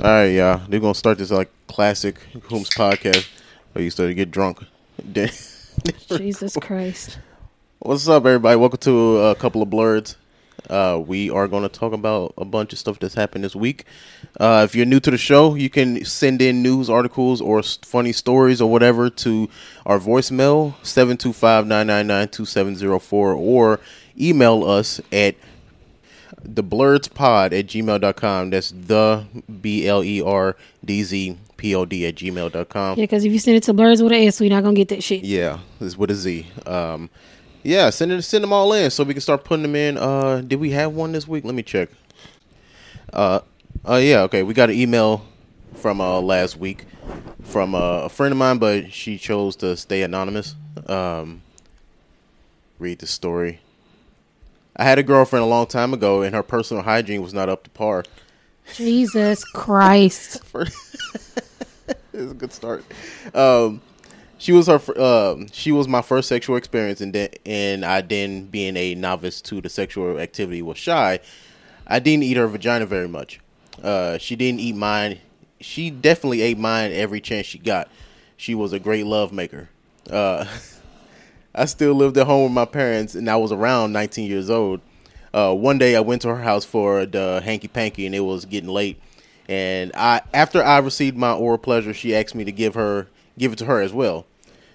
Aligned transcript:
All 0.00 0.06
right, 0.06 0.28
y'all. 0.28 0.62
They're 0.66 0.80
gonna 0.80 0.94
start 0.94 1.18
this 1.18 1.30
like 1.30 1.50
classic 1.66 2.18
Hooms 2.44 2.70
podcast 2.70 3.28
where 3.72 3.84
you 3.84 3.90
start 3.90 4.08
to 4.08 4.14
get 4.14 4.30
drunk. 4.30 4.64
Jesus 6.08 6.56
Christ. 6.58 7.18
What's 7.80 8.08
up, 8.08 8.24
everybody? 8.24 8.56
Welcome 8.56 8.78
to 8.78 9.18
a 9.18 9.34
couple 9.34 9.60
of 9.60 9.68
blurs. 9.68 10.16
Uh, 10.70 11.02
we 11.04 11.28
are 11.30 11.48
going 11.48 11.62
to 11.62 11.68
talk 11.68 11.92
about 11.92 12.32
a 12.38 12.44
bunch 12.44 12.72
of 12.72 12.78
stuff 12.78 12.98
that's 12.98 13.14
happened 13.14 13.44
this 13.44 13.56
week. 13.56 13.84
Uh, 14.38 14.66
if 14.68 14.74
you're 14.74 14.86
new 14.86 15.00
to 15.00 15.10
the 15.10 15.18
show, 15.18 15.54
you 15.54 15.68
can 15.70 16.04
send 16.04 16.40
in 16.42 16.62
news 16.62 16.88
articles 16.90 17.40
or 17.40 17.60
s- 17.60 17.78
funny 17.82 18.12
stories 18.12 18.60
or 18.60 18.70
whatever 18.70 19.08
to 19.10 19.48
our 19.86 19.98
voicemail 19.98 20.74
725-999-2704 20.82 23.12
or 23.12 23.80
email 24.18 24.64
us 24.64 25.00
at 25.12 25.34
theblerdzpod 26.44 27.58
at 27.58 27.66
gmail.com. 27.66 28.50
That's 28.50 28.70
the 28.70 29.24
B 29.60 29.86
L 29.86 30.02
E 30.04 30.22
R 30.22 30.56
D 30.84 31.02
Z 31.02 31.38
P 31.56 31.74
O 31.74 31.84
D 31.84 32.06
at 32.06 32.16
gmail.com. 32.16 32.98
Yeah, 32.98 33.04
because 33.04 33.24
if 33.24 33.32
you 33.32 33.38
send 33.38 33.56
it 33.56 33.62
to 33.64 33.72
Blurs 33.72 34.02
with 34.02 34.12
an 34.12 34.22
S, 34.22 34.40
we're 34.40 34.50
not 34.50 34.62
gonna 34.62 34.74
get 34.74 34.88
that 34.88 35.02
shit. 35.02 35.24
Yeah, 35.24 35.58
is 35.80 35.96
with 35.96 36.10
a 36.10 36.14
Z. 36.14 36.46
Um, 36.66 37.10
yeah, 37.62 37.90
send 37.90 38.12
it, 38.12 38.22
send 38.22 38.42
them 38.42 38.52
all 38.52 38.72
in 38.72 38.90
so 38.90 39.04
we 39.04 39.14
can 39.14 39.20
start 39.20 39.44
putting 39.44 39.62
them 39.62 39.76
in. 39.76 39.98
Uh, 39.98 40.40
did 40.40 40.58
we 40.60 40.70
have 40.70 40.92
one 40.92 41.12
this 41.12 41.28
week? 41.28 41.44
Let 41.44 41.54
me 41.54 41.62
check. 41.62 41.90
Uh, 43.12 43.40
uh, 43.86 43.96
yeah, 43.96 44.22
okay. 44.22 44.42
We 44.42 44.54
got 44.54 44.70
an 44.70 44.76
email 44.76 45.24
from 45.74 46.00
uh 46.00 46.20
last 46.20 46.56
week 46.56 46.84
from 47.42 47.74
uh, 47.74 48.02
a 48.02 48.08
friend 48.08 48.32
of 48.32 48.38
mine, 48.38 48.58
but 48.58 48.92
she 48.92 49.18
chose 49.18 49.56
to 49.56 49.76
stay 49.76 50.02
anonymous. 50.02 50.54
Um, 50.86 51.42
read 52.78 52.98
the 53.00 53.06
story. 53.06 53.60
I 54.80 54.84
had 54.84 54.98
a 54.98 55.02
girlfriend 55.02 55.42
a 55.42 55.46
long 55.46 55.66
time 55.66 55.92
ago, 55.92 56.22
and 56.22 56.34
her 56.34 56.42
personal 56.42 56.82
hygiene 56.82 57.20
was 57.20 57.34
not 57.34 57.50
up 57.50 57.64
to 57.64 57.70
par. 57.70 58.02
Jesus 58.72 59.44
Christ. 59.44 60.40
it's 60.54 60.72
a 62.14 62.34
good 62.34 62.50
start. 62.50 62.82
Um, 63.34 63.82
she 64.38 64.52
was 64.52 64.68
her. 64.68 64.80
Um, 64.98 65.48
she 65.52 65.70
was 65.70 65.86
my 65.86 66.00
first 66.00 66.30
sexual 66.30 66.56
experience, 66.56 67.02
and 67.02 67.12
then, 67.12 67.28
and 67.44 67.84
I 67.84 68.00
then 68.00 68.46
being 68.46 68.74
a 68.78 68.94
novice 68.94 69.42
to 69.42 69.60
the 69.60 69.68
sexual 69.68 70.18
activity 70.18 70.62
was 70.62 70.78
shy. 70.78 71.20
I 71.86 71.98
didn't 71.98 72.22
eat 72.22 72.38
her 72.38 72.48
vagina 72.48 72.86
very 72.86 73.08
much. 73.08 73.38
Uh, 73.82 74.16
she 74.16 74.34
didn't 74.34 74.60
eat 74.60 74.76
mine. 74.76 75.18
She 75.60 75.90
definitely 75.90 76.40
ate 76.40 76.56
mine 76.56 76.90
every 76.92 77.20
chance 77.20 77.44
she 77.44 77.58
got. 77.58 77.90
She 78.38 78.54
was 78.54 78.72
a 78.72 78.78
great 78.78 79.04
love 79.04 79.30
maker. 79.30 79.68
Uh, 80.08 80.46
I 81.54 81.64
still 81.64 81.94
lived 81.94 82.16
at 82.16 82.26
home 82.26 82.44
with 82.44 82.52
my 82.52 82.64
parents, 82.64 83.14
and 83.14 83.28
I 83.28 83.36
was 83.36 83.52
around 83.52 83.92
19 83.92 84.28
years 84.30 84.50
old. 84.50 84.80
Uh, 85.32 85.54
one 85.54 85.78
day, 85.78 85.96
I 85.96 86.00
went 86.00 86.22
to 86.22 86.28
her 86.28 86.42
house 86.42 86.64
for 86.64 87.06
the 87.06 87.40
hanky 87.44 87.68
panky, 87.68 88.06
and 88.06 88.14
it 88.14 88.20
was 88.20 88.44
getting 88.44 88.70
late. 88.70 89.00
And 89.48 89.90
I, 89.94 90.22
after 90.32 90.62
I 90.62 90.78
received 90.78 91.16
my 91.16 91.32
oral 91.32 91.58
pleasure, 91.58 91.92
she 91.92 92.14
asked 92.14 92.34
me 92.34 92.44
to 92.44 92.52
give 92.52 92.74
her, 92.74 93.08
give 93.36 93.52
it 93.52 93.58
to 93.58 93.64
her 93.64 93.80
as 93.80 93.92
well. 93.92 94.26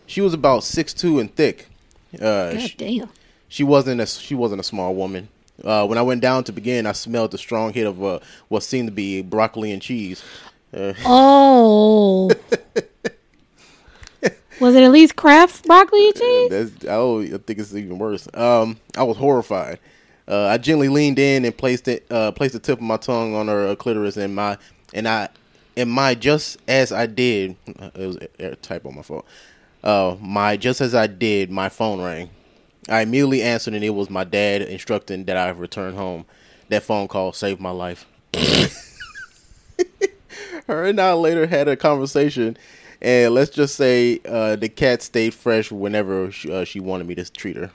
She 0.05 0.21
was 0.21 0.33
about 0.33 0.63
six 0.63 0.93
two 0.93 1.19
and 1.19 1.33
thick. 1.33 1.67
Uh, 2.13 2.51
God 2.53 2.61
she, 2.61 2.75
damn. 2.77 3.09
she 3.47 3.63
wasn't 3.63 4.01
a 4.01 4.05
she 4.05 4.35
wasn't 4.35 4.59
a 4.59 4.63
small 4.63 4.93
woman. 4.93 5.29
Uh, 5.63 5.85
when 5.87 5.97
I 5.97 6.01
went 6.01 6.21
down 6.21 6.43
to 6.45 6.51
begin, 6.51 6.85
I 6.85 6.91
smelled 6.91 7.31
the 7.31 7.37
strong 7.37 7.73
hit 7.73 7.87
of 7.87 8.03
uh, 8.03 8.19
what 8.49 8.63
seemed 8.63 8.87
to 8.89 8.93
be 8.93 9.21
broccoli 9.21 9.71
and 9.71 9.81
cheese. 9.81 10.23
Uh, 10.73 10.93
Oh. 11.05 12.29
Was 14.59 14.75
it 14.75 14.83
at 14.83 14.91
least 14.91 15.15
Kraft 15.15 15.65
broccoli 15.65 16.07
and 16.07 16.15
cheese? 16.15 16.49
That's, 16.49 16.85
oh, 16.87 17.21
I 17.21 17.37
think 17.37 17.59
it's 17.59 17.73
even 17.73 17.97
worse. 17.97 18.27
Um, 18.33 18.77
I 18.95 19.03
was 19.03 19.17
horrified. 19.17 19.79
Uh, 20.27 20.45
I 20.47 20.57
gently 20.57 20.89
leaned 20.89 21.19
in 21.19 21.45
and 21.45 21.55
placed 21.55 21.87
it, 21.87 22.05
uh, 22.09 22.31
placed 22.31 22.53
the 22.53 22.59
tip 22.59 22.79
of 22.79 22.83
my 22.83 22.97
tongue 22.97 23.35
on 23.35 23.47
her 23.47 23.67
uh, 23.67 23.75
clitoris, 23.75 24.17
and 24.17 24.33
my, 24.33 24.57
and 24.93 25.07
I, 25.07 25.29
and 25.77 25.91
my 25.91 26.15
just 26.15 26.57
as 26.67 26.91
I 26.91 27.05
did, 27.05 27.55
it 27.67 27.97
was 27.97 28.17
a, 28.39 28.87
on 28.87 28.95
my 28.95 29.01
phone. 29.01 29.23
Uh, 29.83 30.15
my 30.19 30.57
just 30.57 30.81
as 30.81 30.95
I 30.95 31.07
did, 31.07 31.51
my 31.51 31.69
phone 31.69 32.01
rang. 32.01 32.29
I 32.89 33.01
immediately 33.01 33.41
answered, 33.41 33.73
and 33.73 33.83
it 33.83 33.91
was 33.91 34.09
my 34.09 34.23
dad 34.23 34.61
instructing 34.63 35.25
that 35.25 35.37
I 35.37 35.49
return 35.49 35.95
home. 35.95 36.25
That 36.69 36.83
phone 36.83 37.07
call 37.07 37.33
saved 37.33 37.59
my 37.61 37.71
life. 37.71 38.05
her 40.67 40.85
and 40.85 40.99
I 40.99 41.13
later 41.13 41.45
had 41.47 41.67
a 41.67 41.75
conversation, 41.75 42.57
and 43.01 43.33
let's 43.33 43.51
just 43.51 43.75
say 43.75 44.19
uh, 44.25 44.55
the 44.55 44.69
cat 44.69 45.01
stayed 45.01 45.33
fresh 45.33 45.71
whenever 45.71 46.31
she, 46.31 46.51
uh, 46.51 46.63
she 46.63 46.79
wanted 46.79 47.07
me 47.07 47.15
to 47.15 47.31
treat 47.31 47.55
her. 47.57 47.71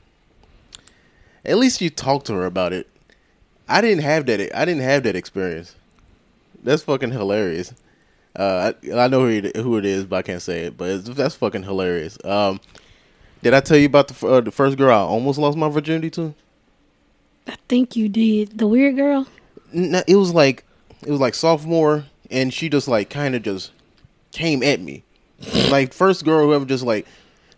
At 1.45 1.59
least 1.59 1.81
you 1.81 1.91
talked 1.91 2.27
to 2.27 2.35
her 2.35 2.47
about 2.47 2.73
it. 2.73 2.89
I 3.69 3.81
didn't 3.81 4.03
have 4.03 4.27
that. 4.27 4.57
I 4.57 4.65
didn't 4.65 4.83
have 4.83 5.05
that 5.05 5.17
experience. 5.17 5.75
That's 6.63 6.83
fucking 6.83 7.13
hilarious. 7.13 7.73
Uh, 8.37 8.73
I, 8.85 8.93
I 8.93 9.09
know 9.09 9.21
who 9.21 9.29
it, 9.29 9.57
who 9.57 9.77
it 9.77 9.85
is, 9.85 10.05
but 10.05 10.17
I 10.17 10.23
can't 10.23 10.43
say 10.43 10.65
it. 10.65 10.77
But 10.77 10.91
it's, 10.91 11.09
that's 11.11 11.35
fucking 11.35 11.63
hilarious. 11.63 12.19
Um, 12.25 12.61
did 13.43 13.55
I 13.55 13.61
tell 13.61 13.79
you 13.79 13.87
about 13.87 14.09
the, 14.09 14.27
uh, 14.27 14.41
the 14.41 14.51
first 14.51 14.77
girl 14.77 14.95
I 14.95 15.01
almost 15.01 15.39
lost 15.39 15.57
my 15.57 15.69
virginity 15.69 16.11
to? 16.11 16.35
I 17.47 17.57
think 17.69 17.97
you 17.97 18.09
did. 18.09 18.59
The 18.59 18.67
weird 18.67 18.97
girl? 18.97 19.27
No, 19.73 20.03
it 20.07 20.17
was 20.17 20.33
like 20.35 20.65
it 21.03 21.11
was 21.11 21.21
like 21.21 21.35
sophomore, 21.35 22.05
and 22.31 22.53
she 22.53 22.69
just 22.69 22.89
like 22.89 23.09
kind 23.09 23.35
of 23.35 23.43
just 23.43 23.73
came 24.33 24.63
at 24.63 24.81
me, 24.81 25.03
like 25.71 25.93
first 25.93 26.25
girl 26.25 26.47
who 26.47 26.55
ever 26.55 26.65
just 26.65 26.85
like, 26.85 27.07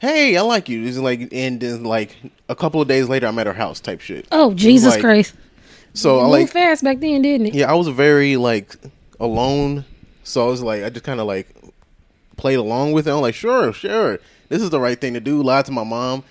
hey, 0.01 0.37
I 0.37 0.43
like 0.43 0.69
you. 0.69 0.85
It's 0.85 0.99
like, 0.99 1.29
and 1.33 1.61
then 1.61 1.85
like 1.85 2.17
a 2.49 2.55
couple 2.55 2.81
of 2.81 2.89
days 2.89 3.09
later, 3.09 3.27
I'm 3.27 3.39
at 3.39 3.47
her 3.47 3.53
house 3.53 3.81
type 3.81 4.01
shit. 4.01 4.27
Oh, 4.33 4.53
Jesus 4.55 4.95
like- 4.95 5.01
Christ. 5.01 5.35
So 5.95 6.21
I 6.21 6.27
like, 6.27 6.49
fast 6.49 6.83
back 6.83 7.01
then, 7.01 7.21
didn't 7.21 7.49
it? 7.49 7.55
yeah, 7.55 7.71
I 7.71 7.75
was 7.75 7.87
very 7.89 8.37
like 8.37 8.77
alone, 9.21 9.85
so 10.25 10.43
I 10.43 10.49
was 10.49 10.63
like, 10.63 10.83
I 10.85 10.89
just 10.89 11.05
kind 11.05 11.21
of 11.21 11.27
like 11.27 11.55
played 12.39 12.55
along 12.55 12.93
with 12.93 13.07
it. 13.07 13.11
I'm 13.11 13.21
like, 13.21 13.35
sure, 13.35 13.75
sure, 13.75 14.19
this 14.49 14.63
is 14.63 14.71
the 14.71 14.81
right 14.81 14.99
thing 14.99 15.13
to 15.13 15.21
do. 15.21 15.43
Lied 15.43 15.67
to 15.67 15.73
my 15.73 15.85
mom, 15.85 16.25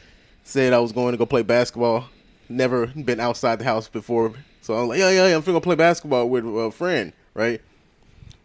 said 0.43 0.73
I 0.73 0.79
was 0.79 0.91
going 0.91 1.11
to 1.11 1.17
go 1.19 1.27
play 1.27 1.43
basketball. 1.43 2.05
Never 2.49 2.87
been 2.87 3.19
outside 3.19 3.59
the 3.59 3.63
house 3.63 3.87
before, 3.87 4.33
so 4.61 4.73
I'm 4.73 4.87
like, 4.87 4.97
yeah, 4.97 5.11
yeah, 5.11 5.27
yeah 5.27 5.35
I'm 5.35 5.43
gonna 5.43 5.61
play 5.61 5.75
basketball 5.75 6.27
with 6.27 6.43
a 6.43 6.71
friend, 6.71 7.13
right? 7.35 7.61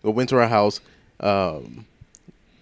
Go 0.02 0.10
went 0.10 0.28
to 0.28 0.36
her 0.36 0.48
house. 0.48 0.82
Um, 1.18 1.85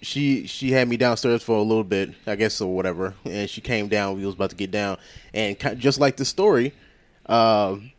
she 0.04 0.46
she 0.46 0.70
had 0.70 0.88
me 0.88 0.96
downstairs 0.96 1.42
for 1.42 1.56
a 1.56 1.62
little 1.62 1.84
bit, 1.84 2.10
I 2.26 2.36
guess, 2.36 2.60
or 2.60 2.74
whatever. 2.74 3.14
And 3.24 3.48
she 3.48 3.60
came 3.60 3.88
down. 3.88 4.16
We 4.16 4.26
was 4.26 4.34
about 4.34 4.50
to 4.50 4.56
get 4.56 4.70
down, 4.70 4.98
and 5.32 5.58
just 5.78 5.98
like 5.98 6.16
the 6.16 6.24
story, 6.24 6.72
um, 7.26 7.90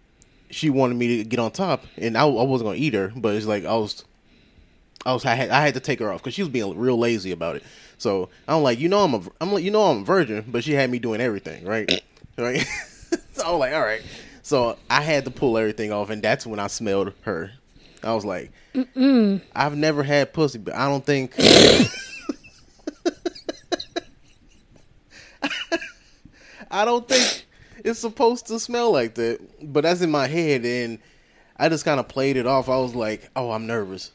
she 0.49 0.69
wanted 0.69 0.95
me 0.95 1.17
to 1.17 1.23
get 1.23 1.39
on 1.39 1.51
top, 1.51 1.83
and 1.97 2.17
I, 2.17 2.21
I 2.21 2.43
wasn't 2.43 2.69
gonna 2.69 2.77
eat 2.77 2.93
her, 2.93 3.11
but 3.15 3.35
it's 3.35 3.45
like 3.45 3.65
I 3.65 3.75
was, 3.75 4.05
I 5.05 5.13
was, 5.13 5.25
I 5.25 5.35
had, 5.35 5.49
I 5.49 5.61
had 5.61 5.73
to 5.73 5.79
take 5.79 5.99
her 5.99 6.11
off 6.11 6.21
because 6.21 6.33
she 6.33 6.41
was 6.41 6.49
being 6.49 6.77
real 6.77 6.97
lazy 6.97 7.31
about 7.31 7.55
it. 7.55 7.63
So 7.97 8.29
I'm 8.47 8.61
like, 8.61 8.79
you 8.79 8.89
know, 8.89 9.03
I'm 9.03 9.13
a, 9.15 9.21
I'm 9.41 9.51
like, 9.51 9.63
you 9.63 9.71
know, 9.71 9.83
I'm 9.83 10.01
a 10.01 10.05
virgin, 10.05 10.45
but 10.47 10.63
she 10.63 10.73
had 10.73 10.89
me 10.89 10.99
doing 10.99 11.21
everything, 11.21 11.65
right? 11.65 12.03
right. 12.37 12.61
so 13.33 13.45
I 13.45 13.51
was 13.51 13.59
like, 13.59 13.73
all 13.73 13.81
right. 13.81 14.01
So 14.43 14.77
I 14.89 15.01
had 15.01 15.25
to 15.25 15.31
pull 15.31 15.57
everything 15.57 15.91
off, 15.91 16.09
and 16.09 16.21
that's 16.21 16.45
when 16.45 16.59
I 16.59 16.67
smelled 16.67 17.13
her. 17.21 17.51
I 18.05 18.13
was 18.13 18.23
like, 18.23 18.51
I've 19.55 19.75
never 19.75 20.03
had 20.03 20.31
pussy, 20.31 20.59
but 20.59 20.75
I 20.75 20.87
don't 20.87 21.03
think. 21.05 21.33
I 26.71 26.85
don't 26.85 27.07
think 27.07 27.45
it's 27.83 27.99
supposed 27.99 28.47
to 28.47 28.59
smell 28.59 28.91
like 28.91 29.15
that. 29.15 29.39
But 29.61 29.81
that's 29.81 30.01
in 30.01 30.11
my 30.11 30.27
head, 30.27 30.65
and 30.65 30.99
I 31.57 31.69
just 31.69 31.85
kind 31.85 31.99
of 31.99 32.07
played 32.07 32.37
it 32.37 32.45
off. 32.45 32.69
I 32.69 32.77
was 32.77 32.93
like, 32.95 33.29
"Oh, 33.35 33.51
I'm 33.51 33.65
nervous," 33.65 34.11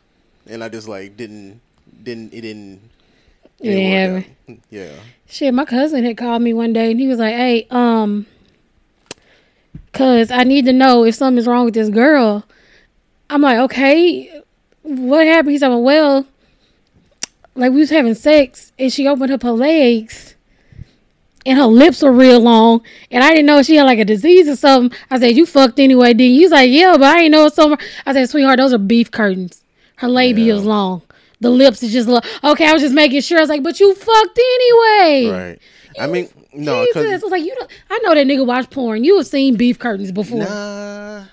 and 0.46 0.62
I 0.62 0.68
just 0.68 0.86
like 0.88 1.16
didn't, 1.16 1.60
didn't, 2.02 2.32
it 2.32 2.42
didn't. 2.42 2.80
it 3.60 3.70
didn't 3.70 4.24
Yeah. 4.70 4.88
yeah. 4.88 4.92
Shit, 5.26 5.52
my 5.54 5.64
cousin 5.64 6.04
had 6.04 6.16
called 6.16 6.42
me 6.42 6.52
one 6.54 6.72
day 6.72 6.90
and 6.90 7.00
he 7.00 7.06
was 7.08 7.18
like, 7.18 7.34
"Hey, 7.34 7.66
um, 7.70 8.26
cause 9.92 10.30
I 10.30 10.44
need 10.44 10.66
to 10.66 10.72
know 10.72 11.04
if 11.04 11.14
something's 11.14 11.46
wrong 11.48 11.64
with 11.64 11.74
this 11.74 11.88
girl." 11.88 12.44
I'm 13.30 13.40
like, 13.42 13.58
"Okay, 13.58 14.42
what 14.82 15.26
happened?" 15.26 15.52
He's 15.52 15.62
like, 15.62 15.70
"Well, 15.82 16.26
like 17.54 17.72
we 17.72 17.78
was 17.80 17.90
having 17.90 18.14
sex 18.14 18.72
and 18.78 18.92
she 18.92 19.06
opened 19.08 19.32
up 19.32 19.42
her 19.42 19.52
legs." 19.52 20.34
And 21.46 21.58
her 21.58 21.64
lips 21.64 22.02
were 22.02 22.12
real 22.12 22.38
long, 22.38 22.82
and 23.10 23.24
I 23.24 23.30
didn't 23.30 23.46
know 23.46 23.62
she 23.62 23.76
had 23.76 23.84
like 23.84 23.98
a 23.98 24.04
disease 24.04 24.46
or 24.46 24.56
something. 24.56 24.96
I 25.10 25.18
said, 25.18 25.36
"You 25.36 25.46
fucked 25.46 25.78
anyway, 25.80 26.12
didn't 26.12 26.34
you?" 26.34 26.40
He's 26.42 26.50
like, 26.50 26.70
"Yeah, 26.70 26.96
but 26.98 27.04
I 27.04 27.16
didn't 27.22 27.32
know 27.32 27.46
it's 27.46 27.56
something." 27.56 27.78
I 28.04 28.12
said, 28.12 28.28
"Sweetheart, 28.28 28.58
those 28.58 28.74
are 28.74 28.78
beef 28.78 29.10
curtains. 29.10 29.62
Her 29.96 30.08
labia 30.08 30.54
is 30.54 30.62
Yeah. 30.64 30.68
long. 30.68 31.02
The 31.40 31.48
lips 31.48 31.82
is 31.82 31.92
just 31.92 32.08
long." 32.08 32.20
Okay, 32.44 32.66
I 32.66 32.74
was 32.74 32.82
just 32.82 32.94
making 32.94 33.22
sure. 33.22 33.38
I 33.38 33.40
was 33.40 33.48
like, 33.48 33.62
"But 33.62 33.80
you 33.80 33.94
fucked 33.94 34.38
anyway." 34.38 35.30
Right. 35.30 35.58
I 35.98 36.06
mean, 36.08 36.28
no, 36.52 36.84
Jesus, 36.84 37.22
I 37.22 37.24
was 37.24 37.32
like, 37.32 37.42
you 37.44 37.54
know, 37.58 37.66
I 37.90 37.98
know 38.02 38.14
that 38.14 38.26
nigga 38.26 38.44
watch 38.44 38.68
porn. 38.68 39.02
You 39.04 39.16
have 39.16 39.26
seen 39.26 39.56
beef 39.56 39.78
curtains 39.78 40.12
before, 40.12 40.40
nah, 40.40 41.24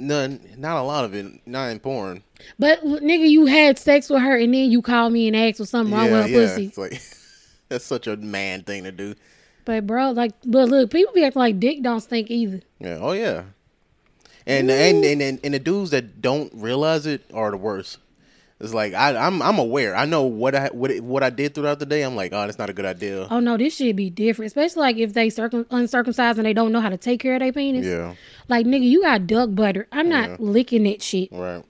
none, 0.00 0.40
not 0.56 0.78
a 0.78 0.82
lot 0.82 1.04
of 1.04 1.14
it. 1.14 1.46
Not 1.46 1.70
in 1.70 1.78
porn. 1.80 2.22
but 2.58 2.82
nigga, 2.82 3.28
you 3.28 3.46
had 3.46 3.78
sex 3.78 4.08
with 4.08 4.22
her, 4.22 4.36
and 4.36 4.52
then 4.52 4.70
you 4.70 4.82
called 4.82 5.12
me 5.12 5.28
and 5.28 5.36
asked 5.36 5.60
was 5.60 5.70
something 5.70 5.94
wrong 5.94 6.10
with 6.10 6.26
her 6.26 6.46
pussy. 6.46 6.66
It's 6.66 6.78
like 6.78 7.00
that's 7.68 7.84
such 7.84 8.06
a 8.06 8.16
man 8.16 8.62
thing 8.62 8.84
to 8.84 8.92
do. 8.92 9.14
But 9.64 9.86
bro, 9.86 10.10
like, 10.10 10.32
but 10.44 10.68
look, 10.68 10.90
people 10.90 11.12
be 11.12 11.24
acting 11.24 11.40
like 11.40 11.60
dick 11.60 11.82
don't 11.82 12.00
stink 12.00 12.30
either. 12.30 12.60
Yeah. 12.78 12.98
Oh 13.00 13.12
yeah. 13.12 13.44
And 14.46 14.70
and, 14.70 15.04
and 15.04 15.22
and 15.22 15.40
and 15.44 15.54
the 15.54 15.58
dudes 15.58 15.90
that 15.90 16.20
don't 16.22 16.52
realize 16.54 17.06
it 17.06 17.30
are 17.32 17.50
the 17.50 17.56
worst. 17.56 17.98
It's 18.60 18.74
like 18.74 18.92
I, 18.92 19.16
I'm 19.16 19.40
I'm 19.40 19.58
aware. 19.58 19.96
I 19.96 20.04
know 20.04 20.24
what 20.24 20.54
I 20.54 20.68
what 20.68 20.90
it, 20.90 21.02
what 21.02 21.22
I 21.22 21.30
did 21.30 21.54
throughout 21.54 21.78
the 21.78 21.86
day. 21.86 22.02
I'm 22.02 22.14
like, 22.14 22.32
oh, 22.34 22.44
that's 22.46 22.58
not 22.58 22.68
a 22.68 22.74
good 22.74 22.84
idea. 22.84 23.26
Oh 23.30 23.40
no, 23.40 23.56
this 23.56 23.74
should 23.76 23.96
be 23.96 24.10
different, 24.10 24.48
especially 24.48 24.80
like 24.82 24.96
if 24.98 25.14
they 25.14 25.30
circum 25.30 25.64
uncircumcised 25.70 26.38
and 26.38 26.44
they 26.46 26.52
don't 26.52 26.70
know 26.70 26.80
how 26.80 26.90
to 26.90 26.98
take 26.98 27.20
care 27.20 27.34
of 27.36 27.40
their 27.40 27.52
penis. 27.54 27.86
Yeah, 27.86 28.14
Like 28.48 28.66
nigga, 28.66 28.82
you 28.86 29.00
got 29.02 29.26
duck 29.26 29.54
butter. 29.54 29.88
I'm 29.90 30.10
Yeah. 30.10 30.26
not 30.26 30.40
licking 30.40 30.84
that 30.84 31.00
shit. 31.02 31.30
right. 31.32 31.64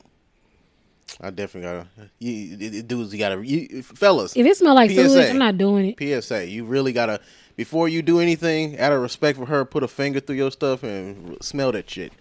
I 1.20 1.30
definitely 1.30 1.68
gotta. 1.70 2.08
You, 2.18 2.82
dudes, 2.82 3.12
you 3.12 3.18
gotta. 3.18 3.46
You, 3.46 3.82
fellas, 3.82 4.34
If 4.36 4.46
it 4.46 4.56
smell 4.56 4.74
like 4.74 4.90
PSA. 4.90 5.08
sewage, 5.10 5.30
I'm 5.30 5.38
not 5.38 5.58
doing 5.58 5.94
it. 5.96 6.22
PSA, 6.24 6.46
you 6.46 6.64
really 6.64 6.92
gotta 6.92 7.20
before 7.56 7.88
you 7.88 8.00
do 8.02 8.20
anything, 8.20 8.78
out 8.80 8.92
of 8.92 9.00
respect 9.02 9.38
for 9.38 9.44
her, 9.46 9.64
put 9.64 9.82
a 9.82 9.88
finger 9.88 10.18
through 10.20 10.36
your 10.36 10.50
stuff 10.50 10.82
and 10.82 11.36
smell 11.42 11.72
that 11.72 11.90
shit. 11.90 12.12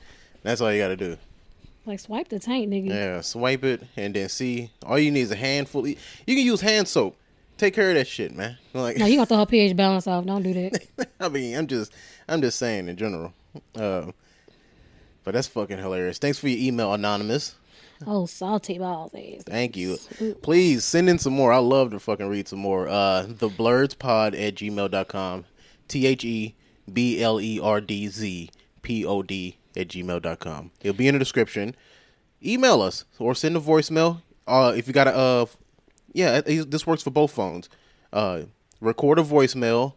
That's 0.43 0.59
all 0.61 0.71
you 0.71 0.81
gotta 0.81 0.97
do. 0.97 1.17
Like 1.85 1.99
swipe 1.99 2.29
the 2.29 2.39
tank, 2.39 2.69
nigga. 2.69 2.89
Yeah, 2.89 3.21
swipe 3.21 3.63
it 3.63 3.83
and 3.97 4.13
then 4.13 4.29
see. 4.29 4.71
All 4.85 4.99
you 4.99 5.11
need 5.11 5.21
is 5.21 5.31
a 5.31 5.35
handful. 5.35 5.87
You 5.87 5.95
can 6.25 6.37
use 6.39 6.61
hand 6.61 6.87
soap. 6.87 7.15
Take 7.57 7.73
care 7.73 7.89
of 7.89 7.95
that 7.95 8.07
shit, 8.07 8.33
man. 8.35 8.57
Like, 8.73 8.97
No, 8.97 9.05
you 9.05 9.15
gonna 9.15 9.25
throw 9.25 9.37
her 9.39 9.45
pH 9.45 9.75
balance 9.75 10.05
off. 10.07 10.25
Don't 10.25 10.43
do 10.43 10.53
that. 10.53 11.09
I 11.19 11.27
mean, 11.29 11.57
I'm 11.57 11.67
just, 11.67 11.91
I'm 12.27 12.41
just 12.41 12.57
saying 12.59 12.87
in 12.87 12.95
general. 12.97 13.33
Uh, 13.75 14.11
but 15.23 15.33
that's 15.33 15.47
fucking 15.47 15.77
hilarious. 15.77 16.17
Thanks 16.19 16.37
for 16.39 16.47
your 16.47 16.59
email, 16.59 16.93
anonymous. 16.93 17.55
oh, 18.07 18.25
salty 18.25 18.77
balls. 18.77 19.11
Thank 19.45 19.75
you. 19.75 19.97
Please 20.41 20.83
send 20.85 21.09
in 21.09 21.19
some 21.19 21.33
more. 21.33 21.51
I 21.51 21.57
love 21.57 21.91
to 21.91 21.99
fucking 21.99 22.27
read 22.29 22.47
some 22.47 22.59
more. 22.59 22.87
Uh 22.87 23.23
the 23.27 23.49
blerdzpod 23.49 24.39
at 24.39 24.55
gmail.com. 24.55 25.45
T 25.87 26.05
H 26.05 26.23
E 26.23 26.55
B 26.91 27.21
L 27.21 27.41
E 27.41 27.59
R 27.59 27.81
D 27.81 28.07
Z 28.07 28.49
P 28.83 29.05
O 29.05 29.21
D 29.21 29.57
at 29.75 29.87
gmail.com. 29.87 30.71
It'll 30.81 30.97
be 30.97 31.07
in 31.07 31.15
the 31.15 31.19
description. 31.19 31.75
Email 32.43 32.81
us 32.81 33.05
or 33.17 33.35
send 33.35 33.55
a 33.55 33.59
voicemail. 33.59 34.21
Uh 34.47 34.73
if 34.75 34.87
you 34.87 34.93
got 34.93 35.07
a 35.07 35.15
uh 35.15 35.45
yeah, 36.13 36.41
this 36.41 36.87
works 36.87 37.03
for 37.03 37.11
both 37.11 37.31
phones. 37.31 37.69
Uh 38.11 38.43
record 38.81 39.19
a 39.19 39.23
voicemail 39.23 39.93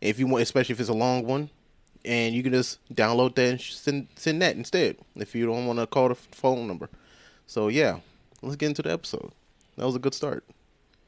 if 0.00 0.18
you 0.18 0.26
want 0.26 0.42
especially 0.42 0.72
if 0.72 0.80
it's 0.80 0.88
a 0.88 0.94
long 0.94 1.24
one. 1.26 1.50
And 2.04 2.34
you 2.34 2.42
can 2.42 2.52
just 2.52 2.78
download 2.94 3.34
that 3.34 3.48
and 3.50 3.60
send 3.60 4.08
send 4.16 4.40
that 4.42 4.56
instead 4.56 4.96
if 5.16 5.34
you 5.34 5.44
don't 5.46 5.66
want 5.66 5.78
to 5.78 5.86
call 5.86 6.08
the 6.08 6.14
phone 6.14 6.66
number. 6.66 6.88
So 7.46 7.68
yeah, 7.68 7.98
let's 8.42 8.56
get 8.56 8.66
into 8.66 8.82
the 8.82 8.92
episode. 8.92 9.32
That 9.76 9.86
was 9.86 9.96
a 9.96 9.98
good 10.00 10.14
start. 10.14 10.44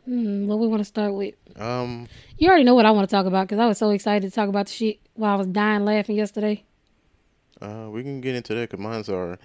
Hmm, 0.04 0.46
what 0.46 0.58
we 0.58 0.66
want 0.66 0.80
to 0.80 0.84
start 0.84 1.12
with? 1.14 1.34
Um, 1.56 2.08
You 2.38 2.48
already 2.48 2.64
know 2.64 2.74
what 2.74 2.86
I 2.86 2.90
want 2.92 3.08
to 3.08 3.14
talk 3.14 3.26
about 3.26 3.46
because 3.46 3.58
I 3.60 3.66
was 3.66 3.78
so 3.78 3.90
excited 3.90 4.28
to 4.28 4.34
talk 4.34 4.48
about 4.48 4.66
the 4.66 4.72
shit 4.72 4.98
while 5.14 5.34
I 5.34 5.36
was 5.36 5.46
dying 5.46 5.84
laughing 5.84 6.16
yesterday. 6.16 6.64
Uh, 7.60 7.88
we 7.90 8.02
can 8.02 8.20
get 8.20 8.34
into 8.34 8.54
that 8.54 8.70
because 8.70 8.82
mine's 8.82 9.08
are 9.08 9.32
a 9.32 9.38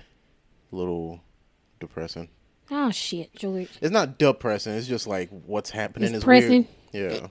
little 0.72 1.22
depressing. 1.80 2.30
Oh 2.72 2.92
shit, 2.92 3.36
George. 3.36 3.70
It's 3.82 3.92
not 3.92 4.18
depressing. 4.18 4.74
It's 4.74 4.88
just 4.88 5.06
like 5.08 5.30
what's 5.46 5.70
happening 5.70 6.10
It's 6.10 6.18
is 6.20 6.24
pressing. 6.24 6.68
weird. 6.94 7.12
Yeah. 7.14 7.28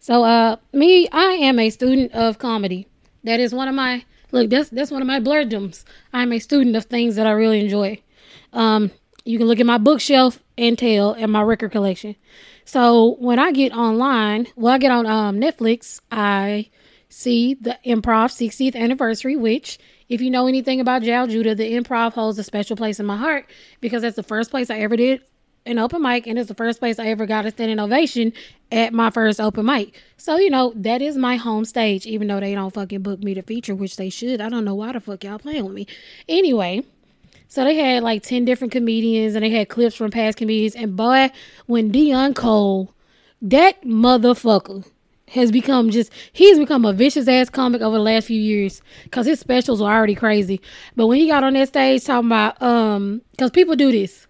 So, 0.00 0.24
uh, 0.24 0.56
me, 0.72 1.08
I 1.10 1.24
am 1.34 1.58
a 1.58 1.70
student 1.70 2.12
of 2.12 2.38
comedy. 2.38 2.88
That 3.22 3.40
is 3.40 3.54
one 3.54 3.68
of 3.68 3.74
my 3.74 4.04
look. 4.32 4.50
That's 4.50 4.68
that's 4.70 4.90
one 4.90 5.00
of 5.02 5.06
my 5.08 5.20
blurdoms. 5.20 5.84
I'm 6.12 6.32
a 6.32 6.38
student 6.38 6.76
of 6.76 6.86
things 6.86 7.16
that 7.16 7.26
I 7.26 7.30
really 7.32 7.60
enjoy. 7.60 8.02
Um, 8.52 8.90
you 9.24 9.38
can 9.38 9.46
look 9.46 9.60
at 9.60 9.66
my 9.66 9.78
bookshelf 9.78 10.42
and 10.58 10.78
tell, 10.78 11.12
and 11.12 11.32
my 11.32 11.42
record 11.42 11.72
collection. 11.72 12.16
So 12.64 13.16
when 13.18 13.38
I 13.38 13.52
get 13.52 13.72
online, 13.72 14.48
well, 14.56 14.74
I 14.74 14.78
get 14.78 14.90
on 14.90 15.06
um, 15.06 15.38
Netflix, 15.40 16.00
I 16.10 16.70
see 17.08 17.54
the 17.54 17.78
Improv 17.86 18.30
60th 18.32 18.74
anniversary. 18.76 19.36
Which, 19.36 19.78
if 20.08 20.20
you 20.20 20.30
know 20.30 20.46
anything 20.46 20.80
about 20.80 21.02
Jal 21.02 21.26
Judah, 21.26 21.54
the 21.54 21.72
Improv 21.72 22.12
holds 22.12 22.38
a 22.38 22.44
special 22.44 22.76
place 22.76 23.00
in 23.00 23.06
my 23.06 23.16
heart 23.16 23.46
because 23.80 24.02
that's 24.02 24.16
the 24.16 24.22
first 24.22 24.50
place 24.50 24.70
I 24.70 24.78
ever 24.78 24.96
did 24.96 25.22
an 25.66 25.78
open 25.78 26.02
mic, 26.02 26.26
and 26.26 26.38
it's 26.38 26.48
the 26.48 26.54
first 26.54 26.78
place 26.78 26.98
I 26.98 27.06
ever 27.06 27.26
got 27.26 27.46
a 27.46 27.50
standing 27.50 27.80
ovation 27.80 28.32
at 28.70 28.92
my 28.92 29.10
first 29.10 29.40
open 29.40 29.64
mic. 29.64 29.98
So, 30.16 30.36
you 30.36 30.50
know, 30.50 30.72
that 30.76 31.00
is 31.00 31.16
my 31.16 31.36
home 31.36 31.64
stage, 31.64 32.06
even 32.06 32.28
though 32.28 32.40
they 32.40 32.54
don't 32.54 32.72
fucking 32.72 33.02
book 33.02 33.22
me 33.22 33.34
to 33.34 33.42
feature, 33.42 33.74
which 33.74 33.96
they 33.96 34.10
should. 34.10 34.40
I 34.40 34.48
don't 34.48 34.64
know 34.64 34.74
why 34.74 34.92
the 34.92 35.00
fuck 35.00 35.24
y'all 35.24 35.38
playing 35.38 35.64
with 35.64 35.74
me. 35.74 35.86
Anyway, 36.28 36.84
so 37.48 37.64
they 37.64 37.76
had 37.76 38.02
like 38.02 38.22
10 38.22 38.44
different 38.44 38.72
comedians, 38.72 39.34
and 39.34 39.44
they 39.44 39.50
had 39.50 39.68
clips 39.68 39.94
from 39.94 40.10
past 40.10 40.36
comedians. 40.36 40.74
And 40.74 40.96
boy, 40.96 41.30
when 41.66 41.90
Deon 41.90 42.34
Cole, 42.34 42.92
that 43.40 43.82
motherfucker, 43.82 44.84
has 45.34 45.50
become 45.52 45.90
just 45.90 46.12
he's 46.32 46.58
become 46.58 46.84
a 46.84 46.92
vicious 46.92 47.28
ass 47.28 47.48
comic 47.50 47.82
over 47.82 47.96
the 47.96 48.02
last 48.02 48.26
few 48.26 48.40
years 48.40 48.82
because 49.04 49.26
his 49.26 49.38
specials 49.40 49.80
were 49.80 49.88
already 49.88 50.14
crazy 50.14 50.60
but 50.96 51.06
when 51.06 51.18
he 51.18 51.26
got 51.28 51.44
on 51.44 51.52
that 51.54 51.68
stage 51.68 52.04
talking 52.04 52.28
about 52.28 52.60
um 52.62 53.20
because 53.32 53.50
people 53.50 53.76
do 53.76 53.90
this 53.92 54.26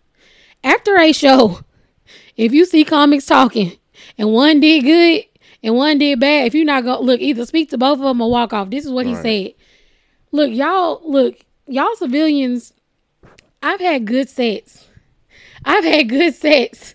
after 0.64 0.96
a 0.98 1.12
show, 1.12 1.60
if 2.36 2.52
you 2.52 2.64
see 2.64 2.84
comics 2.84 3.26
talking 3.26 3.76
and 4.18 4.32
one 4.32 4.58
did 4.60 4.82
good 4.82 5.24
and 5.62 5.76
one 5.76 5.98
did 5.98 6.18
bad, 6.18 6.46
if 6.46 6.54
you're 6.54 6.64
not 6.64 6.82
to 6.82 6.98
look, 6.98 7.20
either 7.20 7.46
speak 7.46 7.70
to 7.70 7.78
both 7.78 7.98
of 7.98 8.04
them 8.04 8.20
or 8.20 8.30
walk 8.30 8.52
off. 8.52 8.70
This 8.70 8.84
is 8.84 8.90
what 8.90 9.06
he 9.06 9.14
Right. 9.14 9.22
said. 9.22 9.54
Look, 10.32 10.50
y'all, 10.50 11.00
look, 11.04 11.36
y'all 11.66 11.94
civilians, 11.96 12.72
I've 13.62 13.80
had 13.80 14.06
good 14.06 14.28
sets. 14.28 14.86
I've 15.64 15.84
had 15.84 16.08
good 16.08 16.34
sets. 16.34 16.94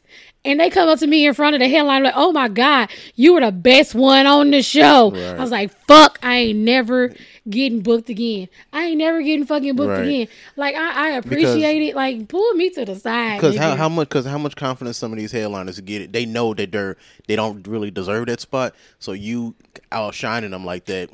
And 0.50 0.60
they 0.60 0.70
come 0.72 0.90
up 0.90 0.98
to 1.00 1.06
me 1.08 1.28
in 1.28 1.34
front 1.36 1.54
of 1.56 1.60
the 1.60 1.70
headline 1.70 2.04
like, 2.04 2.14
"Oh 2.16 2.32
my 2.32 2.48
god, 2.48 2.90
you 3.16 3.34
were 3.36 3.42
the 3.42 3.52
best 3.52 3.94
one 3.94 4.26
on 4.26 4.50
the 4.50 4.64
show." 4.64 5.12
Right. 5.12 5.22
I 5.38 5.42
was 5.42 5.52
like, 5.52 5.72
"Fuck, 5.86 6.18
I 6.24 6.36
ain't 6.38 6.60
never 6.60 7.14
getting 7.48 7.82
booked 7.82 8.10
again. 8.10 8.48
I 8.74 8.86
ain't 8.86 8.98
never 8.98 9.22
getting 9.22 9.46
fucking 9.46 9.76
booked 9.76 9.90
Right. 9.90 10.06
again." 10.08 10.28
Like 10.56 10.76
I, 10.76 11.10
I 11.10 11.10
appreciate 11.18 11.84
it. 11.84 11.96
Like 11.96 12.28
pull 12.28 12.52
me 12.54 12.72
to 12.72 12.84
the 12.84 12.96
side. 12.96 13.38
Because 13.38 13.58
how, 13.58 13.76
how 13.76 13.90
much? 13.90 14.10
Because 14.10 14.26
how 14.26 14.40
much 14.40 14.56
confidence 14.56 14.98
some 14.98 15.12
of 15.14 15.20
these 15.20 15.32
headliners 15.32 15.80
get 15.82 16.02
it? 16.02 16.14
They 16.14 16.26
know 16.26 16.56
that 16.56 16.72
they're 16.72 16.98
they 17.28 17.36
don't 17.36 17.68
really 17.68 17.92
deserve 17.92 18.26
that 18.26 18.40
spot. 18.42 18.74
So 18.98 19.12
you 19.12 19.54
outshining 19.92 20.50
them 20.50 20.66
like 20.66 20.86
that. 20.86 21.10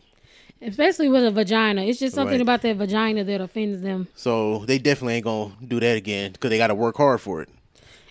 especially 0.61 1.09
with 1.09 1.23
a 1.25 1.31
vagina. 1.31 1.83
It's 1.83 1.99
just 1.99 2.15
something 2.15 2.35
Right. 2.35 2.41
about 2.41 2.61
that 2.61 2.77
vagina 2.77 3.23
that 3.25 3.41
offends 3.41 3.81
them. 3.81 4.07
So 4.15 4.63
they 4.65 4.77
definitely 4.79 5.15
ain't 5.15 5.25
gonna 5.25 5.51
do 5.67 5.79
that 5.81 5.97
again 5.97 6.31
because 6.31 6.49
they 6.49 6.57
got 6.57 6.67
to 6.67 6.75
work 6.75 6.95
hard 6.95 7.19
for 7.21 7.41
it. 7.41 7.49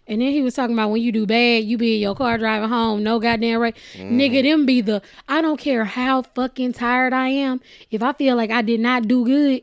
And 0.06 0.20
then 0.20 0.32
he 0.32 0.42
was 0.42 0.54
talking 0.54 0.74
about 0.74 0.90
when 0.90 1.00
you 1.02 1.12
do 1.12 1.26
bad, 1.26 1.64
you 1.64 1.78
be 1.78 1.94
in 1.94 2.00
your 2.02 2.14
car 2.14 2.36
driving 2.36 2.68
home, 2.68 3.02
no 3.02 3.18
goddamn 3.18 3.60
right. 3.60 3.76
Mm-hmm. 3.94 4.18
Nigga, 4.18 4.42
them 4.42 4.66
be 4.66 4.80
the 4.82 5.00
I 5.28 5.40
don't 5.40 5.58
care 5.58 5.84
how 5.84 6.22
fucking 6.22 6.74
tired 6.74 7.12
I 7.12 7.28
am. 7.28 7.60
If 7.90 8.02
I 8.02 8.12
feel 8.12 8.36
like 8.36 8.50
I 8.50 8.62
did 8.62 8.80
not 8.80 9.08
do 9.08 9.24
good, 9.24 9.62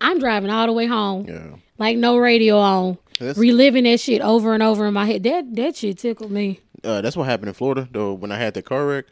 I'm 0.00 0.18
driving 0.20 0.50
all 0.50 0.66
the 0.66 0.72
way 0.72 0.86
home. 0.86 1.26
Yeah. 1.28 1.56
Like 1.78 1.96
no 1.96 2.16
radio 2.16 2.58
on. 2.58 2.98
That's- 3.18 3.36
reliving 3.38 3.84
that 3.84 4.00
shit 4.00 4.20
over 4.22 4.54
and 4.54 4.62
over 4.62 4.86
in 4.86 4.94
my 4.94 5.06
head. 5.06 5.22
That 5.24 5.54
that 5.56 5.76
shit 5.76 5.98
tickled 5.98 6.30
me. 6.30 6.60
Uh, 6.82 7.00
that's 7.00 7.16
what 7.16 7.24
happened 7.24 7.48
in 7.48 7.54
Florida 7.54 7.88
though 7.90 8.12
when 8.12 8.30
I 8.30 8.38
had 8.38 8.54
the 8.54 8.62
car 8.62 8.86
wreck. 8.86 9.06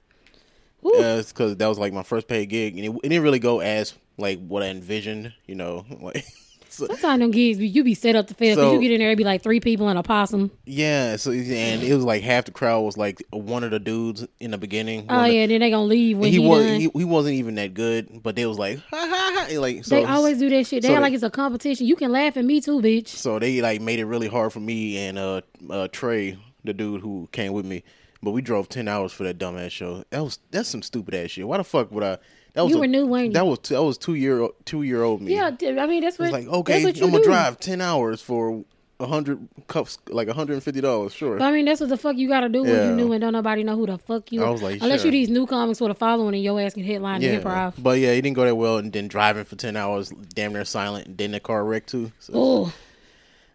Uh, 0.85 1.23
because 1.23 1.57
that 1.57 1.66
was 1.69 1.78
like 1.78 1.92
my 1.92 2.02
first 2.02 2.26
paid 2.26 2.47
gig, 2.47 2.76
and 2.76 2.85
it, 2.85 3.00
it 3.04 3.09
didn't 3.09 3.23
really 3.23 3.38
go 3.38 3.61
as 3.61 3.95
like 4.19 4.45
what 4.45 4.62
I 4.64 4.66
envisioned. 4.66 5.33
You 5.47 5.54
know, 5.54 5.87
like 6.00 6.25
so, 6.73 6.87
Sometimes 6.87 7.21
them 7.21 7.31
gigs, 7.31 7.59
you 7.59 7.85
be 7.85 7.95
set 7.95 8.17
up 8.17 8.26
to 8.29 8.35
fail. 8.35 8.57
So- 8.57 8.73
you 8.75 8.81
get 8.81 8.91
in 8.93 9.00
there, 9.00 9.11
it 9.11 9.17
be 9.17 9.25
like 9.25 9.43
three 9.43 9.61
people 9.61 9.88
and 9.88 9.99
a 9.99 10.02
possum. 10.02 10.50
yeah. 10.64 11.17
So 11.17 11.31
and 11.31 11.83
it 11.83 11.95
was 11.95 12.05
like 12.05 12.23
half 12.23 12.47
the 12.47 12.50
crowd 12.50 12.81
was 12.81 12.97
like 12.97 13.23
one 13.31 13.62
of 13.64 13.71
the 13.71 13.79
dudes 13.79 14.26
in 14.41 14.50
the 14.52 14.59
beginning. 14.59 15.07
Oh 15.09 15.17
One 15.17 15.26
of- 15.26 15.33
yeah, 15.35 15.47
then 15.47 15.61
they 15.61 15.71
gonna 15.71 15.85
leave 15.85 16.19
when 16.19 16.31
he, 16.33 16.41
he, 16.41 16.49
was 16.49 16.64
done. 16.67 16.81
he, 16.81 16.91
he 16.95 17.05
wasn't 17.05 17.35
even 17.35 17.55
that 17.57 17.75
good, 17.75 18.23
but 18.23 18.37
they 18.37 18.47
was 18.47 18.59
like 18.59 18.79
ha 18.91 18.97
ha 18.97 19.47
ha. 19.49 19.59
Like 19.61 19.85
so 19.85 19.97
they 19.97 20.05
always 20.05 20.38
do 20.38 20.49
that 20.50 20.67
shit. 20.67 20.83
They 20.83 20.88
so 20.88 21.00
like 21.00 21.12
it's 21.12 21.23
a 21.23 21.31
competition. 21.31 21.87
You 21.87 21.97
can 21.97 22.11
laugh 22.12 22.37
at 22.37 22.45
me 22.45 22.61
too, 22.61 22.81
bitch. 22.81 23.09
So 23.09 23.38
they 23.38 23.61
like 23.61 23.81
made 23.81 23.99
it 23.99 24.07
really 24.07 24.29
hard 24.29 24.52
for 24.52 24.61
me 24.61 24.97
and 24.99 25.19
uh, 25.19 25.43
uh 25.69 25.88
Trey, 25.93 26.38
the 26.64 26.73
dude 26.73 27.00
who 27.02 27.29
came 27.33 27.52
with 27.52 27.67
me. 27.67 27.85
But 28.23 28.31
we 28.31 28.41
drove 28.41 28.69
ten 28.69 28.87
hours 28.88 29.12
for 29.12 29.25
that 29.25 29.38
dumbass 29.38 29.73
show. 29.73 30.05
That 30.11 30.23
was 30.23 30.38
that's 30.50 30.69
some 30.69 30.83
stupid 30.83 31.14
ass 31.14 31.31
shit. 31.31 31.47
Why 31.47 31.57
the 31.59 31.64
fuck 31.64 31.91
would 31.91 32.05
I? 32.05 32.19
That 32.54 32.64
was 32.64 32.71
You 32.71 32.76
a- 32.76 32.80
were 32.80 32.87
new, 32.87 33.06
weren't 33.06 33.26
you? 33.28 33.32
That 33.32 33.47
was 33.47 33.59
that 33.71 33.82
was 33.82 33.97
two 33.99 34.14
year 34.14 34.47
two 34.64 34.82
year 34.82 35.02
old 35.02 35.23
me. 35.23 35.35
Yeah, 35.35 35.50
I 35.61 35.87
mean 35.87 36.02
that's 36.02 36.21
I 36.21 36.25
what. 36.25 36.32
was 36.32 36.44
like, 36.47 36.54
okay, 36.54 36.76
I'm 36.87 36.92
gonna 36.92 37.18
do. 37.18 37.25
drive 37.25 37.59
ten 37.59 37.80
hours 37.80 38.21
for 38.21 38.64
a 39.00 39.06
hundred 39.06 39.49
cups, 39.68 39.99
like 40.11 40.28
a 40.28 40.32
hundred 40.35 40.52
and 40.54 40.62
fifty 40.62 40.80
dollars. 40.80 41.12
Sure. 41.14 41.38
But 41.38 41.47
I 41.47 41.50
mean 41.52 41.64
that's 41.64 41.80
what 41.80 41.88
the 41.88 41.97
fuck 41.97 42.16
you 42.16 42.28
gotta 42.28 42.49
do 42.50 42.62
when 42.62 42.71
Yeah. 42.73 42.90
you 42.90 42.94
new 42.97 43.11
and 43.12 43.21
don't 43.23 43.32
nobody 43.32 43.64
know 43.64 43.75
who 43.75 43.87
the 43.87 43.97
fuck 43.99 44.30
you. 44.30 44.44
I 44.44 44.50
was 44.50 44.62
like, 44.62 44.82
unless 44.82 45.00
sure. 45.00 45.06
you 45.06 45.12
these 45.12 45.28
new 45.30 45.47
comics 45.47 45.80
with 45.80 45.90
a 45.90 45.94
following 45.94 46.35
and 46.35 46.44
your 46.44 46.61
ass 46.61 46.75
can 46.75 46.85
headline 46.85 47.21
yeah, 47.23 47.40
improv. 47.40 47.75
but 47.78 47.99
yeah, 47.99 48.11
it 48.11 48.21
didn't 48.23 48.37
go 48.37 48.44
that 48.44 48.54
well. 48.54 48.76
And 48.78 48.92
then 48.92 49.09
driving 49.09 49.44
for 49.44 49.56
ten 49.56 49.75
hours, 49.76 50.11
damn 50.35 50.52
near 50.52 50.64
silent. 50.66 51.06
And 51.06 51.18
then 51.18 51.32
the 51.32 51.40
car 51.40 51.64
wrecked 51.64 51.88
too. 51.88 52.12
So, 52.21 52.32
Oh, 52.37 52.73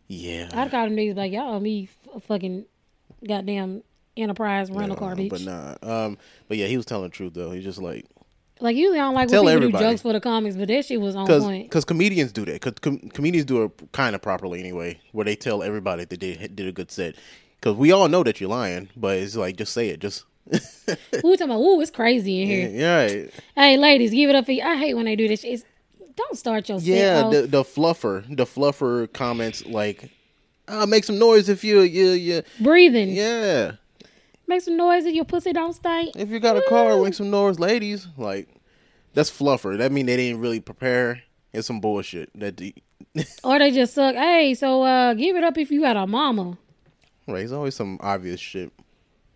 yeah. 0.08 0.50
I'd 0.54 0.72
call 0.72 0.86
them 0.86 0.96
niggas 0.96 1.16
like 1.16 1.32
y'all 1.32 1.60
me 1.60 1.90
f- 2.16 2.24
fucking 2.24 2.66
goddamn 3.28 3.84
enterprise 4.18 4.72
rental 4.72 4.98
car 4.98 5.16
bitch. 5.16 5.30
But 5.30 5.42
nah. 5.42 6.06
Um. 6.06 6.18
But 6.48 6.58
yeah, 6.58 6.66
he 6.68 6.78
was 6.78 6.86
telling 6.86 7.04
the 7.10 7.16
truth 7.16 7.34
though. 7.36 7.52
He's 7.52 7.64
just 7.64 7.82
like. 7.82 8.06
Like 8.60 8.76
usually 8.76 9.00
I 9.00 9.04
don't 9.04 9.14
like 9.16 9.30
Tell 9.30 9.44
when 9.46 9.54
people 9.56 9.66
everybody. 9.68 9.86
do 9.86 9.92
jokes 9.92 10.02
for 10.02 10.14
the 10.14 10.20
comics, 10.20 10.56
but 10.56 10.68
that 10.68 10.86
shit 10.86 11.00
was 11.02 11.16
on 11.16 11.26
Because 11.26 11.44
point. 11.44 11.64
because 11.70 11.86
comedians 11.86 12.32
do 12.32 12.46
that. 12.46 12.54
Because 12.54 12.74
com- 12.82 13.10
comedians 13.14 13.46
do 13.46 13.64
it 13.64 13.72
kind 13.92 14.16
of 14.16 14.22
properly 14.22 14.60
anyway, 14.60 15.00
where 15.12 15.26
they 15.26 15.36
tell 15.36 15.64
everybody 15.64 16.06
that 16.06 16.20
they 16.20 16.36
did 16.48 16.68
a 16.68 16.72
good 16.72 16.92
set. 16.92 17.16
Because 17.60 17.76
we 17.76 17.92
all 17.92 18.08
know 18.08 18.24
that 18.24 18.40
you're 18.42 18.50
lying, 18.50 18.90
but 18.96 19.18
it's 19.18 19.36
like 19.36 19.56
just 19.58 19.74
say 19.74 19.90
it. 19.90 20.00
Just 20.00 20.24
Who 20.52 20.58
we 21.30 21.36
talking 21.38 21.44
about? 21.52 21.60
Ooh, 21.60 21.82
it's 21.82 21.92
crazy 21.92 22.42
in 22.42 22.48
here. 22.48 22.70
yeah, 22.70 23.02
right. 23.02 23.34
Hey, 23.56 23.78
ladies, 23.78 24.12
give 24.12 24.30
it 24.30 24.36
up 24.36 24.46
for 24.46 24.54
you. 24.54 24.62
I 24.64 24.78
hate 24.78 24.94
when 24.94 25.06
they 25.06 25.16
do 25.16 25.28
this. 25.28 25.42
shit. 25.42 25.52
It's, 25.54 25.64
don't 26.16 26.38
start 26.38 26.68
your 26.70 26.80
yeah. 26.80 27.30
The 27.30 27.42
the 27.48 27.64
fluffer, 27.64 28.24
the 28.36 28.46
fluffer 28.46 29.12
comments 29.14 29.66
like 29.66 30.10
uh, 30.68 30.86
make 30.86 31.04
some 31.04 31.20
noise 31.20 31.48
if 31.50 31.64
you 31.64 31.82
you 31.82 32.10
you 32.12 32.44
Breathing. 32.60 33.10
yeah. 33.10 33.74
Make 34.48 34.62
some 34.62 34.78
noise 34.78 35.06
if 35.06 35.14
your 35.14 35.26
pussy 35.26 35.52
don't 35.54 35.74
stink. 35.74 36.16
If 36.16 36.30
you 36.30 36.40
got 36.40 36.56
a 36.58 36.62
car, 36.70 37.02
make 37.04 37.14
some 37.14 37.30
noise, 37.30 37.60
ladies. 37.60 38.08
Like 38.18 38.48
that's 39.14 39.30
fluffer. 39.30 39.78
That 39.78 39.92
mean 39.92 40.06
they 40.06 40.16
didn't 40.18 40.40
really 40.42 40.60
prepare. 40.62 41.24
It's 41.54 41.68
some 41.68 41.80
bullshit. 41.82 42.30
That 42.40 42.58
the, 42.58 42.74
Or 43.44 43.60
they 43.60 43.72
just 43.72 43.94
suck. 43.94 44.16
Hey, 44.16 44.54
so 44.54 44.84
uh 44.84 45.14
give 45.16 45.36
it 45.36 45.44
up 45.44 45.58
if 45.58 45.70
you 45.72 45.82
got 45.82 45.98
a 45.98 46.08
mama. 46.08 46.58
right. 47.28 47.44
It's 47.44 47.52
always 47.52 47.76
some 47.76 47.98
obvious 48.02 48.40
shit. 48.40 48.72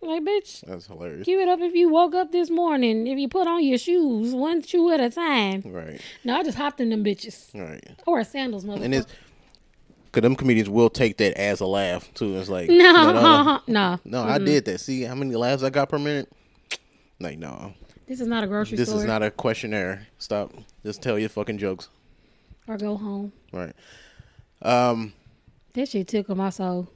Like, 0.04 0.24
bitch, 0.24 0.62
That's 0.66 0.88
hilarious. 0.88 1.24
give 1.26 1.38
it 1.38 1.48
up 1.48 1.60
if 1.60 1.74
you 1.74 1.88
woke 1.88 2.12
up 2.16 2.32
this 2.32 2.50
morning. 2.50 3.06
If 3.06 3.18
you 3.20 3.28
put 3.28 3.46
on 3.46 3.62
your 3.62 3.78
shoes, 3.78 4.34
one 4.34 4.60
shoe 4.60 4.90
at 4.90 4.98
a 4.98 5.08
time. 5.10 5.62
Right. 5.64 6.00
No, 6.24 6.36
I 6.38 6.42
just 6.42 6.58
hopped 6.58 6.80
in 6.80 6.88
them 6.90 7.04
bitches. 7.04 7.54
Right. 7.54 7.84
I 8.04 8.10
wear 8.10 8.24
sandals, 8.24 8.64
motherfucker. 8.64 8.82
And 8.82 8.94
it's 8.96 9.06
cause 10.12 10.22
them 10.22 10.36
comedians 10.36 10.68
will 10.70 10.90
take 10.90 11.16
that 11.18 11.34
as 11.40 11.60
a 11.60 11.66
laugh 11.66 12.12
too. 12.14 12.36
It's 12.38 12.48
like 12.48 12.68
no, 12.68 12.76
no, 12.76 13.12
no, 13.12 13.22
no. 13.22 13.60
no. 13.66 14.00
No, 14.04 14.22
I 14.22 14.38
did 14.38 14.64
that. 14.66 14.78
See 14.78 15.02
how 15.02 15.14
many 15.14 15.34
laughs 15.34 15.62
I 15.62 15.70
got 15.70 15.88
per 15.88 15.98
minute? 15.98 16.30
Like 17.20 17.38
no, 17.38 17.72
This 18.06 18.20
is 18.20 18.26
not 18.26 18.44
a 18.44 18.46
grocery 18.46 18.76
this 18.76 18.88
store. 18.88 19.00
is 19.00 19.06
not 19.06 19.22
a 19.22 19.30
questionnaire. 19.30 20.06
Stop. 20.18 20.52
Just 20.84 21.02
tell 21.02 21.18
your 21.18 21.28
fucking 21.28 21.58
jokes. 21.58 21.88
or 22.68 22.76
go 22.76 22.96
home. 22.96 23.32
Right. 23.52 23.74
Um. 24.62 25.12
That 25.74 25.88
shit 25.88 26.06
tickled 26.08 26.36
my 26.38 26.50
soul. 26.50 26.88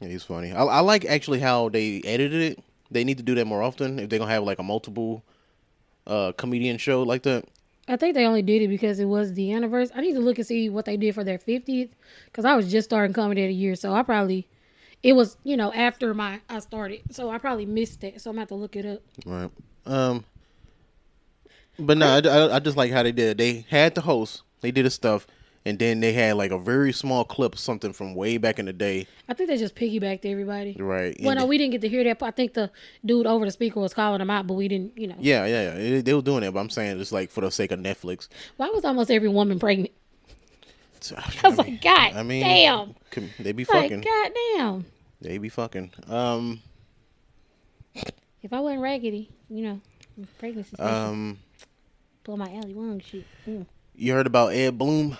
Yeah, 0.00 0.08
he's 0.08 0.24
funny. 0.24 0.52
I, 0.52 0.62
I 0.64 0.80
like 0.80 1.04
actually 1.04 1.38
how 1.40 1.68
they 1.68 2.00
edited 2.04 2.40
it. 2.52 2.64
They 2.90 3.04
need 3.04 3.18
to 3.18 3.22
do 3.22 3.34
that 3.36 3.46
more 3.46 3.62
often 3.62 3.98
if 3.98 4.08
they're 4.08 4.18
gonna 4.18 4.30
have 4.30 4.42
like 4.44 4.58
a 4.58 4.62
multiple 4.62 5.22
uh 6.06 6.32
comedian 6.36 6.78
show 6.78 7.02
like 7.02 7.22
that. 7.24 7.44
I 7.88 7.96
think 7.96 8.14
they 8.14 8.26
only 8.26 8.42
did 8.42 8.62
it 8.62 8.68
because 8.68 9.00
it 9.00 9.06
was 9.06 9.32
the 9.32 9.52
anniversary. 9.52 9.96
I 9.96 10.02
need 10.02 10.12
to 10.14 10.20
look 10.20 10.36
and 10.38 10.46
see 10.46 10.68
what 10.68 10.84
they 10.84 10.96
did 10.96 11.14
for 11.14 11.24
their 11.24 11.38
50th 11.38 11.88
because 12.26 12.44
I 12.44 12.54
was 12.54 12.70
just 12.70 12.88
starting 12.88 13.14
comedy 13.14 13.42
at 13.44 13.48
a 13.48 13.52
year. 13.52 13.74
So 13.74 13.94
I 13.94 14.02
probably, 14.02 14.46
it 15.02 15.14
was, 15.14 15.38
you 15.42 15.56
know, 15.56 15.72
after 15.72 16.12
my, 16.12 16.40
I 16.50 16.58
started. 16.58 17.00
So 17.10 17.30
I 17.30 17.38
probably 17.38 17.64
missed 17.66 18.04
it. 18.04 18.20
So 18.20 18.30
I'm 18.30 18.36
going 18.36 18.46
to 18.46 18.48
have 18.48 18.48
to 18.48 18.54
look 18.56 18.76
it 18.76 18.86
up. 18.86 19.02
Right. 19.24 19.50
Um. 19.86 20.24
But 21.78 21.96
no, 21.96 22.06
I, 22.08 22.18
I, 22.18 22.56
I 22.56 22.58
just 22.58 22.76
like 22.76 22.92
how 22.92 23.02
they 23.02 23.12
did. 23.12 23.30
it. 23.30 23.38
They 23.38 23.64
had 23.70 23.94
the 23.94 24.00
host. 24.00 24.42
They 24.60 24.70
did 24.70 24.84
the 24.84 24.90
stuff, 24.90 25.26
and 25.64 25.78
then 25.78 26.00
they 26.00 26.12
had 26.12 26.36
like 26.36 26.50
a 26.50 26.58
very 26.58 26.92
small 26.92 27.24
clip 27.24 27.54
of 27.54 27.58
something 27.58 27.92
from 27.92 28.14
way 28.14 28.38
back 28.38 28.58
in 28.58 28.66
the 28.66 28.72
day. 28.72 29.06
I 29.28 29.34
think 29.34 29.48
they 29.48 29.56
just 29.56 29.74
piggybacked 29.74 30.24
everybody. 30.24 30.76
Right. 30.78 31.16
Well, 31.20 31.30
And 31.30 31.40
no, 31.40 31.46
we 31.46 31.58
didn't 31.58 31.72
get 31.72 31.80
to 31.82 31.88
hear 31.88 32.04
that. 32.04 32.22
I 32.22 32.30
think 32.30 32.54
the 32.54 32.70
dude 33.04 33.26
over 33.26 33.44
the 33.44 33.50
speaker 33.50 33.80
was 33.80 33.92
calling 33.92 34.18
them 34.18 34.30
out, 34.30 34.46
but 34.46 34.54
we 34.54 34.68
didn't, 34.68 34.96
you 34.96 35.08
know. 35.08 35.16
Yeah, 35.18 35.46
yeah, 35.46 35.78
yeah. 35.78 36.00
They, 36.00 36.14
were 36.14 36.22
doing 36.22 36.42
it, 36.42 36.52
but 36.52 36.60
I'm 36.60 36.70
saying 36.70 37.00
it's 37.00 37.12
like 37.12 37.30
for 37.30 37.40
the 37.42 37.50
sake 37.50 37.72
of 37.72 37.80
Netflix. 37.80 38.28
Why 38.56 38.68
was 38.70 38.84
almost 38.84 39.10
every 39.10 39.28
woman 39.28 39.58
pregnant? 39.58 39.92
So, 41.00 41.16
I 41.16 41.48
was 41.48 41.58
like, 41.58 41.80
God 41.80 42.14
I 42.14 42.22
mean, 42.22 42.42
damn. 42.42 42.94
they 43.38 43.52
be 43.52 43.64
Like, 43.64 43.82
fucking. 43.90 44.00
God 44.00 44.32
damn. 44.56 44.84
They 45.20 45.38
be 45.38 45.48
fucking. 45.48 45.92
Um. 46.08 46.60
If 48.42 48.52
I 48.52 48.60
wasn't 48.60 48.82
raggedy, 48.82 49.30
you 49.50 49.62
know, 49.64 49.80
pregnancy. 50.38 50.76
Um. 50.78 51.38
pull 52.24 52.36
my 52.36 52.50
Ali 52.50 52.72
Wong 52.74 53.00
shit. 53.00 53.24
Mm. 53.46 53.66
You 53.94 54.12
heard 54.12 54.26
about 54.26 54.52
Ed 54.52 54.78
Bloom? 54.78 55.16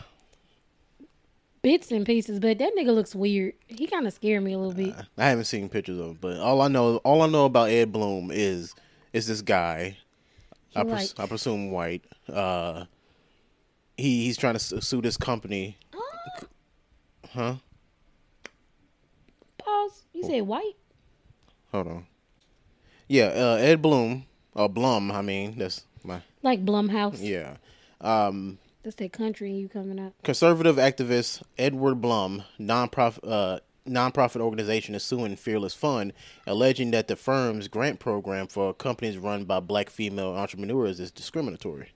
Bits 1.61 1.91
and 1.91 2.07
pieces, 2.07 2.39
but 2.39 2.59
that 2.59 2.73
nigga 2.79 2.95
looks 2.95 3.15
weird. 3.15 3.55
He 3.67 3.87
kind 3.89 4.07
of 4.07 4.13
scared 4.13 4.43
me 4.45 4.53
a 4.53 4.59
little 4.59 4.73
bit. 4.75 4.95
I 5.17 5.29
haven't 5.29 5.45
seen 5.47 5.69
pictures 5.69 5.99
of 5.99 6.07
him, 6.07 6.19
but 6.21 6.37
all 6.39 6.61
I 6.63 6.69
know, 6.69 6.99
all 6.99 7.21
I 7.23 7.27
know 7.27 7.47
about 7.47 7.71
Ed 7.71 7.93
Bloom 7.93 8.31
is 8.33 8.75
is 9.13 9.27
this 9.27 9.43
guy. 9.43 9.97
I, 10.77 10.85
pres- 10.85 11.15
I 11.19 11.27
presume 11.27 11.71
white. 11.73 12.05
Uh, 12.33 12.85
he 13.97 14.25
he's 14.27 14.37
trying 14.37 14.55
to 14.55 14.61
sue 14.81 15.01
this 15.03 15.17
company, 15.17 15.77
huh? 17.33 17.57
Pause. 19.59 20.05
You 20.13 20.23
said 20.25 20.43
white? 20.43 20.75
Hold 21.73 21.89
on. 21.89 22.07
Yeah, 23.09 23.25
uh, 23.27 23.57
Ed 23.57 23.83
Bloom 23.83 24.25
or 24.55 24.69
Blum. 24.69 25.11
I 25.11 25.23
mean, 25.23 25.59
that's 25.59 25.85
my 26.05 26.21
Like 26.43 26.65
Blumhouse. 26.65 27.19
yeah. 27.21 27.57
Um, 28.01 28.59
That's 28.83 28.97
that 28.97 29.13
country 29.13 29.53
you 29.53 29.69
coming 29.69 29.99
up. 29.99 30.15
conservative 30.23 30.77
activist 30.77 31.43
Edward 31.59 31.97
Blum, 31.97 32.45
nonprofit 32.59 33.19
uh, 33.27 33.59
nonprofit 33.87 34.41
organization, 34.41 34.95
is 34.95 35.03
suing 35.03 35.37
Fearless 35.37 35.75
Fund, 35.75 36.13
alleging 36.47 36.91
that 36.93 37.09
the 37.09 37.17
firm's 37.17 37.69
grant 37.69 37.99
program 37.99 38.47
for 38.47 38.73
companies 38.73 39.19
run 39.19 39.45
by 39.45 39.61
black 39.61 39.91
female 39.91 40.31
entrepreneurs 40.31 41.01
is 41.01 41.11
discriminatory. 41.11 41.91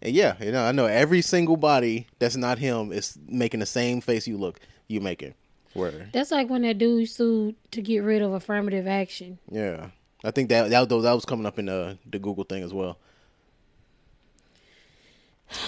And 0.00 0.14
yeah, 0.14 0.34
you 0.40 0.52
know, 0.52 0.64
I 0.64 0.72
know 0.72 0.86
every 0.86 1.22
single 1.22 1.56
body 1.56 2.08
that's 2.18 2.36
not 2.36 2.58
him 2.58 2.92
is 2.92 3.18
making 3.28 3.60
the 3.60 3.66
same 3.66 4.00
face 4.00 4.26
you 4.26 4.36
look 4.36 4.60
you 4.88 5.00
making. 5.00 5.34
Where 5.74 6.08
That's 6.12 6.30
like 6.30 6.50
when 6.50 6.62
that 6.62 6.78
dude 6.78 7.08
sued 7.08 7.54
to 7.70 7.80
get 7.80 8.00
rid 8.00 8.20
of 8.20 8.32
affirmative 8.32 8.86
action. 8.86 9.38
yeah, 9.50 9.88
I 10.22 10.30
think 10.30 10.50
that 10.50 10.68
that 10.70 10.90
was, 10.90 11.02
that 11.02 11.12
was 11.12 11.24
coming 11.24 11.46
up 11.46 11.58
in 11.58 11.66
the 11.66 11.98
the 12.04 12.18
Google 12.18 12.44
thing 12.44 12.62
as 12.62 12.74
well. 12.74 12.98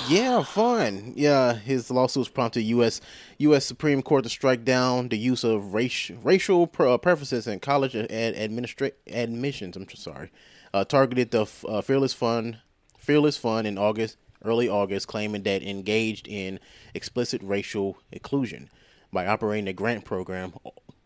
Yeah, 0.09 0.43
fun. 0.43 1.15
Yeah, 1.17 1.55
his 1.55 1.91
lawsuits 1.91 2.29
prompted 2.29 2.63
U.S. 2.63 3.01
U.S. 3.39 3.65
Supreme 3.65 4.03
Court 4.03 4.25
to 4.25 4.31
strike 4.31 4.65
down 4.65 5.09
the 5.09 5.17
use 5.17 5.45
of 5.45 5.73
race, 5.75 6.11
racial 6.23 6.71
uh, 6.79 6.99
preferences 6.99 7.47
in 7.47 7.61
college 7.61 7.97
ad, 7.97 8.11
administra- 8.11 8.93
admissions. 9.07 9.77
I'm 9.77 9.89
sorry, 9.91 10.31
uh, 10.73 10.85
targeted 10.85 11.31
the 11.31 11.47
uh, 11.69 11.81
Fearless 11.81 12.13
Fund, 12.13 12.59
Fearless 12.99 13.37
Fund 13.37 13.67
in 13.67 13.79
August, 13.79 14.17
early 14.45 14.69
August, 14.69 15.09
claiming 15.09 15.43
that 15.45 15.63
engaged 15.63 16.29
in 16.29 16.61
explicit 16.95 17.41
racial 17.43 17.97
inclusion 18.13 18.69
by 19.13 19.27
operating 19.27 19.69
a 19.69 19.73
grant 19.73 20.05
program, 20.05 20.53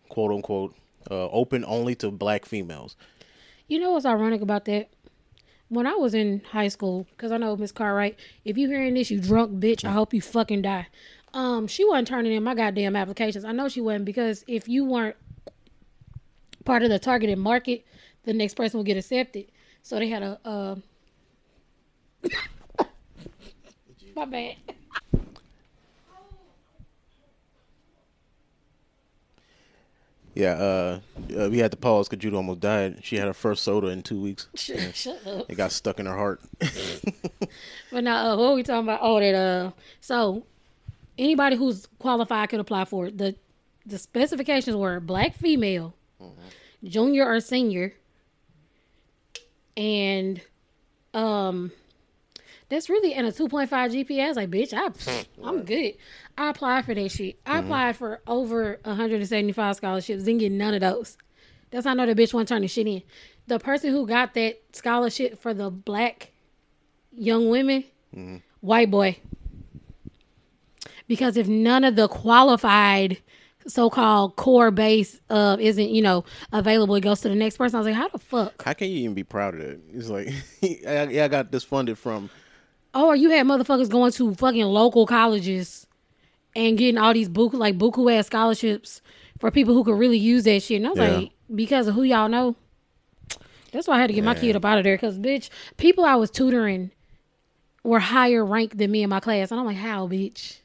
quote 0.09 0.33
unquote, 0.33 0.75
uh, 1.11 1.29
open 1.29 1.65
only 1.67 1.95
to 1.95 2.11
black 2.11 2.45
females. 2.45 2.97
You 3.69 3.79
know 3.79 3.93
what's 3.93 4.07
ironic 4.07 4.41
about 4.41 4.65
that? 4.65 4.89
When 5.69 5.87
I 5.87 5.95
was 5.95 6.15
in 6.15 6.43
high 6.51 6.69
school, 6.69 7.07
because 7.11 7.31
I 7.31 7.37
know 7.37 7.57
Miss 7.57 7.73
Cartwright, 7.73 8.19
if 8.45 8.57
you 8.57 8.69
hearing 8.69 8.95
this, 8.95 9.11
you 9.11 9.21
drunk 9.21 9.61
bitch, 9.61 9.85
I 9.85 9.93
hope 9.93 10.15
you 10.15 10.23
fucking 10.23 10.63
die. 10.63 10.87
Um, 11.35 11.67
she 11.67 11.85
wasn't 11.85 12.09
turning 12.09 12.33
in 12.33 12.43
my 12.43 12.55
goddamn 12.55 12.97
applications. 12.97 13.45
I 13.45 13.53
know 13.53 13.69
she 13.69 13.83
wasn't 13.83 14.07
because 14.07 14.45
if 14.47 14.67
you 14.67 14.85
weren't 14.85 15.17
part 16.65 16.83
of 16.83 16.89
the 16.89 16.99
targeted 16.99 17.39
market, 17.39 17.85
the 18.25 18.33
next 18.33 18.55
person 18.55 18.79
will 18.79 18.85
get 18.85 18.97
accepted. 18.97 19.47
So 19.83 19.99
they 19.99 20.09
had 20.09 20.23
a. 20.23 20.41
Uh... 20.45 20.77
my 24.17 24.25
bad. 24.25 24.57
Yeah, 30.39 30.53
uh, 30.53 31.01
uh, 31.37 31.49
we 31.51 31.59
had 31.59 31.73
to 31.73 31.77
pause 31.77 32.09
because 32.09 32.23
Judah 32.23 32.37
almost 32.37 32.61
died. 32.61 33.01
She 33.03 33.17
had 33.17 33.27
her 33.27 33.35
first 33.35 33.65
soda 33.65 33.89
in 33.89 34.05
two 34.05 34.21
weeks. 34.21 34.47
Shut, 34.55 34.95
shut 34.95 35.27
up. 35.27 35.51
It 35.51 35.57
got 35.57 35.73
stuck 35.73 35.99
in 35.99 36.07
her 36.07 36.17
heart. 36.17 36.41
But 37.91 38.05
now, 38.05 38.35
uh, 38.35 38.37
what 38.37 38.51
are 38.51 38.55
we 38.55 38.63
talking 38.63 38.85
about? 38.85 39.01
Oh, 39.03 39.19
that 39.19 39.35
uh, 39.35 39.73
so 40.01 40.45
anybody 41.17 41.57
who's 41.57 41.89
qualified 41.99 42.51
could 42.51 42.61
apply 42.61 42.85
for 42.85 43.07
it. 43.07 43.19
the 43.19 43.35
The 43.87 43.99
specifications 43.99 44.77
were 44.77 45.01
black 45.01 45.35
female, 45.35 45.95
junior 46.85 47.27
or 47.27 47.41
senior, 47.41 47.95
and 49.77 50.41
um, 51.15 51.73
that's 52.69 52.91
really 52.91 53.15
in 53.15 53.25
a 53.25 53.33
two 53.33 53.49
point 53.49 53.71
five 53.71 53.91
GPA. 53.91 54.25
I 54.25 54.29
was 54.29 54.37
like, 54.37 54.51
bitch, 54.51 54.73
I, 54.75 55.25
I'm 55.47 55.65
good. 55.65 55.95
I 56.37 56.51
applied 56.51 56.85
for 56.85 56.95
that 56.95 57.11
shit. 57.11 57.39
I 57.47 57.59
applied 57.59 57.97
for 57.97 58.21
over 58.27 58.79
175 58.85 59.77
scholarships. 59.77 60.25
Didn't 60.25 60.41
get 60.41 60.53
none 60.53 60.75
of 60.75 60.81
those. 60.81 61.17
That's 61.71 61.85
how 61.85 61.93
I 61.93 61.95
know 61.95 62.07
the 62.07 62.15
bitch 62.15 62.33
wasn't 62.33 62.49
turning 62.49 62.69
shit 62.69 62.87
in. 62.87 63.03
The 63.47 63.59
person 63.59 63.91
who 63.91 64.07
got 64.07 64.35
that 64.35 64.61
scholarship 64.73 65.41
for 65.41 65.55
the 65.55 65.71
black 65.71 66.33
young 67.13 67.49
women, 67.49 67.85
white 68.61 68.91
boy. 68.91 69.19
Because 71.07 71.37
if 71.39 71.49
none 71.49 71.85
of 71.85 71.97
the 71.97 72.07
qualified 72.09 73.19
so-called 73.67 74.37
core 74.37 74.71
base 74.71 75.21
uh, 75.31 75.57
isn't, 75.59 75.91
you 75.91 76.03
know, 76.03 76.25
available, 76.53 76.95
it 76.95 77.01
goes 77.01 77.21
to 77.23 77.29
the 77.29 77.35
next 77.35 77.57
person. 77.57 77.77
I 77.77 77.81
was 77.81 77.87
like, 77.87 77.95
how 77.97 78.09
the 78.09 78.19
fuck? 78.19 78.63
How 78.63 78.73
can 78.75 78.89
you 78.91 78.99
even 78.99 79.15
be 79.15 79.25
proud 79.25 79.55
of 79.55 79.61
that? 79.61 79.81
It's 79.93 80.09
like, 80.09 80.29
I, 80.63 81.09
yeah, 81.11 81.25
I 81.25 81.29
got 81.29 81.51
this 81.51 81.65
funded 81.65 81.99
from. 81.99 82.31
Oh, 82.95 83.09
or 83.09 83.17
you 83.17 83.31
had 83.31 83.47
motherfuckers 83.47 83.89
going 83.91 84.13
to 84.13 84.35
fucking 84.35 84.65
local 84.65 85.07
colleges 85.07 85.87
and 86.57 86.79
getting 86.79 86.99
all 86.99 87.13
these 87.13 87.29
buku 87.29 87.55
like 87.55 87.77
buku 87.79 88.13
ass 88.17 88.27
scholarships 88.27 89.01
for 89.39 89.51
people 89.51 89.75
who 89.75 89.85
could 89.85 89.99
really 89.99 90.19
use 90.19 90.45
that 90.45 90.63
shit. 90.63 90.79
And 90.79 90.87
I 90.87 90.91
was 90.91 90.99
Yeah. 90.99 91.19
like, 91.19 91.31
because 91.55 91.87
of 91.89 91.95
who 91.95 92.03
y'all 92.03 92.29
know. 92.29 92.57
That's 93.73 93.87
why 93.87 93.97
I 93.97 94.01
had 94.01 94.07
to 94.07 94.15
get 94.15 94.25
my 94.25 94.35
kid 94.35 94.57
up 94.57 94.65
out 94.65 94.79
of 94.79 94.85
there. 94.85 94.97
Cause 94.97 95.19
bitch, 95.19 95.51
people 95.77 96.05
I 96.05 96.17
was 96.17 96.31
tutoring 96.31 96.91
were 97.85 98.01
higher 98.01 98.45
ranked 98.45 98.79
than 98.79 98.91
me 98.91 99.03
in 99.03 99.11
my 99.11 99.21
class, 99.21 99.51
and 99.51 99.61
I'm 99.61 99.67
like, 99.67 99.77
how, 99.77 100.09
bitch? 100.09 100.59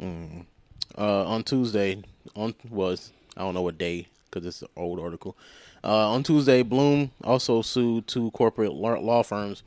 Uh, 0.00 1.24
on 1.26 1.42
Tuesday, 1.44 2.02
on 2.36 2.54
was 2.70 3.12
I 3.36 3.40
don't 3.40 3.54
know 3.54 3.62
what 3.62 3.78
day 3.78 4.08
because 4.30 4.46
it's 4.46 4.62
an 4.62 4.68
old 4.76 4.98
article. 5.00 5.36
Uh, 5.82 6.10
on 6.10 6.22
Tuesday, 6.22 6.62
Blum 6.62 7.10
also 7.22 7.62
sued 7.62 8.06
two 8.06 8.30
corporate 8.32 8.72
law 8.72 9.22
firms 9.22 9.62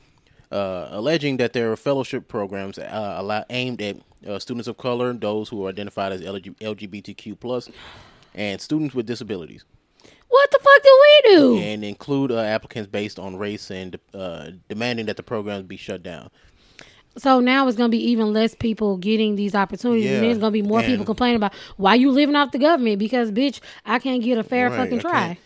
uh, 0.52 0.88
alleging 0.92 1.38
that 1.38 1.54
there 1.54 1.72
are 1.72 1.76
fellowship 1.76 2.28
programs 2.28 2.78
uh, 2.78 3.16
allow, 3.18 3.44
aimed 3.50 3.82
at 3.82 3.98
uh, 4.28 4.40
students 4.40 4.68
of 4.68 4.78
color, 4.78 5.14
those 5.14 5.50
who 5.50 5.66
are 5.66 5.70
identified 5.70 6.12
as 6.12 6.22
LG, 6.22 6.56
LGBTQ 6.60 7.40
plus, 7.40 7.70
and 8.34 8.60
students 8.62 8.94
with 8.96 9.06
disabilities, 9.06 9.66
What 10.30 10.50
the 10.52 10.60
fuck 10.60 10.84
do 10.84 11.00
we 11.02 11.36
do? 11.36 11.58
and 11.60 11.84
include 11.84 12.32
uh, 12.32 12.40
applicants 12.40 12.90
based 12.90 13.20
on 13.20 13.36
race 13.38 13.70
and 13.72 14.00
uh, 14.14 14.52
demanding 14.70 15.06
that 15.08 15.18
the 15.18 15.24
programs 15.24 15.64
be 15.64 15.78
shut 15.78 16.02
down. 16.04 16.30
So 17.18 17.40
now 17.40 17.68
it's 17.68 17.76
gonna 17.76 17.90
be 17.90 18.12
even 18.12 18.32
less 18.32 18.54
people 18.54 18.98
getting 18.98 19.36
these 19.36 19.56
opportunities, 19.56 20.06
and 20.06 20.16
Yeah, 20.16 20.22
there's 20.22 20.38
gonna 20.38 20.52
be 20.52 20.62
more 20.62 20.80
and- 20.80 20.88
people 20.88 21.04
complaining 21.06 21.38
about 21.38 21.54
why 21.78 21.96
you 21.96 22.12
living 22.12 22.36
off 22.36 22.52
the 22.52 22.60
government 22.60 23.00
because 23.00 23.32
bitch, 23.32 23.60
I 23.86 23.98
can't 24.00 24.22
get 24.24 24.38
a 24.38 24.44
fair 24.44 24.70
Right, 24.70 24.78
fucking 24.78 25.00
try. 25.00 25.38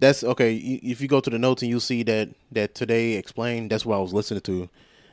That's 0.00 0.24
okay. 0.24 0.56
If 0.56 1.00
you 1.00 1.08
go 1.08 1.20
to 1.20 1.30
the 1.30 1.38
notes 1.38 1.62
and 1.62 1.70
you 1.70 1.78
see 1.80 2.02
that 2.04 2.30
that 2.52 2.74
today 2.74 3.12
explained, 3.14 3.70
that's 3.70 3.86
what 3.86 3.96
I 3.96 4.00
was 4.00 4.12
listening 4.14 4.40
to. 4.42 4.68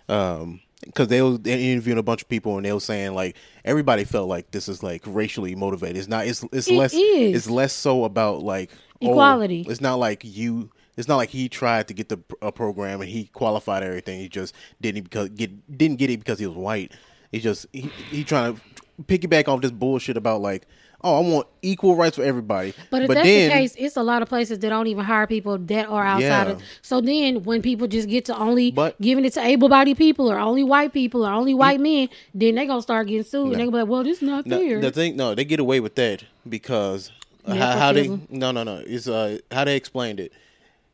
Um, 0.10 0.62
because 0.86 1.08
they 1.10 1.22
was 1.22 1.40
they 1.40 1.72
interviewing 1.72 1.98
a 2.00 2.04
bunch 2.04 2.22
of 2.22 2.30
people 2.30 2.56
and 2.58 2.66
they 2.66 2.72
were 2.72 2.80
saying 2.80 3.14
like 3.14 3.36
everybody 3.66 4.04
felt 4.06 4.30
like 4.30 4.52
this 4.52 4.70
is 4.70 4.84
like 4.84 5.02
racially 5.06 5.56
motivated. 5.56 5.98
It's 5.98 6.08
not. 6.08 6.26
It's 6.28 6.44
it's 6.54 6.68
It 6.68 6.76
less. 6.76 6.94
is. 6.94 7.36
It's 7.36 7.50
less 7.50 7.74
so 7.74 8.04
about 8.06 8.44
like 8.44 8.72
oh, 9.02 9.10
Equality. 9.12 9.66
it's 9.68 9.82
not 9.82 9.96
like 9.96 10.22
you. 10.24 10.70
It's 10.96 11.08
not 11.08 11.18
like 11.18 11.30
he 11.30 11.50
tried 11.50 11.88
to 11.90 11.94
get 11.94 12.10
the 12.10 12.20
a 12.42 12.52
program 12.52 13.02
and 13.02 13.10
he 13.10 13.26
qualified 13.26 13.84
everything. 13.84 14.20
He 14.20 14.30
just 14.30 14.56
didn't 14.82 15.04
because 15.04 15.30
get 15.30 15.78
didn't 15.78 15.98
get 15.98 16.10
it 16.10 16.20
because 16.20 16.40
he 16.40 16.48
was 16.48 16.56
white. 16.56 16.92
He 17.32 17.40
just 17.40 17.66
he 17.74 17.92
he 18.10 18.24
trying 18.24 18.56
to 18.56 18.62
piggyback 19.04 19.48
off 19.48 19.62
this 19.62 19.72
bullshit 19.72 20.16
about 20.18 20.42
like 20.42 20.66
oh 21.04 21.18
I 21.24 21.30
want 21.30 21.48
equal 21.62 21.96
rights 21.96 22.16
for 22.18 22.24
everybody. 22.24 22.74
But 22.90 23.04
if 23.04 23.08
that's 23.10 23.24
the 23.28 23.50
case, 23.50 23.76
it's 23.78 23.98
a 23.98 24.04
lot 24.04 24.22
of 24.22 24.30
places 24.30 24.60
that 24.60 24.70
don't 24.70 24.88
even 24.88 25.04
hire 25.06 25.28
people 25.28 25.58
that 25.58 25.88
are 25.88 26.04
outside 26.06 26.48
of. 26.48 26.62
So 26.82 27.02
then, 27.02 27.44
when 27.44 27.62
people 27.62 27.88
just 27.88 28.08
get 28.10 28.26
to 28.26 28.38
only 28.38 28.72
But- 28.72 29.00
giving 29.02 29.26
it 29.26 29.34
to 29.34 29.42
able-bodied 29.46 29.98
people 29.98 30.32
or 30.32 30.40
only 30.40 30.64
white 30.64 30.94
people 30.94 31.26
or 31.26 31.32
only 31.32 31.54
white 31.54 31.80
men, 31.80 32.10
then 32.34 32.56
they 32.56 32.66
gonna 32.66 32.82
start 32.82 33.08
getting 33.08 33.24
sued. 33.24 33.44
And 33.48 33.54
they 33.56 33.58
gonna 33.60 33.72
be 33.72 33.78
like, 33.80 33.88
"Well, 33.88 34.04
this 34.04 34.18
is 34.18 34.24
not 34.24 34.46
No, 34.46 34.60
fair." 34.60 34.80
the 34.82 34.92
thing, 34.92 35.16
no, 35.16 35.36
they 35.36 35.46
get 35.46 35.60
away 35.60 35.80
with 35.80 35.96
that 35.96 36.24
because 36.48 37.12
how, 37.46 37.54
how 37.78 37.94
they 37.94 38.08
no 38.30 38.52
no 38.52 38.64
no 38.64 38.84
it's 38.86 39.08
uh 39.08 39.38
how 39.52 39.64
they 39.64 39.76
explained 39.76 40.20
it. 40.20 40.34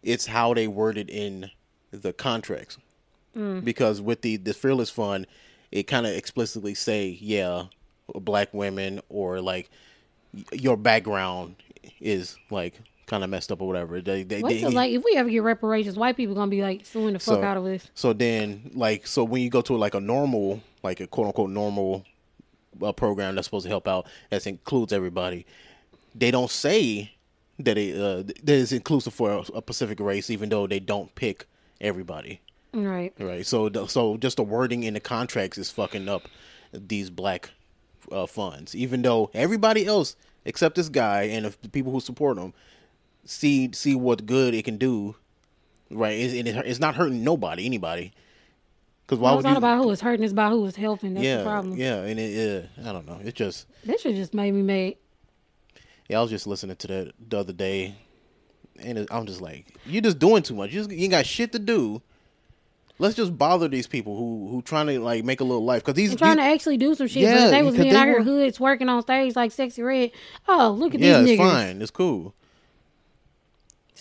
It's 0.03 0.25
how 0.27 0.53
they 0.53 0.67
worded 0.67 1.09
in 1.09 1.49
the 1.91 2.13
contracts 2.13 2.77
Mm. 3.37 3.63
because 3.65 3.99
with 4.01 4.21
the 4.21 4.35
the 4.37 4.53
fearless 4.53 4.89
fund, 4.91 5.25
it 5.71 5.83
kind 5.87 6.05
of 6.05 6.13
explicitly 6.13 6.75
say 6.75 7.17
yeah, 7.19 7.63
black 8.13 8.53
women 8.53 9.01
or 9.09 9.41
like 9.41 9.71
your 10.51 10.77
background 10.77 11.55
is 11.99 12.37
like 12.49 12.79
kind 13.05 13.23
of 13.23 13.29
messed 13.29 13.51
up 13.51 13.61
or 13.61 13.67
whatever. 13.67 14.01
They 14.01 14.23
they, 14.23 14.41
Wait 14.41 14.55
they 14.55 14.59
till 14.61 14.71
like 14.71 14.91
if 14.91 15.03
we 15.03 15.15
ever 15.15 15.29
get 15.29 15.43
reparations, 15.43 15.97
white 15.97 16.17
people 16.17 16.35
gonna 16.35 16.49
be 16.49 16.61
like 16.61 16.85
suing 16.85 17.13
the 17.13 17.19
fuck 17.19 17.43
out 17.43 17.57
of 17.57 17.65
us. 17.65 17.89
So 17.93 18.13
then, 18.13 18.71
like, 18.73 19.05
so 19.07 19.23
when 19.23 19.41
you 19.41 19.49
go 19.49 19.61
to 19.61 19.75
like 19.75 19.95
a 19.95 20.01
normal, 20.01 20.61
like 20.81 20.99
a 20.99 21.07
quote 21.07 21.27
unquote 21.27 21.49
normal 21.49 22.05
uh, 22.81 22.91
program 22.91 23.35
that's 23.35 23.47
supposed 23.47 23.65
to 23.65 23.69
help 23.69 23.87
out, 23.87 24.07
that 24.29 24.45
includes 24.47 24.93
everybody, 24.93 25.45
they 26.15 26.31
don't 26.31 26.51
say 26.51 27.11
that 27.59 27.77
it 27.77 27.95
uh, 27.95 28.23
that 28.23 28.49
it's 28.49 28.71
inclusive 28.71 29.13
for 29.13 29.31
a, 29.31 29.39
a 29.55 29.61
Pacific 29.61 29.99
race, 29.99 30.29
even 30.29 30.49
though 30.49 30.67
they 30.67 30.79
don't 30.79 31.13
pick 31.15 31.47
everybody. 31.81 32.41
Right. 32.73 33.13
Right. 33.19 33.45
So, 33.45 33.69
the, 33.69 33.85
so 33.85 34.17
just 34.17 34.37
the 34.37 34.43
wording 34.43 34.83
in 34.83 34.95
the 34.95 34.99
contracts 34.99 35.59
is 35.59 35.69
fucking 35.69 36.09
up 36.09 36.23
these 36.71 37.11
black 37.11 37.51
uh, 38.11 38.25
funds, 38.25 38.75
even 38.75 39.01
though 39.01 39.29
everybody 39.33 39.85
else 39.85 40.15
except 40.45 40.75
this 40.75 40.89
guy 40.89 41.23
and 41.23 41.45
the 41.45 41.69
people 41.69 41.91
who 41.91 41.99
support 41.99 42.37
him 42.37 42.53
see 43.25 43.69
see 43.73 43.95
what 43.95 44.25
good 44.25 44.53
it 44.53 44.65
can 44.65 44.77
do. 44.77 45.15
Right. 45.89 46.17
It's, 46.19 46.33
and 46.33 46.47
it, 46.47 46.55
it's 46.65 46.79
not 46.79 46.95
hurting 46.95 47.23
nobody, 47.23 47.65
anybody. 47.65 48.11
Because 49.05 49.19
why 49.19 49.29
Well, 49.29 49.35
would 49.37 49.39
it's 49.41 49.43
not 49.45 49.51
you? 49.53 49.57
about 49.57 49.83
who 49.83 49.91
it's 49.91 50.01
hurting; 50.01 50.23
it's 50.23 50.31
about 50.31 50.51
who 50.51 50.65
is 50.65 50.75
helping. 50.75 51.13
That's 51.13 51.23
the 51.23 51.29
yeah, 51.29 51.43
problem. 51.43 51.77
yeah, 51.77 51.95
and 52.03 52.19
it, 52.19 52.67
yeah, 52.77 52.89
I 52.89 52.93
don't 52.93 53.05
know. 53.05 53.19
It 53.23 53.35
just 53.35 53.67
That 53.85 53.99
should 53.99 54.15
just 54.15 54.33
made 54.33 54.51
me 54.53 54.61
mad. 54.61 54.95
yeah. 56.09 56.19
I 56.19 56.21
was 56.21 56.31
just 56.31 56.47
listening 56.47 56.75
to 56.77 56.87
that 56.87 57.13
the 57.29 57.37
other 57.39 57.53
day, 57.53 57.95
and 58.79 58.97
it, 58.97 59.07
I'm 59.11 59.25
just 59.25 59.41
like, 59.41 59.77
you're 59.85 60.01
just 60.01 60.19
doing 60.19 60.41
too 60.41 60.55
much. 60.55 60.71
You, 60.71 60.79
just, 60.79 60.91
you 60.91 61.03
ain't 61.03 61.11
got 61.11 61.25
shit 61.25 61.51
to 61.51 61.59
do. 61.59 62.01
Let's 62.99 63.15
just 63.15 63.37
bother 63.37 63.67
these 63.67 63.87
people 63.87 64.15
who 64.15 64.47
who 64.49 64.61
trying 64.61 64.87
to 64.87 64.99
like 64.99 65.23
make 65.25 65.41
a 65.41 65.43
little 65.43 65.65
life 65.65 65.81
because 65.83 65.95
these, 65.95 66.11
And 66.11 66.19
trying 66.19 66.37
these- 66.37 66.45
to 66.45 66.51
actually 66.51 66.77
do 66.77 66.93
some 66.95 67.07
shit. 67.07 67.23
but 67.25 67.29
Yeah, 67.39 67.45
if 67.45 67.51
they 67.51 67.61
was 67.63 67.75
being 67.75 67.93
out 67.95 68.05
here 68.07 68.21
hoods 68.23 68.59
working 68.59 68.87
on 68.87 69.01
stage 69.01 69.35
like 69.35 69.51
Sexy 69.51 69.81
Redd. 69.81 70.11
Oh, 70.47 70.69
look 70.77 70.93
at 70.93 71.01
yeah, 71.01 71.21
these 71.21 71.31
it's 71.31 71.41
fine. 71.41 71.81
It's 71.81 71.91
cool. 71.91 72.33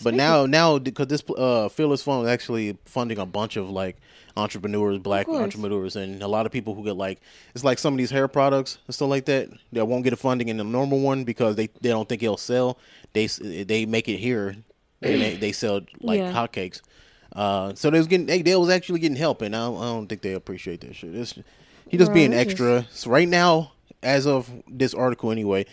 But 0.03 0.15
now, 0.15 0.45
now 0.45 0.79
because 0.79 1.07
this 1.07 1.23
uh, 1.37 1.69
Fearless 1.69 2.01
Fund 2.01 2.25
is 2.25 2.29
actually 2.31 2.77
funding 2.85 3.19
a 3.19 3.25
bunch 3.25 3.55
of 3.57 3.69
like 3.69 3.97
entrepreneurs, 4.35 4.97
black 4.97 5.27
entrepreneurs, 5.29 5.95
and 5.95 6.21
a 6.23 6.27
lot 6.27 6.45
of 6.45 6.51
people 6.51 6.73
who 6.73 6.83
get 6.83 6.95
like 6.97 7.19
it's 7.53 7.63
like 7.63 7.77
some 7.79 7.93
of 7.93 7.97
these 7.99 8.09
hair 8.11 8.27
products 8.27 8.79
and 8.87 8.95
stuff 8.95 9.09
like 9.09 9.25
that 9.25 9.49
that 9.71 9.85
won't 9.85 10.03
get 10.03 10.11
a 10.11 10.17
funding 10.17 10.49
in 10.49 10.57
the 10.57 10.63
normal 10.63 10.99
one 10.99 11.23
because 11.23 11.55
they, 11.55 11.67
they 11.81 11.89
don't 11.89 12.09
think 12.09 12.23
it'll 12.23 12.37
sell. 12.37 12.77
They 13.13 13.27
they 13.27 13.85
make 13.85 14.09
it 14.09 14.17
here 14.17 14.55
and 15.01 15.21
they, 15.21 15.35
they 15.35 15.51
sell 15.51 15.81
like 16.01 16.19
Yeah. 16.19 16.31
hotcakes. 16.33 16.81
Uh, 17.33 17.73
so 17.73 17.89
they 17.89 17.97
was 17.97 18.07
getting 18.07 18.27
they, 18.27 18.41
they 18.41 18.55
was 18.55 18.69
actually 18.69 18.99
getting 18.99 19.17
help, 19.17 19.41
and 19.41 19.55
I 19.55 19.59
don't, 19.65 19.77
I 19.77 19.85
don't 19.85 20.07
think 20.07 20.21
they 20.21 20.33
appreciate 20.33 20.81
that 20.81 20.95
shit. 20.95 21.15
It's, 21.15 21.33
he 21.89 21.97
just 21.97 22.09
Bro, 22.09 22.13
being 22.15 22.33
extra. 22.33 22.85
So 22.91 23.09
right 23.09 23.27
now, 23.27 23.71
as 24.03 24.27
of 24.27 24.49
this 24.67 24.93
article 24.93 25.31
anyway, 25.31 25.65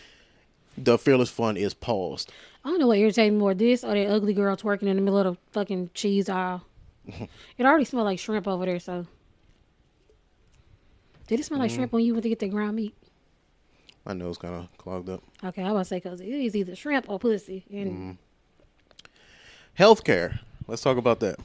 the 0.78 0.96
Fearless 0.98 1.30
Fund 1.30 1.58
is 1.58 1.74
paused. 1.74 2.32
I 2.64 2.68
don't 2.70 2.78
know 2.78 2.86
what 2.86 2.98
irritates 2.98 3.30
me 3.30 3.38
more, 3.38 3.54
this 3.54 3.84
or 3.84 3.94
that 3.94 4.06
ugly 4.10 4.32
girl 4.34 4.56
twerking 4.56 4.84
in 4.84 4.96
the 4.96 5.02
middle 5.02 5.18
of 5.18 5.34
the 5.34 5.40
fucking 5.52 5.90
cheese 5.94 6.28
aisle. 6.28 6.64
it 7.06 7.64
already 7.66 7.84
smelled 7.84 8.04
like 8.06 8.18
shrimp 8.18 8.46
over 8.48 8.64
there, 8.66 8.78
so. 8.80 9.06
Did 11.26 11.40
it 11.40 11.44
smell 11.44 11.58
Mm. 11.60 11.62
like 11.62 11.70
shrimp 11.70 11.92
when 11.92 12.04
you 12.04 12.12
went 12.14 12.22
to 12.24 12.28
get 12.28 12.38
the 12.38 12.48
ground 12.48 12.76
meat? 12.76 12.94
My 14.04 14.14
nose 14.14 14.36
kind 14.38 14.54
of 14.54 14.68
clogged 14.78 15.08
up. 15.10 15.22
Okay, 15.44 15.62
I 15.62 15.66
was 15.66 15.72
about 15.72 15.78
to 15.80 15.84
say 15.84 15.96
because 15.98 16.20
it 16.20 16.28
is 16.28 16.56
either 16.56 16.74
shrimp 16.74 17.08
or 17.08 17.18
pussy. 17.18 17.64
And 17.70 17.90
Mm-hmm. 17.90 18.10
Healthcare. 19.78 20.40
Let's 20.66 20.82
talk 20.82 20.96
about 20.96 21.20
that. 21.20 21.38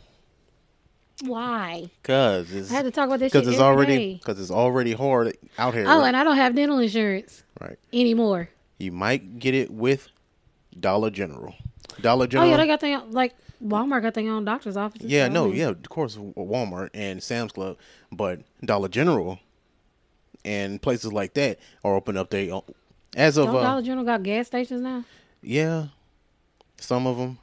Why? 1.22 1.90
Cause 2.04 2.52
it's 2.52 2.72
I 2.72 2.76
had 2.76 2.86
to 2.86 2.92
talk 2.92 3.08
about 3.08 3.20
this 3.20 3.32
because 3.32 3.48
it's 3.48 3.60
already 3.60 4.16
because 4.16 4.40
it's 4.40 4.52
already 4.52 4.94
hard 4.94 5.38
out 5.58 5.74
here. 5.74 5.86
Oh, 5.88 6.00
right? 6.00 6.08
and 6.08 6.18
I 6.18 6.24
don't 6.24 6.36
have 6.36 6.56
dental 6.56 6.80
insurance 6.80 7.44
right. 7.62 7.78
anymore. 7.94 8.50
You 8.78 8.92
might 8.92 9.40
get 9.40 9.56
it 9.56 9.72
with 9.72 10.10
Dollar 10.78 11.10
General. 11.10 11.56
Dollar 12.02 12.28
General. 12.28 12.50
Oh 12.50 12.52
yeah, 12.52 12.58
they 12.58 12.68
got 12.68 12.82
their 12.82 13.00
like 13.10 13.34
Walmart 13.64 14.02
got 14.02 14.14
their 14.14 14.30
own 14.30 14.44
doctor's 14.46 14.76
office. 14.76 15.02
Yeah, 15.04 15.28
no, 15.28 15.52
yeah, 15.52 15.70
of 15.70 15.90
course, 15.90 16.18
Walmart 16.18 16.90
and 16.94 17.24
Sam's 17.24 17.54
Club, 17.54 17.78
but 18.12 18.42
Dollar 18.64 18.90
General 18.90 19.40
and 20.44 20.82
places 20.82 21.14
like 21.14 21.34
that 21.36 21.60
are 21.84 21.96
open 21.96 22.18
up 22.18 22.30
their 22.30 22.54
own. 22.54 22.64
As 23.16 23.38
of 23.38 23.48
Don't 23.48 23.56
uh, 23.56 23.62
Dollar 23.62 23.82
General 23.82 24.06
got 24.06 24.24
gas 24.24 24.48
stations 24.48 24.82
now. 24.82 25.06
Yeah, 25.42 25.88
some 26.78 27.08
of 27.08 27.18
them. 27.18 27.40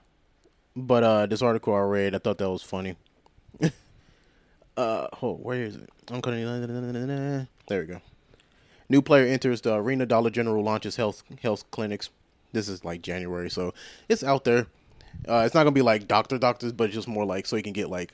But 0.74 1.02
uh, 1.02 1.26
this 1.26 1.42
article 1.42 1.74
I 1.74 1.80
read, 1.80 2.14
I 2.14 2.18
thought 2.18 2.38
that 2.38 2.50
was 2.50 2.62
funny. 2.62 2.96
uh, 4.76 5.06
oh, 5.22 5.34
where 5.34 5.62
is 5.62 5.76
it? 5.76 5.90
I'm 6.10 6.20
gonna. 6.20 7.48
There 7.68 7.80
we 7.80 7.86
go. 7.86 8.00
New 8.88 9.02
player 9.02 9.26
enters 9.26 9.60
the 9.60 9.74
arena. 9.74 10.06
Dollar 10.06 10.30
General 10.30 10.62
launches 10.62 10.96
health 10.96 11.22
health 11.42 11.70
clinics. 11.70 12.10
This 12.52 12.68
is 12.68 12.84
like 12.84 13.02
January, 13.02 13.50
so 13.50 13.72
it's 14.08 14.22
out 14.22 14.44
there. 14.44 14.66
Uh, 15.28 15.42
it's 15.46 15.54
not 15.54 15.60
gonna 15.62 15.72
be 15.72 15.82
like 15.82 16.08
doctor 16.08 16.38
doctors, 16.38 16.72
but 16.72 16.90
just 16.90 17.08
more 17.08 17.24
like 17.24 17.46
so 17.46 17.56
you 17.56 17.62
can 17.62 17.72
get 17.72 17.88
like 17.88 18.12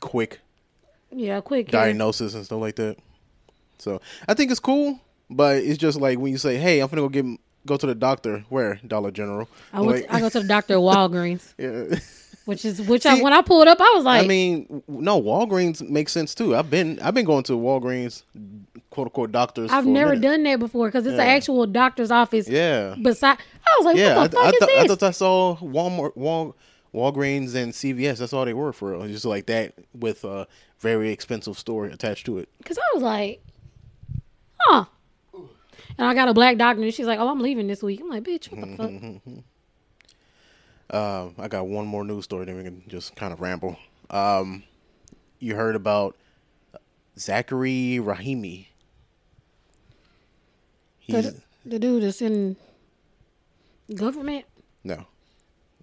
quick 0.00 0.40
Yeah, 1.10 1.40
quick. 1.40 1.68
diagnosis 1.70 2.34
and 2.34 2.44
stuff 2.44 2.60
like 2.60 2.76
that. 2.76 2.96
So 3.78 4.00
I 4.28 4.34
think 4.34 4.50
it's 4.50 4.60
cool, 4.60 4.98
but 5.30 5.56
it's 5.62 5.78
just 5.78 6.00
like 6.00 6.18
when 6.18 6.32
you 6.32 6.38
say, 6.38 6.56
"Hey, 6.56 6.80
I'm 6.80 6.88
gonna 6.88 7.02
go 7.02 7.08
get 7.08 7.24
go 7.66 7.76
to 7.76 7.86
the 7.86 7.94
doctor." 7.94 8.44
Where 8.48 8.80
Dollar 8.86 9.10
General? 9.10 9.48
I 9.72 9.80
went. 9.80 10.02
Like- 10.02 10.12
I 10.12 10.20
go 10.20 10.28
to 10.30 10.40
the 10.40 10.48
doctor 10.48 10.74
at 10.74 10.78
Walgreens, 10.80 11.52
yeah. 11.58 11.98
Which 12.46 12.64
is 12.64 12.80
which. 12.82 13.04
I, 13.04 13.20
when 13.22 13.32
I 13.34 13.42
pulled 13.42 13.68
up, 13.68 13.78
I 13.80 13.92
was 13.94 14.04
like, 14.04 14.24
I 14.24 14.26
mean, 14.26 14.82
no, 14.88 15.20
Walgreens 15.20 15.86
makes 15.88 16.10
sense 16.12 16.34
too. 16.34 16.56
I've 16.56 16.70
been 16.70 16.98
I've 17.00 17.12
been 17.14 17.26
going 17.26 17.42
to 17.44 17.52
Walgreens, 17.52 18.22
quote 18.90 19.08
unquote 19.08 19.30
doctors. 19.32 19.70
I've 19.70 19.84
never 19.86 20.16
done 20.16 20.42
that 20.44 20.58
before 20.58 20.88
because 20.88 21.06
it's 21.06 21.16
Yeah. 21.16 21.22
an 21.24 21.28
actual 21.28 21.66
doctor's 21.66 22.10
office. 22.10 22.48
Yeah, 22.48 22.94
Beside, 23.00 23.36
I 23.66 23.74
was 23.78 23.84
like, 23.86 23.96
yeah. 23.96 24.16
what 24.16 24.30
the 24.30 24.38
I, 24.38 24.40
I, 24.40 24.44
fuck 24.46 24.54
is 24.54 24.58
thought, 24.60 24.70
I 24.70 24.82
this? 24.82 24.96
thought 24.96 25.02
I 25.02 25.10
saw 25.10 25.56
Walmart, 25.58 26.16
Wal, 26.16 26.56
Walgreens, 26.94 27.54
and 27.54 27.72
CVS. 27.72 28.18
That's 28.18 28.32
all 28.32 28.44
they 28.46 28.54
were 28.54 28.72
for. 28.72 28.92
real. 28.92 29.06
Just 29.08 29.24
like 29.26 29.46
that 29.46 29.74
with 29.92 30.24
a 30.24 30.46
very 30.80 31.10
expensive 31.10 31.58
store 31.58 31.84
attached 31.86 32.26
to 32.26 32.38
it. 32.38 32.48
Because 32.58 32.78
I 32.78 32.82
was 32.94 33.02
like, 33.02 33.42
huh. 34.60 34.84
And 35.98 36.06
I 36.06 36.14
got 36.14 36.28
a 36.28 36.34
black 36.34 36.58
doctor, 36.58 36.82
and 36.82 36.92
she's 36.92 37.06
like, 37.06 37.18
"Oh, 37.18 37.28
I'm 37.28 37.40
leaving 37.40 37.68
this 37.68 37.82
week." 37.82 38.00
I'm 38.02 38.10
like, 38.10 38.22
"Bitch, 38.22 38.50
what 38.52 38.60
the 38.60 38.76
fuck?" 38.76 39.34
Um, 40.90 41.34
I 41.38 41.48
got 41.48 41.66
one 41.66 41.86
more 41.86 42.04
news 42.04 42.24
story, 42.24 42.44
then 42.44 42.56
we 42.56 42.62
can 42.62 42.82
just 42.88 43.16
kind 43.16 43.32
of 43.32 43.40
ramble. 43.40 43.76
Um, 44.10 44.62
you 45.40 45.56
heard 45.56 45.74
about 45.76 46.16
Zachary 47.18 47.98
Rahimi. 48.02 48.66
He's 50.98 51.32
The, 51.32 51.40
the 51.64 51.78
dude 51.78 52.02
that's 52.02 52.22
in 52.22 52.56
government. 53.94 54.44
no 54.84 55.06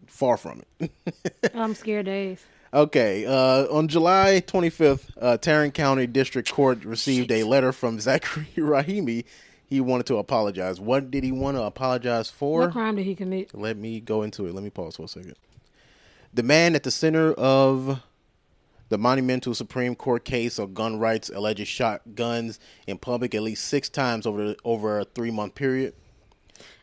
far 0.08 0.38
from 0.38 0.62
it. 0.80 0.92
I'm 1.56 1.74
scared 1.74 2.06
days. 2.06 2.44
Okay, 2.74 3.26
uh, 3.26 3.66
on 3.72 3.88
July 3.88 4.44
25th, 4.46 5.10
uh, 5.22 5.38
Tarrant 5.38 5.74
County 5.74 6.06
District 6.08 6.52
Court 6.52 6.84
received 6.86 7.32
a 7.32 7.44
letter 7.44 7.72
from 7.72 8.00
Zachary 8.00 8.48
Rahimi. 8.58 9.26
He 9.74 9.82
wanted 9.82 10.06
to 10.06 10.18
apologize. 10.18 10.80
What 10.80 11.10
did 11.10 11.24
he 11.24 11.32
want 11.32 11.58
to 11.58 11.64
apologize 11.64 12.30
for? 12.30 12.60
What 12.60 12.74
crime 12.74 12.96
did 12.96 13.08
he 13.08 13.16
commit? 13.16 13.56
Let 13.56 13.76
me 13.76 14.00
go 14.00 14.22
into 14.22 14.46
it. 14.46 14.54
Let 14.54 14.64
me 14.64 14.70
pause 14.70 14.98
for 14.98 15.06
a 15.06 15.08
second. 15.08 15.34
The 16.32 16.44
man 16.44 16.76
at 16.76 16.84
the 16.84 16.92
center 16.92 17.34
of 17.34 18.04
the 18.90 19.00
monumental 19.00 19.56
Supreme 19.56 19.96
Court 19.96 20.26
case 20.26 20.60
of 20.60 20.76
gun 20.76 21.00
rights 21.00 21.32
alleged 21.34 21.68
shot 21.68 22.14
guns 22.14 22.60
in 22.86 23.00
public 23.00 23.34
at 23.34 23.42
least 23.42 23.66
six 23.66 23.90
times 23.90 24.28
over 24.28 24.50
the, 24.50 24.58
over 24.64 25.00
a 25.00 25.06
three 25.06 25.32
month 25.32 25.56
period. 25.56 25.96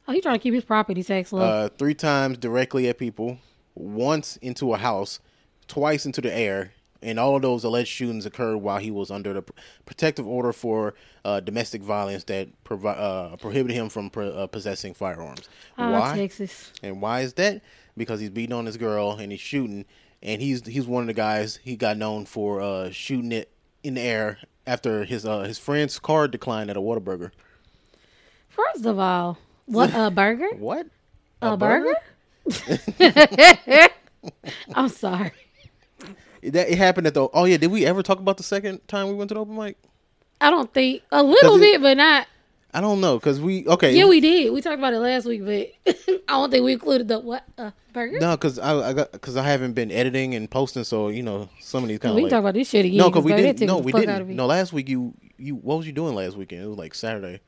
Oh, 0.08 0.12
he 0.12 0.20
trying 0.20 0.40
to 0.40 0.42
keep 0.42 0.54
his 0.54 0.64
property 0.64 1.04
tax 1.04 1.32
low. 1.32 1.42
Uh, 1.42 1.68
three 1.68 1.94
times 1.94 2.38
directly 2.38 2.88
at 2.88 2.98
people, 2.98 3.38
once 3.76 4.36
into 4.38 4.74
a 4.74 4.78
house, 4.78 5.20
twice 5.68 6.06
into 6.06 6.20
the 6.20 6.36
air, 6.36 6.72
and 7.02 7.18
all 7.18 7.36
of 7.36 7.42
those 7.42 7.64
alleged 7.64 7.88
shootings 7.88 8.26
occurred 8.26 8.58
while 8.58 8.78
he 8.78 8.90
was 8.90 9.10
under 9.10 9.32
the 9.32 9.42
protective 9.86 10.26
order 10.26 10.52
for 10.52 10.94
uh, 11.24 11.40
domestic 11.40 11.82
violence 11.82 12.24
that 12.24 12.48
provi- 12.64 12.88
uh, 12.88 13.36
prohibited 13.36 13.76
him 13.76 13.88
from 13.88 14.10
pr- 14.10 14.22
uh, 14.22 14.46
possessing 14.46 14.94
firearms. 14.94 15.48
Ah, 15.78 15.90
Why? 15.92 16.16
Texas. 16.16 16.72
And 16.82 17.00
why 17.00 17.20
is 17.20 17.34
that? 17.34 17.62
Because 17.96 18.20
he's 18.20 18.30
beating 18.30 18.54
on 18.54 18.64
this 18.66 18.76
girl 18.76 19.12
and 19.12 19.32
he's 19.32 19.40
shooting, 19.40 19.84
and 20.22 20.40
he's 20.40 20.66
he's 20.66 20.86
one 20.86 21.02
of 21.02 21.06
the 21.06 21.14
guys 21.14 21.58
he 21.62 21.76
got 21.76 21.96
known 21.96 22.24
for 22.26 22.60
uh, 22.60 22.90
shooting 22.90 23.32
it 23.32 23.50
in 23.82 23.94
the 23.94 24.00
air 24.00 24.38
after 24.66 25.04
his 25.04 25.24
uh, 25.26 25.40
his 25.40 25.58
friend's 25.58 25.98
car 25.98 26.28
declined 26.28 26.70
at 26.70 26.76
a 26.76 26.80
Whataburger. 26.80 27.30
First 28.48 28.84
of 28.86 28.98
all, 28.98 29.38
what 29.66 29.90
a 29.94 30.10
burger? 30.10 30.48
What? 30.58 30.86
A, 31.42 31.56
burger? 31.56 31.94
I'm 34.74 34.88
sorry. 34.90 35.32
That 36.42 36.70
it 36.70 36.78
happened 36.78 37.06
at 37.06 37.14
the. 37.14 37.28
Oh 37.32 37.44
yeah, 37.44 37.56
did 37.56 37.70
we 37.70 37.84
ever 37.86 38.02
talk 38.02 38.18
about 38.18 38.36
the 38.36 38.42
second 38.42 38.86
time 38.88 39.08
we 39.08 39.14
went 39.14 39.28
to 39.28 39.34
the 39.34 39.40
open 39.40 39.56
mic? 39.56 39.76
I 40.40 40.50
don't 40.50 40.72
think 40.72 41.02
a 41.12 41.22
little 41.22 41.56
it- 41.56 41.60
bit, 41.60 41.82
but 41.82 41.96
not. 41.96 42.26
I 42.72 42.80
don't 42.80 43.00
know 43.00 43.18
because 43.18 43.40
we 43.40 43.66
okay. 43.66 43.96
Yeah, 43.96 44.06
we 44.06 44.20
did. 44.20 44.52
We 44.52 44.60
talked 44.60 44.78
about 44.78 44.94
it 44.94 45.00
last 45.00 45.26
week, 45.26 45.44
but 45.44 45.94
I 46.28 46.34
don't 46.34 46.50
think 46.52 46.64
we 46.64 46.72
included 46.74 47.08
the 47.08 47.18
what 47.18 47.42
a 47.58 47.72
burger. 47.92 48.20
no 48.20 48.36
because 48.36 48.60
I, 48.60 48.90
I 48.90 48.92
got 48.92 49.10
because 49.10 49.36
I 49.36 49.42
haven't 49.42 49.72
been 49.72 49.90
editing 49.90 50.36
and 50.36 50.48
posting, 50.48 50.84
so 50.84 51.08
you 51.08 51.24
know 51.24 51.48
some 51.58 51.82
of 51.82 51.88
these 51.88 51.98
kind 51.98 52.14
we 52.14 52.22
of 52.22 52.22
can 52.22 52.24
like 52.26 52.30
talk 52.30 52.40
about 52.40 52.54
this 52.54 52.68
shit 52.68 52.84
again. 52.84 52.98
no 52.98 53.10
because 53.10 53.24
we 53.24 53.32
didn't 53.32 53.66
no 53.66 53.78
we 53.78 53.90
fuck 53.90 54.06
out 54.06 54.20
of 54.20 54.28
didn't 54.28 54.36
no 54.36 54.46
last 54.46 54.72
week 54.72 54.88
you 54.88 55.12
you 55.36 55.56
what 55.56 55.78
was 55.78 55.86
you 55.88 55.92
doing 55.92 56.14
last 56.14 56.36
weekend? 56.36 56.62
It 56.62 56.68
was 56.68 56.78
like 56.78 56.94
Saturday. 56.94 57.40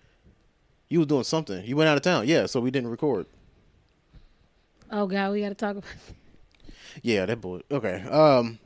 You 0.88 0.98
was 0.98 1.06
doing 1.06 1.22
something. 1.22 1.64
You 1.64 1.76
went 1.76 1.88
out 1.88 1.96
of 1.96 2.02
town, 2.02 2.26
yeah. 2.26 2.46
So 2.46 2.58
we 2.60 2.72
didn't 2.72 2.90
record. 2.90 3.26
Oh 4.90 5.06
god, 5.06 5.30
we 5.32 5.40
got 5.40 5.50
to 5.50 5.54
talk 5.54 5.76
about. 5.76 5.84
Yeah, 7.00 7.24
that 7.26 7.40
boy. 7.40 7.60
Okay. 7.70 8.02
Um, 8.02 8.58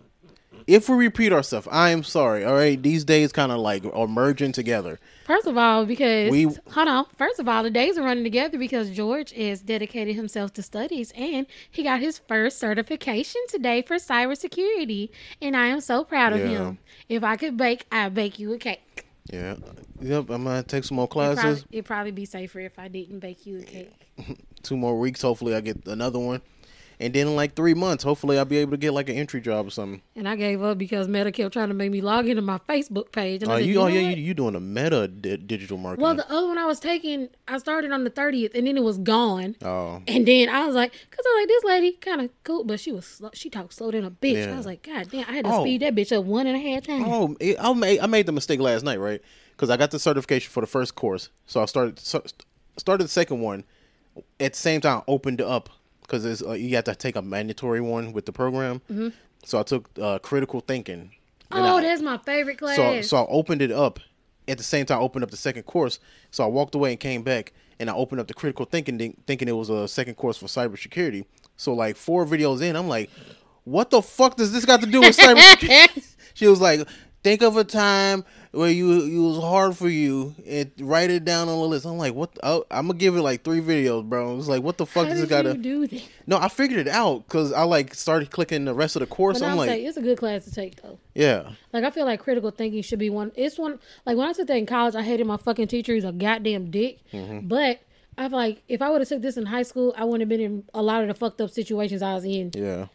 if 0.67 0.89
we 0.89 0.97
repeat 0.97 1.33
ourselves, 1.33 1.69
I 1.71 1.91
am 1.91 2.03
sorry. 2.03 2.45
All 2.45 2.55
right, 2.55 2.81
these 2.83 3.05
days 3.05 3.33
kind 3.33 3.53
of 3.53 3.59
like 3.59 3.85
are 3.93 4.07
merging 4.07 4.53
together. 4.53 4.99
First 5.27 5.47
of 5.47 5.57
all, 5.57 5.85
because 5.87 6.31
We- 6.31 6.45
hold 6.71 6.89
on. 6.89 7.07
First 7.17 7.41
of 7.41 7.49
all, 7.49 7.63
the 7.63 7.71
days 7.71 7.99
are 7.99 8.03
running 8.05 8.25
together 8.25 8.59
because 8.59 8.91
George 8.91 9.33
is 9.33 9.61
dedicated 9.61 10.15
himself 10.15 10.53
to 10.55 10.63
studies 10.63 11.13
and 11.17 11.47
he 11.71 11.83
got 11.83 12.01
his 12.01 12.19
first 12.29 12.59
certification 12.59 13.41
today 13.49 13.83
for 13.83 13.97
cybersecurity, 13.97 15.11
and 15.43 15.57
I 15.57 15.67
am 15.67 15.81
so 15.81 16.05
proud 16.05 16.33
of 16.33 16.41
Yeah. 16.41 16.47
him. 16.49 16.79
If 17.09 17.25
I 17.25 17.37
could 17.37 17.57
bake, 17.57 17.87
I'd 17.91 18.15
bake 18.15 18.39
you 18.39 18.53
a 18.53 18.59
cake. 18.59 19.05
Yeah. 19.33 19.57
Yep. 20.01 20.31
I'm 20.31 20.45
gonna 20.45 20.63
take 20.63 20.85
some 20.85 20.97
more 20.97 21.05
It'd 21.07 21.13
probably, 21.13 21.35
classes. 21.35 21.65
it'd 21.73 21.85
probably 21.85 22.13
be 22.13 22.25
safer 22.25 22.61
if 22.61 22.79
I 22.79 22.87
didn't 22.89 23.19
bake 23.19 23.47
you 23.47 23.59
a 23.59 23.63
cake. 23.63 23.91
Two 24.63 24.77
more 24.77 24.99
weeks. 24.99 25.23
Hopefully, 25.23 25.55
I 25.55 25.61
get 25.61 25.87
another 25.87 26.19
one. 26.19 26.43
And 26.99 27.13
then 27.13 27.27
in 27.27 27.37
like 27.37 27.55
three 27.55 27.75
months, 27.75 28.03
hopefully, 28.05 28.39
I'll 28.39 28.47
be 28.47 28.57
able 28.57 28.71
to 28.71 28.77
get 28.79 28.93
like 28.95 29.11
an 29.11 29.17
entry 29.17 29.41
job 29.43 29.67
or 29.67 29.71
something. 29.71 30.01
And 30.15 30.27
I 30.27 30.35
gave 30.35 30.63
up 30.63 30.79
because 30.79 31.09
Meta 31.09 31.31
kept 31.31 31.53
trying 31.53 31.69
to 31.69 31.75
make 31.75 31.91
me 31.91 32.01
log 32.01 32.27
into 32.27 32.41
my 32.41 32.57
Facebook 32.69 33.13
page. 33.13 33.43
And 33.43 33.51
Oh, 33.51 33.55
I 33.55 33.59
said, 33.59 33.67
you, 33.67 33.73
you 33.75 33.81
oh 33.81 33.83
know 33.83 33.89
yeah, 33.89 34.09
what? 34.09 34.17
you, 34.17 34.25
you 34.25 34.33
doing 34.35 34.55
a 34.55 34.61
meta 34.61 35.07
di- 35.07 35.37
digital 35.37 35.77
marketing? 35.77 36.03
Well, 36.05 36.15
the 36.15 36.27
other 36.33 36.47
one 36.47 36.57
I 36.57 36.65
was 36.65 36.81
taking, 36.81 37.29
I 37.47 37.59
started 37.59 37.93
on 37.93 38.05
the 38.05 38.11
30th 38.11 38.55
and 38.55 38.67
then 38.67 38.79
it 38.79 38.83
was 38.83 38.97
gone. 38.97 39.57
oh, 39.63 40.01
And 40.09 40.27
then 40.27 40.49
I 40.49 40.65
was 40.65 40.75
like, 40.75 40.93
because 40.93 41.25
I 41.27 41.29
was 41.35 41.43
like, 41.43 41.49
this 41.49 41.65
lady 41.65 41.93
kind 41.93 42.21
of 42.23 42.31
cool, 42.45 42.65
but 42.65 42.81
she 42.81 42.93
was 42.93 43.05
slow. 43.05 43.31
She 43.35 43.51
talked 43.51 43.75
slow 43.75 43.91
than 43.91 44.05
a 44.05 44.11
bitch. 44.11 44.47
Yeah. 44.47 44.55
I 44.55 44.57
was 44.57 44.65
like, 44.65 44.83
God 44.83 45.11
damn, 45.11 45.29
I 45.29 45.33
had 45.33 45.45
to 45.45 45.53
Oh. 45.53 45.63
speed 45.65 45.83
that 45.83 45.95
bitch 45.95 46.17
up 46.17 46.25
one 46.25 46.47
and 46.47 46.57
a 46.57 46.61
half 46.61 46.85
times. 46.87 47.05
oh, 47.07 47.37
it, 47.41 47.57
I 47.61 47.73
made 47.75 48.01
I 48.01 48.07
made 48.07 48.25
the 48.25 48.33
mistake 48.33 48.61
last 48.61 48.85
night, 48.85 49.01
right? 49.01 49.21
Because 49.51 49.69
I 49.69 49.77
got 49.77 49.91
the 49.91 49.99
certification 49.99 50.51
for 50.51 50.63
the 50.63 50.67
first 50.67 50.95
course, 50.95 51.29
so 51.47 51.61
I 51.61 51.67
started 51.67 51.99
so, 51.99 52.23
started 52.79 53.05
the 53.05 53.09
second 53.09 53.41
one 53.41 53.65
at 54.41 54.55
the 54.55 54.59
same 54.59 54.81
time. 54.81 55.03
Opened 55.09 55.41
up 55.43 55.69
because 56.07 56.43
uh, 56.43 56.53
you 56.53 56.75
have 56.77 56.85
to 56.85 56.95
take 56.95 57.17
a 57.17 57.23
mandatory 57.23 57.81
one 57.81 58.13
with 58.13 58.27
the 58.27 58.33
program. 58.33 58.81
So 59.45 59.59
I 59.59 59.63
took 59.63 59.89
uh, 60.01 60.19
critical 60.21 60.61
thinking. 60.61 61.13
Oh, 61.53 61.77
I- 61.77 61.83
that's 61.83 62.03
my 62.03 62.19
favorite 62.19 62.59
class. 62.59 62.77
So 62.77 63.03
so 63.03 63.17
I 63.19 63.27
opened 63.29 63.63
it 63.63 63.71
up 63.73 64.01
at 64.49 64.59
the 64.59 64.65
same 64.65 64.87
time. 64.87 64.99
I 64.99 65.03
opened 65.03 65.25
up 65.25 65.31
the 65.31 65.37
second 65.37 65.65
course. 65.65 65.99
So 66.31 66.43
I 66.45 66.47
walked 66.49 66.75
away 66.75 66.91
and 66.93 67.01
came 67.01 67.23
back, 67.23 67.53
and 67.79 67.89
I 67.91 67.95
opened 67.95 68.21
up 68.21 68.27
the 68.29 68.35
critical 68.35 68.65
thinking, 68.65 69.17
thinking 69.27 69.49
it 69.49 69.53
was 69.57 69.71
a 69.71 69.87
second 69.89 70.15
course 70.15 70.37
for 70.39 70.47
cybersecurity. 70.47 71.25
So 71.57 71.73
like 71.75 71.97
four 71.97 72.27
videos 72.27 72.61
in, 72.63 72.77
I'm 72.77 72.89
like, 72.89 73.11
what 73.65 73.91
the 73.91 74.03
fuck 74.03 74.37
does 74.37 74.53
this 74.53 74.65
got 74.65 74.81
to 74.81 74.87
do 74.87 75.01
with 75.01 75.17
cybersecurity? 75.17 76.15
she 76.35 76.47
was 76.49 76.61
like, 76.61 76.87
think 77.23 77.43
of 77.43 77.57
a 77.57 77.65
time 77.65 78.25
where 78.57 78.71
you 78.71 78.93
it 79.03 79.19
was 79.35 79.43
hard 79.43 79.77
for 79.77 79.89
you 79.89 80.35
and 80.47 80.71
write 80.81 81.11
it 81.11 81.25
down 81.25 81.49
on 81.49 81.59
the 81.59 81.65
list. 81.67 81.85
I'm 81.87 81.99
like, 81.99 82.15
what? 82.15 82.31
I, 82.43 82.61
I'm 82.71 82.87
gonna 82.89 82.99
give 82.99 83.15
it 83.17 83.23
like 83.23 83.45
three 83.45 83.61
videos, 83.61 84.05
bro. 84.09 84.33
It 84.33 84.37
was 84.37 84.49
like, 84.49 84.63
what 84.63 84.79
the 84.79 84.87
fuck 84.87 85.05
How 85.07 85.11
does 85.13 85.21
it 85.21 85.29
did 85.29 85.31
got 85.31 85.45
you 85.45 85.53
to? 85.53 85.59
do 85.59 85.87
that? 85.87 86.09
No, 86.27 86.39
I 86.39 86.49
figured 86.49 86.81
it 86.81 86.89
out 86.89 87.27
because 87.27 87.53
I 87.53 87.63
like 87.63 87.95
started 87.95 88.31
clicking 88.31 88.65
the 88.65 88.75
rest 88.75 88.97
of 88.97 89.01
the 89.01 89.07
course. 89.07 89.39
But 89.41 89.47
I'm 89.47 89.53
I'm 89.53 89.59
like, 89.59 89.71
it's 89.81 89.97
a 89.97 90.03
good 90.03 90.19
class 90.19 90.45
to 90.45 90.51
take 90.53 90.83
though. 90.83 90.99
yeah. 91.15 91.51
Like 91.73 91.85
I 91.85 91.91
feel 91.91 92.05
like 92.07 92.21
critical 92.21 92.51
thinking 92.51 92.83
should 92.83 92.99
be 92.99 93.11
one. 93.11 93.31
It's 93.37 93.59
one. 93.59 93.79
Like 94.07 94.17
when 94.17 94.27
I 94.29 94.33
took 94.33 94.47
that 94.49 94.57
in 94.57 94.67
college, 94.67 94.95
I 94.95 95.03
hated 95.03 95.27
my 95.27 95.37
fucking 95.37 95.69
teacher. 95.69 95.95
He's 95.95 96.05
a 96.05 96.13
goddamn 96.13 96.71
dick. 96.71 97.01
Mm-hmm. 97.13 97.49
But 97.49 97.81
I 98.19 98.29
feel 98.31 98.39
like 98.39 98.63
if 98.69 98.81
I 98.81 98.89
would 98.91 99.03
have 99.03 99.09
took 99.09 99.21
this 99.23 99.37
in 99.37 99.45
high 99.47 99.63
school, 99.63 99.95
I 99.97 100.05
wouldn't 100.05 100.23
have 100.23 100.29
been 100.31 100.41
in 100.41 100.65
a 100.73 100.83
lot 100.83 101.03
of 101.03 101.09
the 101.09 101.15
fucked 101.15 101.41
up 101.43 101.51
situations 101.51 102.01
I 102.01 102.15
was 102.15 102.25
in. 102.25 102.51
Yeah. 102.55 102.87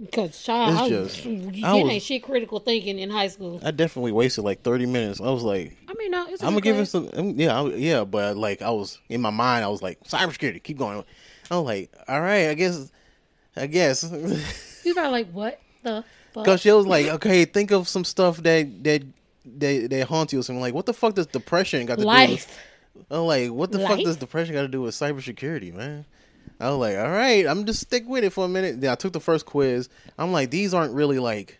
Because 0.00 0.42
child, 0.42 0.72
It's 0.72 0.80
I 0.80 0.88
just- 0.88 1.26
was, 1.26 1.56
you 1.56 1.66
I 1.66 1.74
was- 1.74 1.90
ain't 1.92 2.02
shit 2.02 2.22
critical 2.22 2.60
thinking 2.60 2.98
in 2.98 3.10
high 3.10 3.26
school. 3.28 3.60
I 3.64 3.72
definitely 3.72 4.12
wasted 4.12 4.44
like 4.44 4.62
30 4.62 4.86
minutes. 4.86 5.20
I 5.20 5.30
was 5.30 5.42
like, 5.42 5.76
I 5.88 5.94
mean, 5.94 6.10
no, 6.12 6.26
it's. 6.28 6.42
i 6.42 6.46
I'm 6.46 6.52
gonna 6.52 6.60
give 6.60 6.76
it 6.78 6.86
some. 6.86 7.10
um, 7.14 7.30
Yeah, 7.38 7.60
I, 7.60 7.66
yeah, 7.74 8.04
but 8.04 8.36
like 8.36 8.62
I 8.62 8.70
was 8.70 8.98
in 9.08 9.20
my 9.20 9.30
mind, 9.30 9.64
I 9.64 9.68
was 9.68 9.82
like 9.82 10.02
cybersecurity. 10.04 10.62
Keep 10.62 10.78
going. 10.78 11.02
I 11.50 11.56
was 11.56 11.64
like, 11.64 11.90
all 12.06 12.20
right, 12.20 12.48
I 12.48 12.54
guess, 12.54 12.92
I 13.56 13.66
guess, 13.66 14.04
You 14.84 14.94
probably 14.94 15.10
like 15.10 15.30
what 15.32 15.60
the 15.82 16.04
because 16.32 16.60
she 16.60 16.70
was 16.70 16.86
like, 16.86 17.06
okay, 17.06 17.44
think 17.44 17.72
of 17.72 17.88
some 17.88 18.04
stuff 18.04 18.36
that 18.38 18.84
that 18.84 19.02
that, 19.44 19.90
that 19.90 20.06
haunt 20.08 20.32
you. 20.32 20.38
or 20.38 20.42
something 20.42 20.60
like, 20.60 20.74
what 20.74 20.86
the 20.86 20.92
fuck 20.92 21.14
does 21.14 21.26
depression 21.26 21.86
got 21.86 21.96
to 21.96 22.02
do? 22.02 22.06
with 22.06 22.14
Life. 22.14 22.58
I'm 23.10 23.20
like, 23.22 23.50
what 23.50 23.72
the 23.72 23.80
fuck 23.80 23.98
does 23.98 24.16
depression 24.16 24.54
got 24.54 24.62
to 24.62 24.68
do 24.68 24.82
with 24.82 24.94
cybersecurity, 24.94 25.74
man? 25.74 26.04
I 26.60 26.70
was 26.70 26.78
like, 26.78 26.98
all 26.98 27.10
right, 27.10 27.46
I'm 27.46 27.64
just 27.66 27.80
stick 27.80 28.08
with 28.08 28.24
it 28.24 28.32
for 28.32 28.44
a 28.44 28.48
minute. 28.48 28.80
Then 28.80 28.90
I 28.90 28.96
took 28.96 29.12
the 29.12 29.20
first 29.20 29.46
quiz. 29.46 29.88
I'm 30.18 30.32
like, 30.32 30.50
these 30.50 30.74
aren't 30.74 30.92
really 30.92 31.18
like 31.18 31.58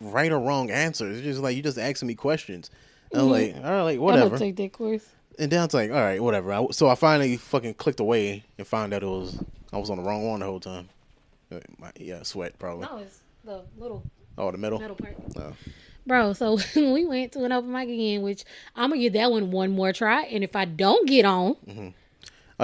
right 0.00 0.30
or 0.30 0.38
wrong 0.38 0.70
answers. 0.70 1.18
It's 1.18 1.24
just 1.24 1.40
like 1.40 1.56
you 1.56 1.62
just 1.62 1.78
asking 1.78 2.08
me 2.08 2.14
questions. 2.14 2.70
I'm 3.12 3.20
mm-hmm. 3.20 3.30
like, 3.30 3.56
all 3.56 3.70
right, 3.70 3.82
like 3.82 3.96
I'm 3.96 4.02
whatever. 4.02 4.30
gonna 4.30 4.38
take 4.38 4.56
that 4.56 4.72
course. 4.72 5.06
And 5.38 5.50
then 5.50 5.60
I 5.60 5.64
was 5.64 5.74
like, 5.74 5.90
all 5.90 5.96
right, 5.96 6.22
whatever. 6.22 6.52
I, 6.52 6.66
so 6.70 6.88
I 6.88 6.94
finally 6.94 7.36
fucking 7.36 7.74
clicked 7.74 8.00
away 8.00 8.44
and 8.58 8.66
found 8.66 8.92
out 8.92 9.02
it 9.02 9.06
was 9.06 9.42
I 9.72 9.78
was 9.78 9.90
on 9.90 9.96
the 9.96 10.02
wrong 10.02 10.28
one 10.28 10.40
the 10.40 10.46
whole 10.46 10.60
time. 10.60 10.88
My- 11.78 11.92
yeah, 11.96 12.22
sweat 12.22 12.58
probably. 12.58 12.86
No, 12.86 12.98
it's 12.98 13.20
the 13.44 13.62
little 13.78 14.04
Oh, 14.36 14.50
the 14.50 14.58
middle. 14.58 14.80
metal 14.80 14.96
part. 14.96 15.16
Oh. 15.36 15.52
Bro, 16.06 16.34
so 16.34 16.58
we 16.76 17.04
went 17.04 17.32
to 17.32 17.44
an 17.44 17.52
open 17.52 17.72
mic 17.72 17.88
again, 17.88 18.22
which 18.22 18.44
I'm 18.76 18.90
gonna 18.90 19.00
give 19.00 19.14
that 19.14 19.30
one 19.30 19.50
one 19.50 19.70
more 19.70 19.92
try. 19.92 20.22
And 20.24 20.44
if 20.44 20.54
I 20.56 20.64
don't 20.64 21.06
get 21.08 21.24
on, 21.24 21.54
mm-hmm. 21.66 21.88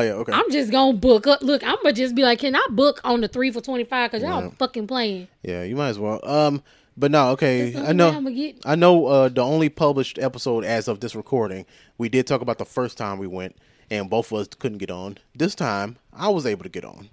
Oh 0.01 0.03
yeah, 0.03 0.13
okay. 0.15 0.33
I'm 0.33 0.51
just 0.51 0.71
gonna 0.71 0.97
book 0.97 1.27
up. 1.27 1.43
Look, 1.43 1.63
I'm 1.63 1.77
gonna 1.83 1.93
just 1.93 2.15
be 2.15 2.23
like, 2.23 2.39
can 2.39 2.55
I 2.57 2.67
book 2.71 3.01
on 3.05 3.21
the 3.21 3.29
three 3.29 3.51
for 3.51 3.61
twenty 3.61 3.85
five? 3.85 4.11
Cause 4.11 4.23
y'all 4.23 4.43
Yeah. 4.45 4.51
fucking 4.59 4.87
playing. 4.87 5.29
yeah, 5.43 5.63
you 5.63 5.77
might 5.77 5.89
as 5.91 5.99
well. 5.99 6.21
Um, 6.23 6.63
but 6.97 7.11
no, 7.11 7.29
okay. 7.31 7.77
I 7.77 7.93
know. 7.93 8.21
Get- 8.31 8.57
I 8.65 8.75
know. 8.77 9.07
Uh, 9.07 9.29
the 9.29 9.43
only 9.43 9.69
published 9.69 10.19
episode 10.19 10.65
as 10.65 10.89
of 10.89 11.01
this 11.01 11.15
recording, 11.15 11.67
we 11.99 12.09
did 12.09 12.27
talk 12.27 12.41
about 12.41 12.59
the 12.59 12.65
first 12.65 12.97
time 12.99 13.19
we 13.19 13.27
went, 13.27 13.57
and 13.91 14.09
both 14.11 14.33
of 14.33 14.39
us 14.39 14.49
couldn't 14.59 14.79
get 14.79 14.91
on. 14.91 15.19
This 15.35 15.55
time, 15.55 15.97
I 16.13 16.29
was 16.31 16.47
able 16.47 16.63
to 16.65 16.69
get 16.71 16.85
on. 16.85 17.11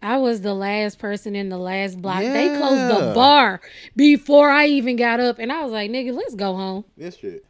I 0.00 0.16
was 0.18 0.42
the 0.42 0.54
last 0.54 0.98
person 1.00 1.34
in 1.34 1.48
the 1.48 1.58
last 1.58 2.00
block. 2.00 2.20
They 2.20 2.56
closed 2.56 2.94
the 3.00 3.12
bar 3.14 3.60
before 3.96 4.48
I 4.50 4.66
even 4.66 4.96
got 4.96 5.18
up, 5.18 5.38
and 5.40 5.50
I 5.50 5.62
was 5.64 5.72
like, 5.72 5.90
nigga, 5.90 6.12
let's 6.14 6.34
go 6.36 6.54
home. 6.54 6.84
This 6.96 7.16
shit. 7.16 7.44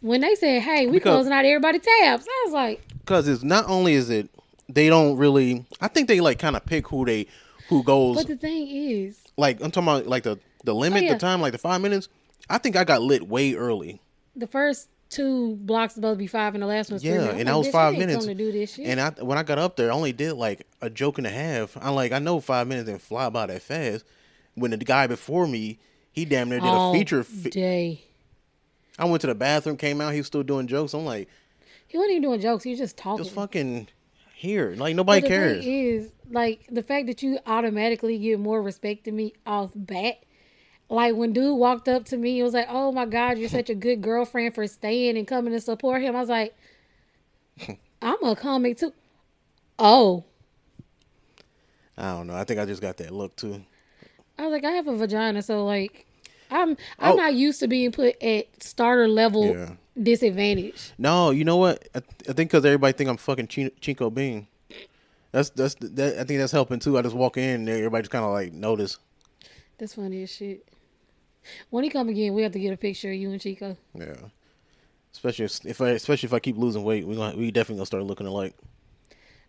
When 0.00 0.20
they 0.22 0.34
said, 0.36 0.62
hey, 0.62 0.86
we 0.86 0.92
Because- 0.92 1.14
closing 1.16 1.32
out 1.32 1.44
everybody 1.44 1.78
tabs, 1.78 2.26
I 2.28 2.42
was 2.46 2.52
like, 2.54 2.85
Because 3.06 3.28
it's 3.28 3.42
not 3.44 3.64
only 3.68 3.94
is 3.94 4.10
it 4.10 4.28
they 4.68 4.88
don't 4.88 5.16
really. 5.16 5.64
I 5.80 5.86
think 5.88 6.08
they 6.08 6.20
like 6.20 6.38
kind 6.40 6.56
of 6.56 6.66
pick 6.66 6.88
who 6.88 7.04
they 7.06 7.26
who 7.68 7.82
goes. 7.84 8.16
but 8.16 8.26
the 8.26 8.36
thing 8.36 8.66
is, 8.68 9.18
like 9.36 9.62
I'm 9.62 9.70
talking 9.70 9.88
about 9.88 10.06
like 10.08 10.24
the 10.24 10.38
the 10.64 10.74
limit, 10.74 11.02
Oh, 11.02 11.06
yeah. 11.06 11.12
the 11.14 11.18
time, 11.20 11.40
like 11.40 11.52
the 11.52 11.58
five 11.58 11.80
minutes. 11.80 12.08
I 12.50 12.58
think 12.58 12.76
I 12.76 12.84
got 12.84 13.00
lit 13.02 13.26
way 13.28 13.54
early. 13.54 14.00
the 14.34 14.46
first 14.46 14.88
two 15.08 15.54
blocks 15.60 15.94
supposed 15.94 16.16
to 16.16 16.18
be 16.18 16.26
five, 16.26 16.54
and 16.54 16.62
the 16.62 16.66
last 16.66 16.90
one's 16.90 17.04
Yeah, 17.04 17.18
minutes. 17.18 17.34
And 17.38 17.48
that 17.48 17.56
was 17.56 17.68
five 17.70 17.94
minutes. 17.96 18.18
come 18.18 18.26
to 18.26 18.34
do 18.34 18.50
this 18.52 18.74
shit. 18.74 18.86
And 18.86 19.00
I 19.00 19.10
when 19.22 19.38
I 19.38 19.44
got 19.44 19.58
up 19.58 19.76
there, 19.76 19.90
I 19.90 19.94
only 19.94 20.12
did 20.12 20.32
like 20.34 20.66
a 20.82 20.90
joke 20.90 21.18
and 21.18 21.26
a 21.28 21.30
half. 21.30 21.76
I'm 21.80 21.94
like, 21.94 22.10
I 22.12 22.18
know 22.18 22.40
five 22.40 22.66
minutes 22.66 22.88
didn't 22.88 23.02
fly 23.02 23.30
by 23.30 23.46
that 23.46 23.62
fast. 23.62 24.04
when 24.56 24.72
the 24.72 24.76
guy 24.78 25.06
before 25.06 25.46
me, 25.46 25.78
he 26.12 26.24
damn 26.24 26.48
near 26.48 26.58
did 26.60 26.68
All 26.68 26.92
a 26.92 26.98
feature. 26.98 27.22
Fi- 27.22 27.50
day. 27.50 28.00
I 28.98 29.04
went 29.04 29.20
to 29.20 29.26
the 29.26 29.34
bathroom, 29.34 29.76
came 29.76 30.00
out, 30.00 30.12
he 30.12 30.18
was 30.20 30.26
still 30.26 30.42
doing 30.42 30.66
jokes. 30.66 30.94
I'm 30.94 31.04
like, 31.04 31.28
He 31.88 31.96
wasn't 31.98 32.12
even 32.12 32.22
doing 32.22 32.40
jokes. 32.40 32.64
He 32.64 32.70
was 32.70 32.78
just 32.78 32.96
talking. 32.96 33.24
just 33.24 33.34
fucking 33.34 33.88
here, 34.34 34.74
like 34.76 34.94
nobody 34.96 35.20
But 35.20 35.28
the 35.28 35.34
cares. 35.34 35.64
thing 35.64 35.86
is, 35.86 36.12
like 36.30 36.66
the 36.70 36.82
fact 36.82 37.06
that 37.06 37.22
you 37.22 37.38
automatically 37.46 38.18
get 38.18 38.38
more 38.40 38.60
respect 38.62 39.04
than 39.04 39.16
me 39.16 39.34
off 39.46 39.70
bat. 39.74 40.18
Like 40.88 41.14
when 41.16 41.32
dude 41.32 41.58
walked 41.58 41.88
up 41.88 42.04
to 42.06 42.16
me, 42.16 42.38
it 42.38 42.42
was 42.44 42.54
like, 42.54 42.66
"Oh 42.68 42.92
my 42.92 43.06
God, 43.06 43.38
you're 43.38 43.48
such 43.48 43.70
a 43.70 43.74
good 43.74 44.02
girlfriend 44.02 44.54
for 44.54 44.66
staying 44.66 45.16
and 45.16 45.26
coming 45.26 45.52
to 45.52 45.60
support 45.60 46.00
him." 46.02 46.14
I 46.14 46.20
was 46.20 46.28
like, 46.28 46.54
"I'm 48.02 48.22
a 48.22 48.36
comic 48.36 48.78
too." 48.78 48.92
Oh, 49.78 50.24
I 51.98 52.12
don't 52.12 52.26
know. 52.26 52.34
I 52.34 52.44
think 52.44 52.60
I 52.60 52.66
just 52.66 52.82
got 52.82 52.96
that 52.98 53.10
look 53.12 53.34
too. 53.36 53.64
I 54.38 54.42
was 54.44 54.52
like, 54.52 54.64
I 54.64 54.72
have 54.72 54.86
a 54.86 54.96
vagina, 54.96 55.42
so 55.42 55.64
like, 55.64 56.06
I'm 56.50 56.76
I'm 56.98 57.14
Oh. 57.14 57.16
not 57.16 57.34
used 57.34 57.60
to 57.60 57.68
being 57.68 57.90
put 57.90 58.22
at 58.22 58.62
starter 58.62 59.08
level 59.08 59.54
Yeah. 59.54 59.72
Disadvantage. 60.00 60.92
No, 60.98 61.30
you 61.30 61.44
know 61.44 61.56
what? 61.56 61.88
I, 61.94 61.98
I 62.28 62.32
think 62.32 62.50
because 62.50 62.64
everybody 62.64 62.92
think 62.92 63.10
I'm 63.10 63.16
fucking 63.16 63.46
Chi- 63.48 63.70
Chico 63.80 64.10
Bean. 64.10 64.46
That's 65.32 65.50
that's 65.50 65.74
that. 65.80 66.18
I 66.20 66.24
think 66.24 66.38
that's 66.40 66.52
helping 66.52 66.78
too. 66.78 66.96
I 66.98 67.02
just 67.02 67.14
walk 67.16 67.36
in, 67.36 67.60
and 67.60 67.68
everybody 67.68 68.02
just 68.02 68.10
kind 68.12 68.24
of 68.24 68.30
like 68.32 68.52
notice. 68.52 68.98
That's 69.78 69.94
funny 69.94 70.22
as 70.22 70.30
shit. 70.32 70.66
When 71.70 71.84
he 71.84 71.90
come 71.90 72.08
again, 72.08 72.34
we 72.34 72.42
have 72.42 72.52
to 72.52 72.58
get 72.58 72.72
a 72.72 72.76
picture 72.76 73.10
of 73.10 73.16
you 73.16 73.30
and 73.30 73.40
Chico. 73.40 73.76
Yeah. 73.94 74.14
Especially 75.12 75.44
if, 75.70 75.80
I 75.80 75.90
especially 75.90 76.26
if 76.26 76.32
I 76.34 76.38
keep 76.40 76.56
losing 76.56 76.84
weight, 76.84 77.06
we 77.06 77.16
gonna 77.16 77.36
we 77.36 77.50
definitely 77.50 77.76
gonna 77.76 77.86
start 77.86 78.04
looking 78.04 78.26
alike. 78.26 78.54